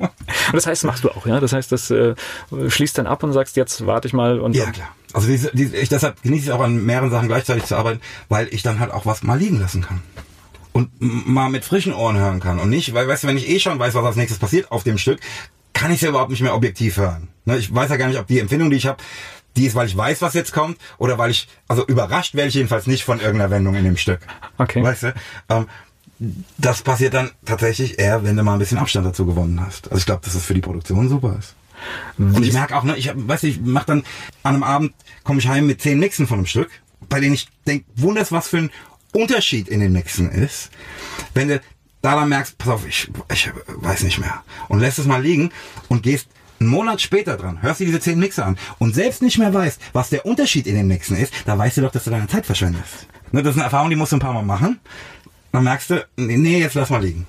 und 0.46 0.54
das 0.54 0.66
heißt, 0.66 0.84
machst 0.84 1.04
du 1.04 1.10
auch, 1.10 1.26
ja? 1.26 1.40
Das 1.40 1.52
heißt, 1.52 1.70
das 1.72 1.90
äh, 1.90 2.14
schließt 2.68 2.98
dann 2.98 3.06
ab 3.06 3.22
und 3.22 3.32
sagst, 3.32 3.56
jetzt 3.56 3.86
warte 3.86 4.08
ich 4.08 4.14
mal 4.14 4.40
und. 4.40 4.54
Ja, 4.54 4.70
klar. 4.70 4.88
Also 5.12 5.28
diese, 5.28 5.50
diese, 5.54 5.76
ich, 5.76 5.88
deshalb 5.88 6.22
genieße 6.22 6.46
ich 6.46 6.52
auch 6.52 6.60
an 6.60 6.84
mehreren 6.84 7.10
Sachen 7.10 7.28
gleichzeitig 7.28 7.64
zu 7.64 7.76
arbeiten, 7.76 8.00
weil 8.28 8.48
ich 8.52 8.62
dann 8.62 8.80
halt 8.80 8.90
auch 8.90 9.06
was 9.06 9.22
mal 9.22 9.38
liegen 9.38 9.60
lassen 9.60 9.82
kann. 9.82 10.02
Und 10.72 10.90
mal 11.00 11.48
mit 11.48 11.64
frischen 11.64 11.94
Ohren 11.94 12.18
hören 12.18 12.38
kann. 12.38 12.58
Und 12.58 12.68
nicht, 12.68 12.92
weil, 12.92 13.08
weißt 13.08 13.22
du, 13.22 13.28
wenn 13.28 13.38
ich 13.38 13.48
eh 13.48 13.58
schon 13.58 13.78
weiß, 13.78 13.94
was 13.94 14.04
als 14.04 14.16
nächstes 14.16 14.38
passiert 14.38 14.70
auf 14.70 14.84
dem 14.84 14.98
Stück, 14.98 15.20
kann 15.72 15.90
ich 15.90 15.96
es 15.96 16.02
ja 16.02 16.10
überhaupt 16.10 16.30
nicht 16.30 16.42
mehr 16.42 16.54
objektiv 16.54 16.98
hören. 16.98 17.28
Ne? 17.46 17.56
Ich 17.56 17.74
weiß 17.74 17.88
ja 17.88 17.96
gar 17.96 18.08
nicht, 18.08 18.18
ob 18.18 18.26
die 18.26 18.40
Empfindung, 18.40 18.70
die 18.70 18.76
ich 18.76 18.86
habe, 18.86 18.98
die 19.56 19.66
ist, 19.66 19.74
weil 19.74 19.86
ich 19.86 19.96
weiß, 19.96 20.20
was 20.22 20.34
jetzt 20.34 20.52
kommt, 20.52 20.78
oder 20.98 21.16
weil 21.18 21.30
ich, 21.30 21.48
also 21.66 21.86
überrascht 21.86 22.34
werde 22.34 22.48
ich 22.48 22.54
jedenfalls 22.54 22.86
nicht 22.86 23.04
von 23.04 23.20
irgendeiner 23.20 23.50
Wendung 23.50 23.74
in 23.74 23.84
dem 23.84 23.96
Stück. 23.96 24.20
Okay. 24.58 24.82
Weißt 24.82 25.04
du? 25.04 25.14
Ähm, 25.48 25.66
das 26.58 26.82
passiert 26.82 27.14
dann 27.14 27.30
tatsächlich 27.44 27.98
eher, 27.98 28.24
wenn 28.24 28.36
du 28.36 28.42
mal 28.42 28.54
ein 28.54 28.58
bisschen 28.58 28.78
Abstand 28.78 29.06
dazu 29.06 29.26
gewonnen 29.26 29.60
hast. 29.60 29.88
Also 29.88 29.98
ich 29.98 30.06
glaube, 30.06 30.22
dass 30.24 30.34
das 30.34 30.44
für 30.44 30.54
die 30.54 30.60
Produktion 30.60 31.08
super 31.08 31.36
ist. 31.38 31.54
Und 32.16 32.42
ich 32.42 32.54
merke 32.54 32.74
auch, 32.76 32.84
ne, 32.84 32.96
ich 32.96 33.12
weiß 33.14 33.42
ich 33.42 33.60
mach 33.62 33.84
dann 33.84 34.02
an 34.42 34.54
einem 34.54 34.62
Abend, 34.62 34.94
komme 35.24 35.40
ich 35.40 35.48
heim 35.48 35.66
mit 35.66 35.82
zehn 35.82 35.98
Mixen 35.98 36.26
von 36.26 36.38
einem 36.38 36.46
Stück, 36.46 36.70
bei 37.08 37.20
denen 37.20 37.34
ich 37.34 37.48
denke, 37.66 37.84
wunders, 37.96 38.32
was 38.32 38.48
für 38.48 38.58
ein 38.58 38.70
Unterschied 39.12 39.68
in 39.68 39.80
den 39.80 39.92
Mixen 39.92 40.30
ist. 40.30 40.70
Wenn 41.34 41.48
du 41.48 41.60
da 42.02 42.14
dann 42.14 42.28
merkst, 42.28 42.56
pass 42.56 42.68
auf, 42.68 42.86
ich, 42.86 43.10
ich 43.32 43.50
weiß 43.66 44.02
nicht 44.04 44.18
mehr. 44.18 44.42
Und 44.68 44.80
lässt 44.80 44.98
es 44.98 45.06
mal 45.06 45.22
liegen 45.22 45.50
und 45.88 46.02
gehst 46.02 46.28
einen 46.60 46.70
Monat 46.70 47.02
später 47.02 47.36
dran, 47.36 47.60
hörst 47.62 47.80
du 47.80 47.84
diese 47.84 48.00
zehn 48.00 48.18
Mixer 48.18 48.46
an 48.46 48.58
und 48.78 48.94
selbst 48.94 49.20
nicht 49.20 49.38
mehr 49.38 49.52
weißt, 49.52 49.80
was 49.92 50.08
der 50.08 50.24
Unterschied 50.24 50.66
in 50.66 50.74
den 50.74 50.86
Mixen 50.86 51.16
ist, 51.16 51.32
da 51.44 51.58
weißt 51.58 51.76
du 51.76 51.82
doch, 51.82 51.92
dass 51.92 52.04
du 52.04 52.10
deine 52.10 52.28
Zeit 52.28 52.46
verschwendest. 52.46 53.06
Ne, 53.32 53.42
das 53.42 53.52
ist 53.52 53.58
eine 53.58 53.64
Erfahrung, 53.64 53.90
die 53.90 53.96
musst 53.96 54.12
du 54.12 54.16
ein 54.16 54.20
paar 54.20 54.32
Mal 54.32 54.42
machen. 54.42 54.80
Dann 55.52 55.64
merkst 55.64 55.90
du, 55.90 56.06
nee, 56.16 56.60
jetzt 56.60 56.74
lass 56.74 56.90
mal 56.90 57.02
liegen. 57.02 57.26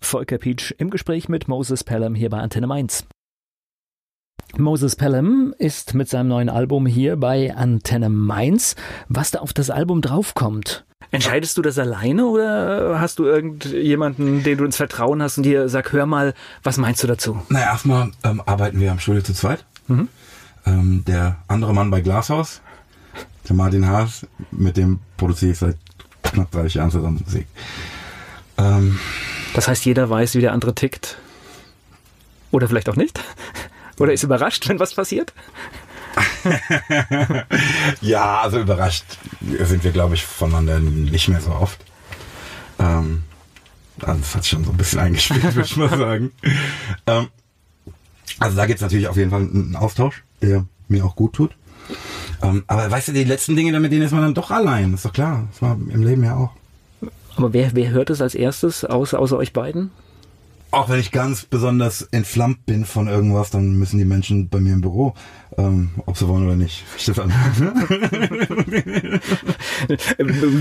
Volker 0.00 0.38
Pietsch 0.38 0.72
im 0.78 0.90
Gespräch 0.90 1.28
mit 1.28 1.48
Moses 1.48 1.84
Pelham 1.84 2.14
hier 2.14 2.30
bei 2.30 2.38
Antenne 2.38 2.66
Mainz. 2.66 3.04
Moses 4.56 4.96
Pelham 4.96 5.54
ist 5.58 5.94
mit 5.94 6.08
seinem 6.08 6.28
neuen 6.28 6.48
Album 6.48 6.86
hier 6.86 7.16
bei 7.16 7.54
Antenne 7.54 8.08
Mainz. 8.08 8.74
Was 9.08 9.30
da 9.30 9.40
auf 9.40 9.52
das 9.52 9.70
Album 9.70 10.00
draufkommt, 10.00 10.84
Entscheidest 11.12 11.58
du 11.58 11.62
das 11.62 11.76
alleine 11.78 12.26
oder 12.26 13.00
hast 13.00 13.18
du 13.18 13.24
irgendjemanden, 13.24 14.44
den 14.44 14.58
du 14.58 14.64
ins 14.64 14.76
Vertrauen 14.76 15.20
hast 15.20 15.38
und 15.38 15.42
dir 15.42 15.68
sag, 15.68 15.92
hör 15.92 16.06
mal, 16.06 16.34
was 16.62 16.76
meinst 16.76 17.02
du 17.02 17.08
dazu? 17.08 17.42
Na, 17.48 17.60
erstmal 17.60 18.12
ähm, 18.22 18.40
arbeiten 18.46 18.78
wir 18.78 18.92
am 18.92 19.00
Studio 19.00 19.22
zu 19.22 19.34
zweit. 19.34 19.64
Mhm. 19.88 20.08
Ähm, 20.66 21.04
der 21.06 21.38
andere 21.48 21.74
Mann 21.74 21.90
bei 21.90 22.00
Glashaus, 22.00 22.60
der 23.48 23.56
Martin 23.56 23.88
Haas, 23.88 24.24
mit 24.52 24.76
dem 24.76 25.00
produziere 25.16 25.52
ich 25.52 25.58
seit 25.58 25.76
30 26.32 26.74
Jahren 26.74 26.90
zusammen 26.90 27.22
Musik. 27.24 27.46
Ähm, 28.58 28.98
das 29.54 29.68
heißt, 29.68 29.84
jeder 29.84 30.08
weiß, 30.08 30.34
wie 30.34 30.40
der 30.40 30.52
andere 30.52 30.74
tickt. 30.74 31.18
Oder 32.50 32.68
vielleicht 32.68 32.88
auch 32.88 32.96
nicht. 32.96 33.20
Oder 33.98 34.12
ist 34.12 34.22
überrascht, 34.22 34.68
wenn 34.68 34.80
was 34.80 34.94
passiert? 34.94 35.32
ja, 38.00 38.40
also 38.40 38.60
überrascht 38.60 39.04
sind 39.40 39.84
wir, 39.84 39.92
glaube 39.92 40.14
ich, 40.14 40.24
voneinander 40.24 40.80
nicht 40.80 41.28
mehr 41.28 41.40
so 41.40 41.50
oft. 41.50 41.78
Ähm, 42.78 43.22
also 44.00 44.20
das 44.20 44.34
hat 44.34 44.46
schon 44.46 44.64
so 44.64 44.70
ein 44.70 44.76
bisschen 44.76 44.98
eingespielt, 45.00 45.54
würde 45.54 45.62
ich 45.62 45.76
mal 45.76 45.88
sagen. 45.88 46.32
Ähm, 47.06 47.28
also 48.38 48.56
da 48.56 48.66
gibt 48.66 48.78
es 48.78 48.82
natürlich 48.82 49.08
auf 49.08 49.16
jeden 49.16 49.30
Fall 49.30 49.42
einen 49.42 49.76
Austausch, 49.76 50.24
der 50.42 50.64
mir 50.88 51.04
auch 51.04 51.14
gut 51.14 51.34
tut. 51.34 51.54
Ähm, 52.42 52.64
aber 52.66 52.90
weißt 52.90 53.08
du, 53.08 53.12
die 53.12 53.24
letzten 53.24 53.56
Dinge, 53.56 53.78
mit 53.80 53.92
denen 53.92 54.02
ist 54.02 54.12
man 54.12 54.22
dann 54.22 54.34
doch 54.34 54.50
allein. 54.50 54.94
ist 54.94 55.04
doch 55.04 55.12
klar. 55.12 55.46
Das 55.50 55.62
war 55.62 55.74
im 55.74 56.02
Leben 56.02 56.24
ja 56.24 56.36
auch. 56.36 56.50
Aber 57.36 57.52
wer, 57.52 57.74
wer 57.74 57.90
hört 57.90 58.10
es 58.10 58.20
als 58.20 58.34
erstes, 58.34 58.84
außer, 58.84 59.18
außer 59.18 59.36
euch 59.36 59.52
beiden? 59.52 59.90
Auch 60.72 60.88
wenn 60.88 61.00
ich 61.00 61.10
ganz 61.10 61.44
besonders 61.44 62.02
entflammt 62.12 62.64
bin 62.64 62.84
von 62.84 63.08
irgendwas, 63.08 63.50
dann 63.50 63.74
müssen 63.74 63.98
die 63.98 64.04
Menschen 64.04 64.48
bei 64.48 64.60
mir 64.60 64.74
im 64.74 64.80
Büro, 64.80 65.14
ähm, 65.58 65.90
ob 66.06 66.16
sie 66.16 66.28
wollen 66.28 66.46
oder 66.46 66.54
nicht. 66.54 66.84
Stefan. 66.96 67.30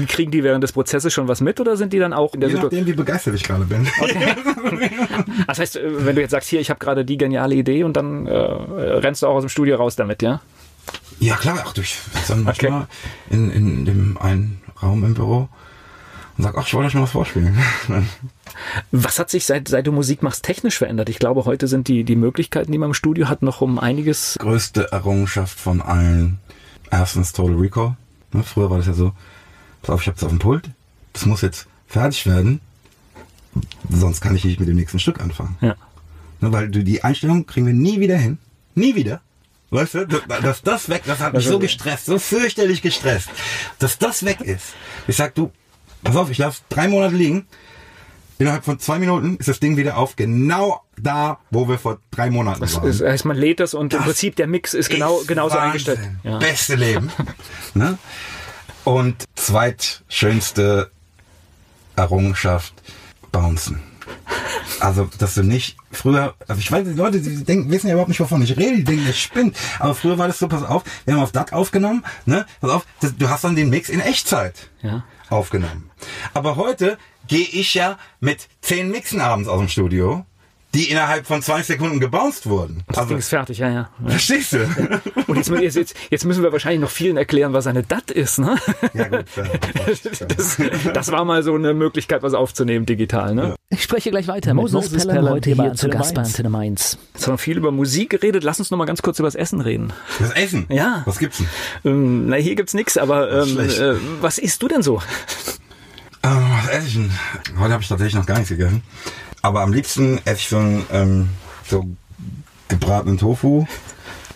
Kriegen 0.07 0.31
die 0.31 0.43
während 0.43 0.63
des 0.63 0.71
Prozesses 0.71 1.13
schon 1.13 1.27
was 1.27 1.41
mit 1.41 1.59
oder 1.59 1.77
sind 1.77 1.93
die 1.93 1.99
dann 1.99 2.13
auch 2.13 2.33
in 2.33 2.41
der 2.41 2.49
Situation? 2.49 2.71
Je 2.71 2.79
nachdem, 2.79 2.93
wie 2.93 2.97
begeistert 2.97 3.35
ich 3.35 3.43
gerade 3.43 3.65
bin. 3.65 3.87
Okay. 4.01 4.31
Das 5.47 5.59
heißt, 5.59 5.79
wenn 5.83 6.15
du 6.15 6.21
jetzt 6.21 6.31
sagst, 6.31 6.49
hier, 6.49 6.59
ich 6.59 6.71
habe 6.71 6.79
gerade 6.79 7.05
die 7.05 7.17
geniale 7.17 7.53
Idee 7.53 7.83
und 7.83 7.95
dann 7.95 8.25
äh, 8.25 8.31
rennst 8.31 9.21
du 9.21 9.27
auch 9.27 9.35
aus 9.35 9.43
dem 9.43 9.49
Studio 9.49 9.77
raus 9.77 9.95
damit, 9.95 10.23
ja? 10.23 10.41
Ja 11.19 11.35
klar, 11.35 11.63
ach 11.65 11.73
du, 11.73 11.81
ich 11.81 11.97
dann 12.27 12.43
manchmal 12.43 12.81
okay. 12.81 12.87
in, 13.29 13.51
in 13.51 13.85
dem 13.85 14.17
einen 14.17 14.61
Raum 14.81 15.03
im 15.03 15.13
Büro 15.13 15.49
und 16.37 16.43
sag, 16.43 16.57
ach, 16.57 16.65
ich 16.65 16.73
wollte 16.73 16.87
euch 16.87 16.93
mal 16.93 17.01
was 17.03 17.11
vorspielen. 17.11 17.57
Was 18.91 19.19
hat 19.19 19.29
sich 19.29 19.45
seit, 19.45 19.67
seit 19.67 19.87
du 19.87 19.91
Musik 19.91 20.21
machst 20.23 20.43
technisch 20.43 20.77
verändert? 20.77 21.09
Ich 21.09 21.19
glaube, 21.19 21.45
heute 21.45 21.67
sind 21.67 21.87
die, 21.87 22.03
die 22.03 22.15
Möglichkeiten, 22.15 22.71
die 22.71 22.77
man 22.77 22.89
im 22.89 22.93
Studio 22.93 23.29
hat, 23.29 23.41
noch 23.41 23.61
um 23.61 23.79
einiges. 23.79 24.37
Größte 24.39 24.91
Errungenschaft 24.91 25.59
von 25.59 25.81
allen. 25.81 26.39
Erstens 26.91 27.31
Total 27.31 27.55
Recall. 27.55 27.95
Ne, 28.31 28.43
früher 28.43 28.69
war 28.69 28.77
das 28.77 28.87
ja 28.87 28.93
so, 28.93 29.13
pass 29.81 29.91
auf, 29.91 30.01
ich 30.01 30.07
hab's 30.07 30.23
auf 30.23 30.29
dem 30.29 30.39
Pult. 30.39 30.69
Das 31.13 31.25
muss 31.25 31.41
jetzt 31.41 31.67
fertig 31.87 32.25
werden. 32.25 32.59
Sonst 33.89 34.21
kann 34.21 34.35
ich 34.35 34.43
nicht 34.43 34.59
mit 34.59 34.69
dem 34.69 34.75
nächsten 34.75 34.99
Stück 34.99 35.19
anfangen. 35.19 35.57
Ja. 35.61 35.75
Ne, 36.41 36.51
weil 36.51 36.69
die 36.69 37.03
Einstellung 37.03 37.45
kriegen 37.45 37.65
wir 37.65 37.73
nie 37.73 37.99
wieder 37.99 38.17
hin. 38.17 38.37
Nie 38.75 38.95
wieder. 38.95 39.21
Weißt 39.71 39.93
du, 39.93 40.05
dass 40.07 40.61
das 40.63 40.89
weg, 40.89 41.03
das 41.05 41.19
hat 41.19 41.33
mich 41.33 41.45
so 41.45 41.59
gestresst, 41.59 42.07
so 42.07 42.17
fürchterlich 42.17 42.81
gestresst, 42.81 43.29
dass 43.77 43.99
das 43.99 44.25
weg 44.25 44.41
ist. 44.41 44.73
Ich 45.07 45.15
sag, 45.17 45.35
du, 45.35 45.51
pass 46.03 46.15
auf, 46.15 46.31
ich 46.31 46.39
lasse 46.39 46.61
drei 46.69 46.87
Monate 46.87 47.15
liegen. 47.15 47.45
Innerhalb 48.39 48.63
von 48.63 48.79
zwei 48.79 48.99
Minuten 48.99 49.35
ist 49.37 49.49
das 49.49 49.59
Ding 49.59 49.75
wieder 49.77 49.97
auf, 49.97 50.15
genau 50.15 50.81
da, 50.97 51.39
wo 51.51 51.67
wir 51.67 51.77
vor 51.77 51.99
drei 52.09 52.29
Monaten 52.31 52.61
das 52.61 52.75
waren. 52.77 52.87
Das 52.87 53.01
heißt, 53.01 53.25
man 53.25 53.35
lädt 53.37 53.59
das 53.59 53.73
und 53.73 53.91
das 53.93 53.99
im 53.99 54.05
Prinzip 54.05 54.35
der 54.37 54.47
Mix 54.47 54.73
ist 54.73 54.89
genau 54.89 55.21
genauso 55.27 55.55
Wahnsinn. 55.55 55.67
eingestellt. 55.97 55.99
Ja. 56.23 56.37
Beste 56.39 56.75
Leben. 56.75 57.11
ne? 57.73 57.97
Und 58.85 59.25
zweitschönste 59.35 60.89
Errungenschaft, 61.97 62.73
Bouncen. 63.31 63.83
Also, 64.81 65.09
dass 65.17 65.35
du 65.35 65.43
nicht 65.43 65.77
früher, 65.91 66.35
also 66.47 66.59
ich 66.59 66.71
weiß, 66.71 66.87
die 66.87 66.93
Leute, 66.93 67.19
die 67.19 67.43
denken, 67.43 67.69
wissen 67.71 67.87
ja 67.87 67.93
überhaupt 67.93 68.09
nicht, 68.09 68.19
wovon 68.19 68.41
ich 68.41 68.57
rede, 68.57 68.77
die 68.77 68.83
denken, 68.83 69.05
das 69.07 69.17
spinnt. 69.17 69.57
Aber 69.79 69.95
früher 69.95 70.17
war 70.17 70.27
das 70.27 70.39
so, 70.39 70.47
pass 70.47 70.63
auf, 70.63 70.83
wir 71.05 71.13
haben 71.13 71.21
auf 71.21 71.31
DAT 71.31 71.53
aufgenommen, 71.53 72.03
ne? 72.25 72.45
Pass 72.61 72.71
auf, 72.71 72.85
das, 73.01 73.15
du 73.15 73.29
hast 73.29 73.43
dann 73.43 73.55
den 73.55 73.69
Mix 73.69 73.89
in 73.89 73.99
Echtzeit 73.99 74.69
ja. 74.81 75.03
aufgenommen. 75.29 75.89
Aber 76.33 76.55
heute 76.55 76.97
gehe 77.27 77.45
ich 77.45 77.73
ja 77.73 77.97
mit 78.19 78.47
zehn 78.61 78.89
Mixen 78.89 79.21
abends 79.21 79.49
aus 79.49 79.59
dem 79.59 79.69
Studio 79.69 80.25
die 80.75 80.91
innerhalb 80.91 81.25
von 81.25 81.41
zwei 81.41 81.63
Sekunden 81.63 81.99
gebounced 81.99 82.47
wurden. 82.47 82.83
Das 82.87 82.99
also, 82.99 83.09
Ding 83.09 83.17
ist 83.17 83.29
fertig, 83.29 83.57
ja, 83.57 83.69
ja. 83.69 83.89
Verstehst 84.05 84.53
du? 84.53 84.67
Und 85.27 85.37
jetzt, 85.37 85.75
jetzt, 85.75 85.95
jetzt, 86.11 86.25
müssen 86.25 86.43
wir 86.43 86.51
wahrscheinlich 86.51 86.81
noch 86.81 86.91
vielen 86.91 87.17
erklären, 87.17 87.53
was 87.53 87.65
eine 87.65 87.81
DAT 87.81 88.11
ist, 88.11 88.37
ne? 88.37 88.55
Ja, 88.93 89.07
gut. 89.07 89.25
Ja, 89.35 89.45
das, 90.27 90.57
das, 90.93 91.11
war 91.11 91.25
mal 91.25 91.41
so 91.41 91.55
eine 91.55 91.73
Möglichkeit, 91.73 92.21
was 92.21 92.33
aufzunehmen 92.33 92.85
digital, 92.85 93.33
ne? 93.33 93.49
Ja. 93.49 93.55
Ich 93.69 93.83
spreche 93.83 94.11
gleich 94.11 94.27
weiter 94.27 94.53
Moses 94.53 94.73
mit 94.73 94.91
Moses 94.91 95.07
Pelham 95.07 95.29
heute 95.29 95.53
hier 95.53 95.73
zu 95.73 95.89
Gast 95.89 96.13
bei 96.13 96.21
Antenne 96.21 96.49
Mainz. 96.49 96.97
Jetzt 97.13 97.25
haben 97.25 97.33
wir 97.33 97.37
viel 97.39 97.57
über 97.57 97.71
Musik 97.71 98.11
geredet. 98.11 98.43
Lass 98.43 98.59
uns 98.59 98.69
noch 98.69 98.77
mal 98.77 98.85
ganz 98.85 99.01
kurz 99.01 99.19
über 99.19 99.27
das 99.27 99.35
Essen 99.35 99.61
reden. 99.61 99.91
Das 100.19 100.31
Essen? 100.31 100.65
Ja. 100.69 101.03
Was 101.05 101.19
gibt's 101.19 101.37
denn? 101.37 101.47
Ähm, 101.85 102.29
na, 102.29 102.35
hier 102.35 102.55
gibt's 102.55 102.73
nichts, 102.73 102.97
aber 102.97 103.43
ähm, 103.43 103.59
äh, 103.59 103.95
was 104.21 104.37
isst 104.37 104.61
du 104.61 104.67
denn 104.67 104.83
so? 104.83 105.01
Ähm, 106.21 106.47
was 106.51 106.69
esse 106.69 106.87
ich 106.87 106.93
denn? 106.95 107.11
Heute 107.59 107.73
habe 107.73 107.81
ich 107.81 107.89
tatsächlich 107.89 108.15
noch 108.15 108.25
gar 108.25 108.35
nichts 108.35 108.49
gegessen. 108.49 108.83
Aber 109.41 109.61
am 109.61 109.73
liebsten 109.73 110.19
esse 110.25 110.41
ich 110.41 110.49
so 110.49 110.57
einen 110.57 110.85
ähm, 110.91 111.29
so 111.67 111.85
gebratenen 112.67 113.17
Tofu. 113.17 113.65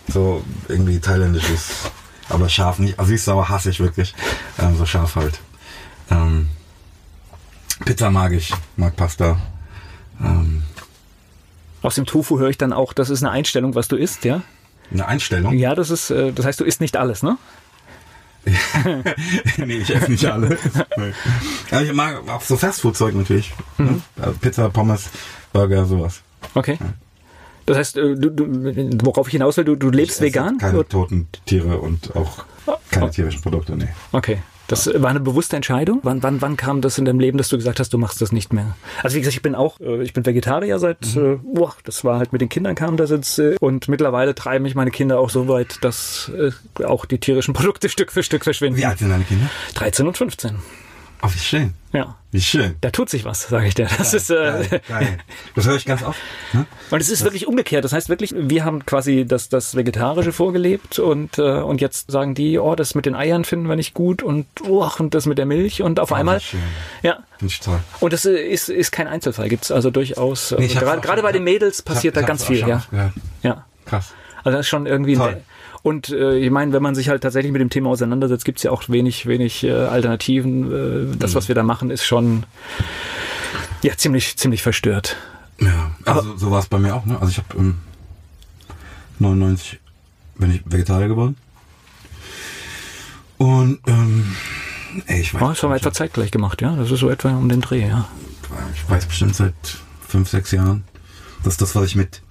So 0.06 0.44
irgendwie 0.68 1.00
thailändisches, 1.00 1.90
aber 2.28 2.50
scharf 2.50 2.78
nicht. 2.78 2.98
Also 2.98 3.10
süß-sauer 3.12 3.48
hasse 3.48 3.70
ich 3.70 3.80
wirklich. 3.80 4.14
Ähm, 4.58 4.76
so 4.76 4.84
scharf 4.84 5.16
halt. 5.16 5.40
Ähm, 6.10 6.50
Pizza 7.86 8.10
mag 8.10 8.32
ich, 8.32 8.52
mag 8.76 8.96
Pasta. 8.96 9.40
Ähm, 10.20 10.62
Aus 11.80 11.94
dem 11.94 12.04
Tofu 12.04 12.38
höre 12.38 12.50
ich 12.50 12.58
dann 12.58 12.74
auch, 12.74 12.92
das 12.92 13.08
ist 13.08 13.22
eine 13.22 13.32
Einstellung, 13.32 13.74
was 13.74 13.88
du 13.88 13.96
isst, 13.96 14.24
ja? 14.24 14.42
Eine 14.92 15.06
Einstellung? 15.06 15.56
Ja, 15.56 15.74
das 15.74 15.88
ist, 15.88 16.10
äh, 16.10 16.32
das 16.32 16.44
heißt, 16.44 16.60
du 16.60 16.64
isst 16.64 16.82
nicht 16.82 16.98
alles, 16.98 17.22
ne? 17.22 17.38
nee, 19.58 19.78
ich 19.78 19.94
esse 19.94 20.10
nicht 20.10 20.26
alle. 20.26 20.58
ja, 21.70 21.80
ich 21.80 21.92
mag 21.92 22.28
auch 22.28 22.42
so 22.42 22.56
Fastfood-Zeug 22.56 23.14
natürlich. 23.14 23.52
Mhm. 23.78 24.02
Pizza, 24.40 24.68
Pommes, 24.68 25.10
Burger, 25.52 25.86
sowas. 25.86 26.22
Okay. 26.54 26.78
Ja. 26.80 26.86
Das 27.66 27.78
heißt, 27.78 27.96
äh, 27.96 28.14
du, 28.14 28.30
du, 28.30 28.46
worauf 29.04 29.28
ich 29.28 29.32
hinaus 29.32 29.56
will, 29.56 29.64
du, 29.64 29.76
du 29.76 29.90
lebst 29.90 30.20
vegan? 30.20 30.58
Keine 30.58 30.80
oder? 30.80 30.88
toten 30.88 31.28
Tiere 31.46 31.78
und 31.78 32.14
auch 32.14 32.44
keine 32.90 33.06
oh. 33.06 33.10
tierischen 33.10 33.40
Produkte, 33.42 33.76
nee. 33.76 33.88
Okay. 34.12 34.42
Das 34.68 34.86
war 34.94 35.10
eine 35.10 35.20
bewusste 35.20 35.56
Entscheidung. 35.56 36.00
Wann, 36.02 36.22
wann, 36.22 36.40
wann 36.40 36.56
kam 36.56 36.80
das 36.80 36.98
in 36.98 37.04
deinem 37.04 37.20
Leben, 37.20 37.38
dass 37.38 37.48
du 37.48 37.56
gesagt 37.56 37.80
hast, 37.80 37.92
du 37.92 37.98
machst 37.98 38.20
das 38.22 38.32
nicht 38.32 38.52
mehr? 38.52 38.76
Also 39.02 39.16
wie 39.16 39.20
gesagt, 39.20 39.36
ich 39.36 39.42
bin 39.42 39.54
auch, 39.54 39.78
äh, 39.80 40.02
ich 40.02 40.12
bin 40.12 40.24
Vegetarier 40.24 40.78
seit, 40.78 41.14
mhm. 41.14 41.34
äh, 41.34 41.38
boah, 41.42 41.74
das 41.84 42.04
war 42.04 42.18
halt 42.18 42.32
mit 42.32 42.40
den 42.40 42.48
Kindern 42.48 42.74
kam 42.74 42.96
das 42.96 43.10
jetzt 43.10 43.38
äh, 43.38 43.56
und 43.60 43.88
mittlerweile 43.88 44.34
treiben 44.34 44.62
mich 44.62 44.74
meine 44.74 44.90
Kinder 44.90 45.18
auch 45.18 45.30
so 45.30 45.48
weit, 45.48 45.78
dass 45.82 46.30
äh, 46.36 46.84
auch 46.84 47.04
die 47.04 47.18
tierischen 47.18 47.54
Produkte 47.54 47.88
Stück 47.88 48.12
für 48.12 48.22
Stück 48.22 48.44
verschwinden. 48.44 48.78
Wie 48.78 48.86
alt 48.86 48.98
sind 48.98 49.10
deine 49.10 49.24
Kinder? 49.24 49.50
13 49.74 50.06
und 50.06 50.16
15. 50.16 50.56
Oh, 51.24 51.30
wie 51.32 51.38
schön. 51.38 51.72
Ja. 51.94 52.16
Wie 52.32 52.40
schön. 52.40 52.74
Da 52.82 52.90
tut 52.90 53.08
sich 53.08 53.24
was, 53.24 53.48
sage 53.48 53.66
ich 53.66 53.74
dir. 53.74 53.86
Das 53.96 54.10
geil, 54.10 54.20
ist 54.20 54.30
äh, 54.30 54.34
geil, 54.34 54.80
geil. 54.88 55.18
Das 55.54 55.66
höre 55.66 55.76
ich 55.76 55.86
ganz 55.86 56.02
oft. 56.02 56.18
Ne? 56.52 56.66
Und 56.90 57.00
es 57.00 57.08
ist 57.08 57.20
das 57.20 57.24
wirklich 57.24 57.46
umgekehrt. 57.46 57.82
Das 57.82 57.94
heißt 57.94 58.10
wirklich, 58.10 58.34
wir 58.36 58.64
haben 58.64 58.84
quasi 58.84 59.24
das, 59.26 59.48
das 59.48 59.74
Vegetarische 59.74 60.32
vorgelebt 60.32 60.98
und, 60.98 61.38
äh, 61.38 61.62
und 61.62 61.80
jetzt 61.80 62.10
sagen 62.10 62.34
die, 62.34 62.58
oh, 62.58 62.74
das 62.74 62.94
mit 62.94 63.06
den 63.06 63.14
Eiern 63.14 63.44
finden 63.44 63.68
wir 63.68 63.76
nicht 63.76 63.94
gut 63.94 64.22
und, 64.22 64.46
oh, 64.68 64.86
und 64.98 65.14
das 65.14 65.24
mit 65.24 65.38
der 65.38 65.46
Milch 65.46 65.80
und 65.80 65.98
auf 65.98 66.10
oh, 66.10 66.14
einmal. 66.14 66.40
Schön. 66.40 66.60
Ja. 67.02 67.20
Finde 67.38 67.52
ich 67.52 67.60
toll. 67.60 67.80
Und 68.00 68.12
das 68.12 68.26
äh, 68.26 68.36
ist, 68.36 68.68
ist 68.68 68.90
kein 68.90 69.06
Einzelfall. 69.06 69.48
Gibt 69.48 69.64
es 69.64 69.70
also 69.70 69.90
durchaus. 69.90 70.54
Nee, 70.58 70.66
gerade, 70.66 71.00
gerade 71.00 71.22
bei 71.22 71.32
den 71.32 71.44
Mädels 71.44 71.80
passiert 71.80 72.16
hab, 72.16 72.24
da 72.24 72.26
ganz 72.26 72.44
viel. 72.44 72.58
Ja. 72.58 72.82
ja. 73.42 73.64
Krass. 73.86 74.12
Also 74.38 74.58
das 74.58 74.66
ist 74.66 74.68
schon 74.68 74.84
irgendwie. 74.84 75.16
Toll. 75.16 75.42
Und 75.84 76.08
äh, 76.08 76.38
ich 76.38 76.50
meine, 76.50 76.72
wenn 76.72 76.82
man 76.82 76.94
sich 76.94 77.10
halt 77.10 77.22
tatsächlich 77.22 77.52
mit 77.52 77.60
dem 77.60 77.68
Thema 77.68 77.90
auseinandersetzt, 77.90 78.46
gibt 78.46 78.56
es 78.56 78.62
ja 78.62 78.70
auch 78.70 78.88
wenig, 78.88 79.26
wenig 79.26 79.64
äh, 79.64 79.70
Alternativen. 79.70 81.12
Äh, 81.12 81.16
das, 81.18 81.32
mhm. 81.32 81.34
was 81.36 81.48
wir 81.48 81.54
da 81.54 81.62
machen, 81.62 81.90
ist 81.90 82.06
schon 82.06 82.44
ja 83.82 83.94
ziemlich, 83.94 84.38
ziemlich 84.38 84.62
verstört. 84.62 85.18
Ja, 85.60 85.90
also 86.06 86.20
Aber, 86.20 86.38
so 86.38 86.50
war 86.50 86.60
es 86.60 86.68
bei 86.68 86.78
mir 86.78 86.94
auch. 86.94 87.04
Ne? 87.04 87.18
Also 87.20 87.32
ich 87.32 87.36
habe 87.36 87.58
ähm, 87.58 87.76
99 89.18 89.78
bin 90.36 90.52
ich 90.52 90.62
Vegetarier 90.64 91.08
geworden. 91.08 91.36
Und 93.36 93.80
ähm, 93.86 94.34
ey, 95.04 95.20
ich 95.20 95.34
weiß. 95.34 95.42
Oh, 95.42 95.48
das 95.48 95.62
haben 95.62 95.70
wir 95.70 95.76
etwa 95.76 95.92
zeitgleich 95.92 96.30
gemacht, 96.30 96.62
ja. 96.62 96.74
Das 96.76 96.90
ist 96.90 97.00
so 97.00 97.10
etwa 97.10 97.36
um 97.36 97.50
den 97.50 97.60
Dreh, 97.60 97.86
ja. 97.86 98.08
Ich 98.74 98.88
weiß 98.88 99.04
bestimmt 99.04 99.36
seit 99.36 99.54
fünf, 100.08 100.30
sechs 100.30 100.50
Jahren, 100.50 100.84
dass 101.42 101.58
das, 101.58 101.74
was 101.74 101.84
ich 101.84 101.94
mit 101.94 102.22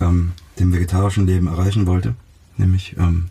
ähm, 0.00 0.32
dem 0.58 0.72
vegetarischen 0.72 1.26
Leben 1.26 1.48
erreichen 1.48 1.86
wollte, 1.86 2.14
nämlich 2.56 2.96
ähm, 2.98 3.26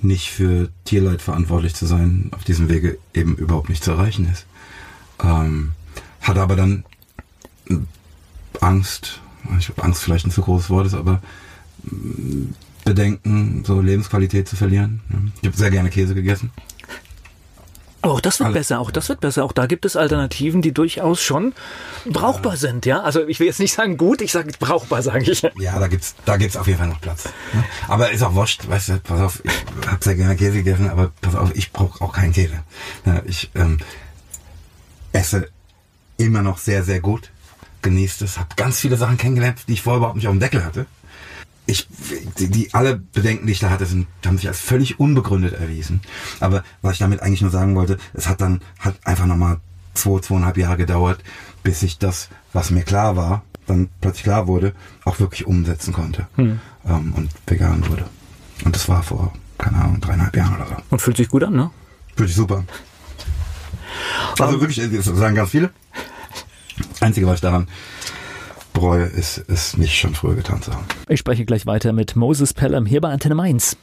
nicht 0.00 0.30
für 0.30 0.70
Tierleid 0.84 1.22
verantwortlich 1.22 1.74
zu 1.74 1.86
sein, 1.86 2.30
auf 2.32 2.44
diesem 2.44 2.68
Wege 2.68 2.98
eben 3.14 3.36
überhaupt 3.36 3.68
nicht 3.68 3.82
zu 3.82 3.90
erreichen 3.90 4.30
ist. 4.30 4.46
Ähm, 5.22 5.72
hatte 6.20 6.40
aber 6.40 6.56
dann 6.56 6.84
Angst, 8.60 9.20
ich 9.58 9.66
glaube 9.66 9.84
Angst 9.84 10.02
vielleicht 10.02 10.26
ein 10.26 10.30
zu 10.30 10.42
großes 10.42 10.70
Wort 10.70 10.86
ist, 10.86 10.94
aber 10.94 11.22
Bedenken, 12.84 13.64
so 13.64 13.80
Lebensqualität 13.80 14.48
zu 14.48 14.56
verlieren. 14.56 15.00
Ich 15.40 15.46
habe 15.46 15.56
sehr 15.56 15.70
gerne 15.70 15.90
Käse 15.90 16.14
gegessen. 16.14 16.50
Auch 18.00 18.20
das 18.20 18.38
wird 18.38 18.48
Alles. 18.48 18.58
besser, 18.58 18.80
auch 18.80 18.92
das 18.92 19.08
wird 19.08 19.20
besser. 19.20 19.44
Auch 19.44 19.52
da 19.52 19.66
gibt 19.66 19.84
es 19.84 19.96
Alternativen, 19.96 20.62
die 20.62 20.72
durchaus 20.72 21.20
schon 21.20 21.52
brauchbar 22.06 22.52
ja. 22.52 22.58
sind, 22.58 22.86
ja. 22.86 23.02
Also 23.02 23.26
ich 23.26 23.40
will 23.40 23.48
jetzt 23.48 23.58
nicht 23.58 23.74
sagen 23.74 23.96
gut, 23.96 24.20
ich 24.20 24.30
sage 24.30 24.52
brauchbar, 24.58 25.02
sage 25.02 25.30
ich. 25.30 25.42
Ja, 25.58 25.78
da 25.78 25.88
gibt's, 25.88 26.14
da 26.24 26.36
gibt's 26.36 26.56
auf 26.56 26.66
jeden 26.68 26.78
Fall 26.78 26.88
noch 26.88 27.00
Platz. 27.00 27.24
Ne? 27.52 27.64
Aber 27.88 28.10
ist 28.10 28.22
auch 28.22 28.34
wurscht, 28.34 28.68
weißt 28.68 28.88
du, 28.90 29.00
pass 29.00 29.20
auf, 29.20 29.42
ich 29.44 29.88
habe 29.88 30.04
sehr 30.04 30.14
gerne 30.14 30.36
Käse 30.36 30.58
gegessen, 30.58 30.88
aber 30.88 31.10
pass 31.20 31.34
auf, 31.34 31.54
ich 31.56 31.72
brauche 31.72 32.02
auch 32.04 32.12
keinen 32.12 32.32
Käse. 32.32 32.62
Ich 33.26 33.50
ähm, 33.56 33.78
esse 35.12 35.48
immer 36.18 36.42
noch 36.42 36.58
sehr, 36.58 36.84
sehr 36.84 37.00
gut, 37.00 37.30
genießt 37.82 38.22
es, 38.22 38.38
habe 38.38 38.50
ganz 38.54 38.78
viele 38.78 38.96
Sachen 38.96 39.18
kennengelernt, 39.18 39.62
die 39.66 39.72
ich 39.72 39.82
vorher 39.82 39.98
überhaupt 39.98 40.16
nicht 40.16 40.28
auf 40.28 40.34
dem 40.34 40.40
Deckel 40.40 40.64
hatte 40.64 40.86
ich, 41.68 41.86
die, 42.38 42.48
die 42.48 42.72
alle 42.72 42.96
Bedenken, 42.96 43.46
die 43.46 43.52
ich 43.52 43.58
da 43.58 43.68
hatte, 43.68 43.84
sind, 43.84 44.06
haben 44.24 44.38
sich 44.38 44.48
als 44.48 44.58
völlig 44.58 44.98
unbegründet 44.98 45.52
erwiesen. 45.52 46.00
Aber 46.40 46.64
was 46.80 46.94
ich 46.94 46.98
damit 46.98 47.20
eigentlich 47.20 47.42
nur 47.42 47.50
sagen 47.50 47.76
wollte, 47.76 47.98
es 48.14 48.26
hat 48.26 48.40
dann 48.40 48.62
hat 48.78 48.94
einfach 49.04 49.26
nochmal 49.26 49.58
zwei, 49.92 50.18
zweieinhalb 50.20 50.56
Jahre 50.56 50.78
gedauert, 50.78 51.22
bis 51.62 51.82
ich 51.82 51.98
das, 51.98 52.30
was 52.54 52.70
mir 52.70 52.84
klar 52.84 53.16
war, 53.16 53.42
dann 53.66 53.90
plötzlich 54.00 54.24
klar 54.24 54.46
wurde, 54.46 54.72
auch 55.04 55.20
wirklich 55.20 55.46
umsetzen 55.46 55.92
konnte 55.92 56.26
hm. 56.36 56.58
ähm, 56.86 57.12
und 57.14 57.30
vegan 57.46 57.86
wurde. 57.86 58.06
Und 58.64 58.74
das 58.74 58.88
war 58.88 59.02
vor, 59.02 59.34
keine 59.58 59.76
Ahnung, 59.76 60.00
dreieinhalb 60.00 60.34
Jahren 60.34 60.56
oder 60.56 60.66
so. 60.68 60.76
Und 60.88 61.02
fühlt 61.02 61.18
sich 61.18 61.28
gut 61.28 61.44
an, 61.44 61.54
ne? 61.54 61.70
Fühlt 62.16 62.30
sich 62.30 62.36
super. 62.36 62.64
Also 64.38 64.54
um, 64.54 64.60
wirklich, 64.62 64.80
das 64.90 65.04
sagen 65.04 65.34
ganz 65.34 65.50
viele. 65.50 65.70
Einzige, 67.00 67.26
was 67.26 67.34
ich 67.34 67.40
daran 67.42 67.68
bereue, 68.78 69.04
ist 69.04 69.44
es 69.48 69.76
nicht 69.76 69.98
schon 69.98 70.14
früher 70.14 70.36
getan 70.36 70.62
zu 70.62 70.72
haben. 70.72 70.86
Ich 71.08 71.20
spreche 71.20 71.44
gleich 71.44 71.66
weiter 71.66 71.92
mit 71.92 72.16
Moses 72.16 72.54
Pelham 72.54 72.86
hier 72.86 73.00
bei 73.00 73.10
Antenne 73.10 73.34
Mainz. 73.34 73.76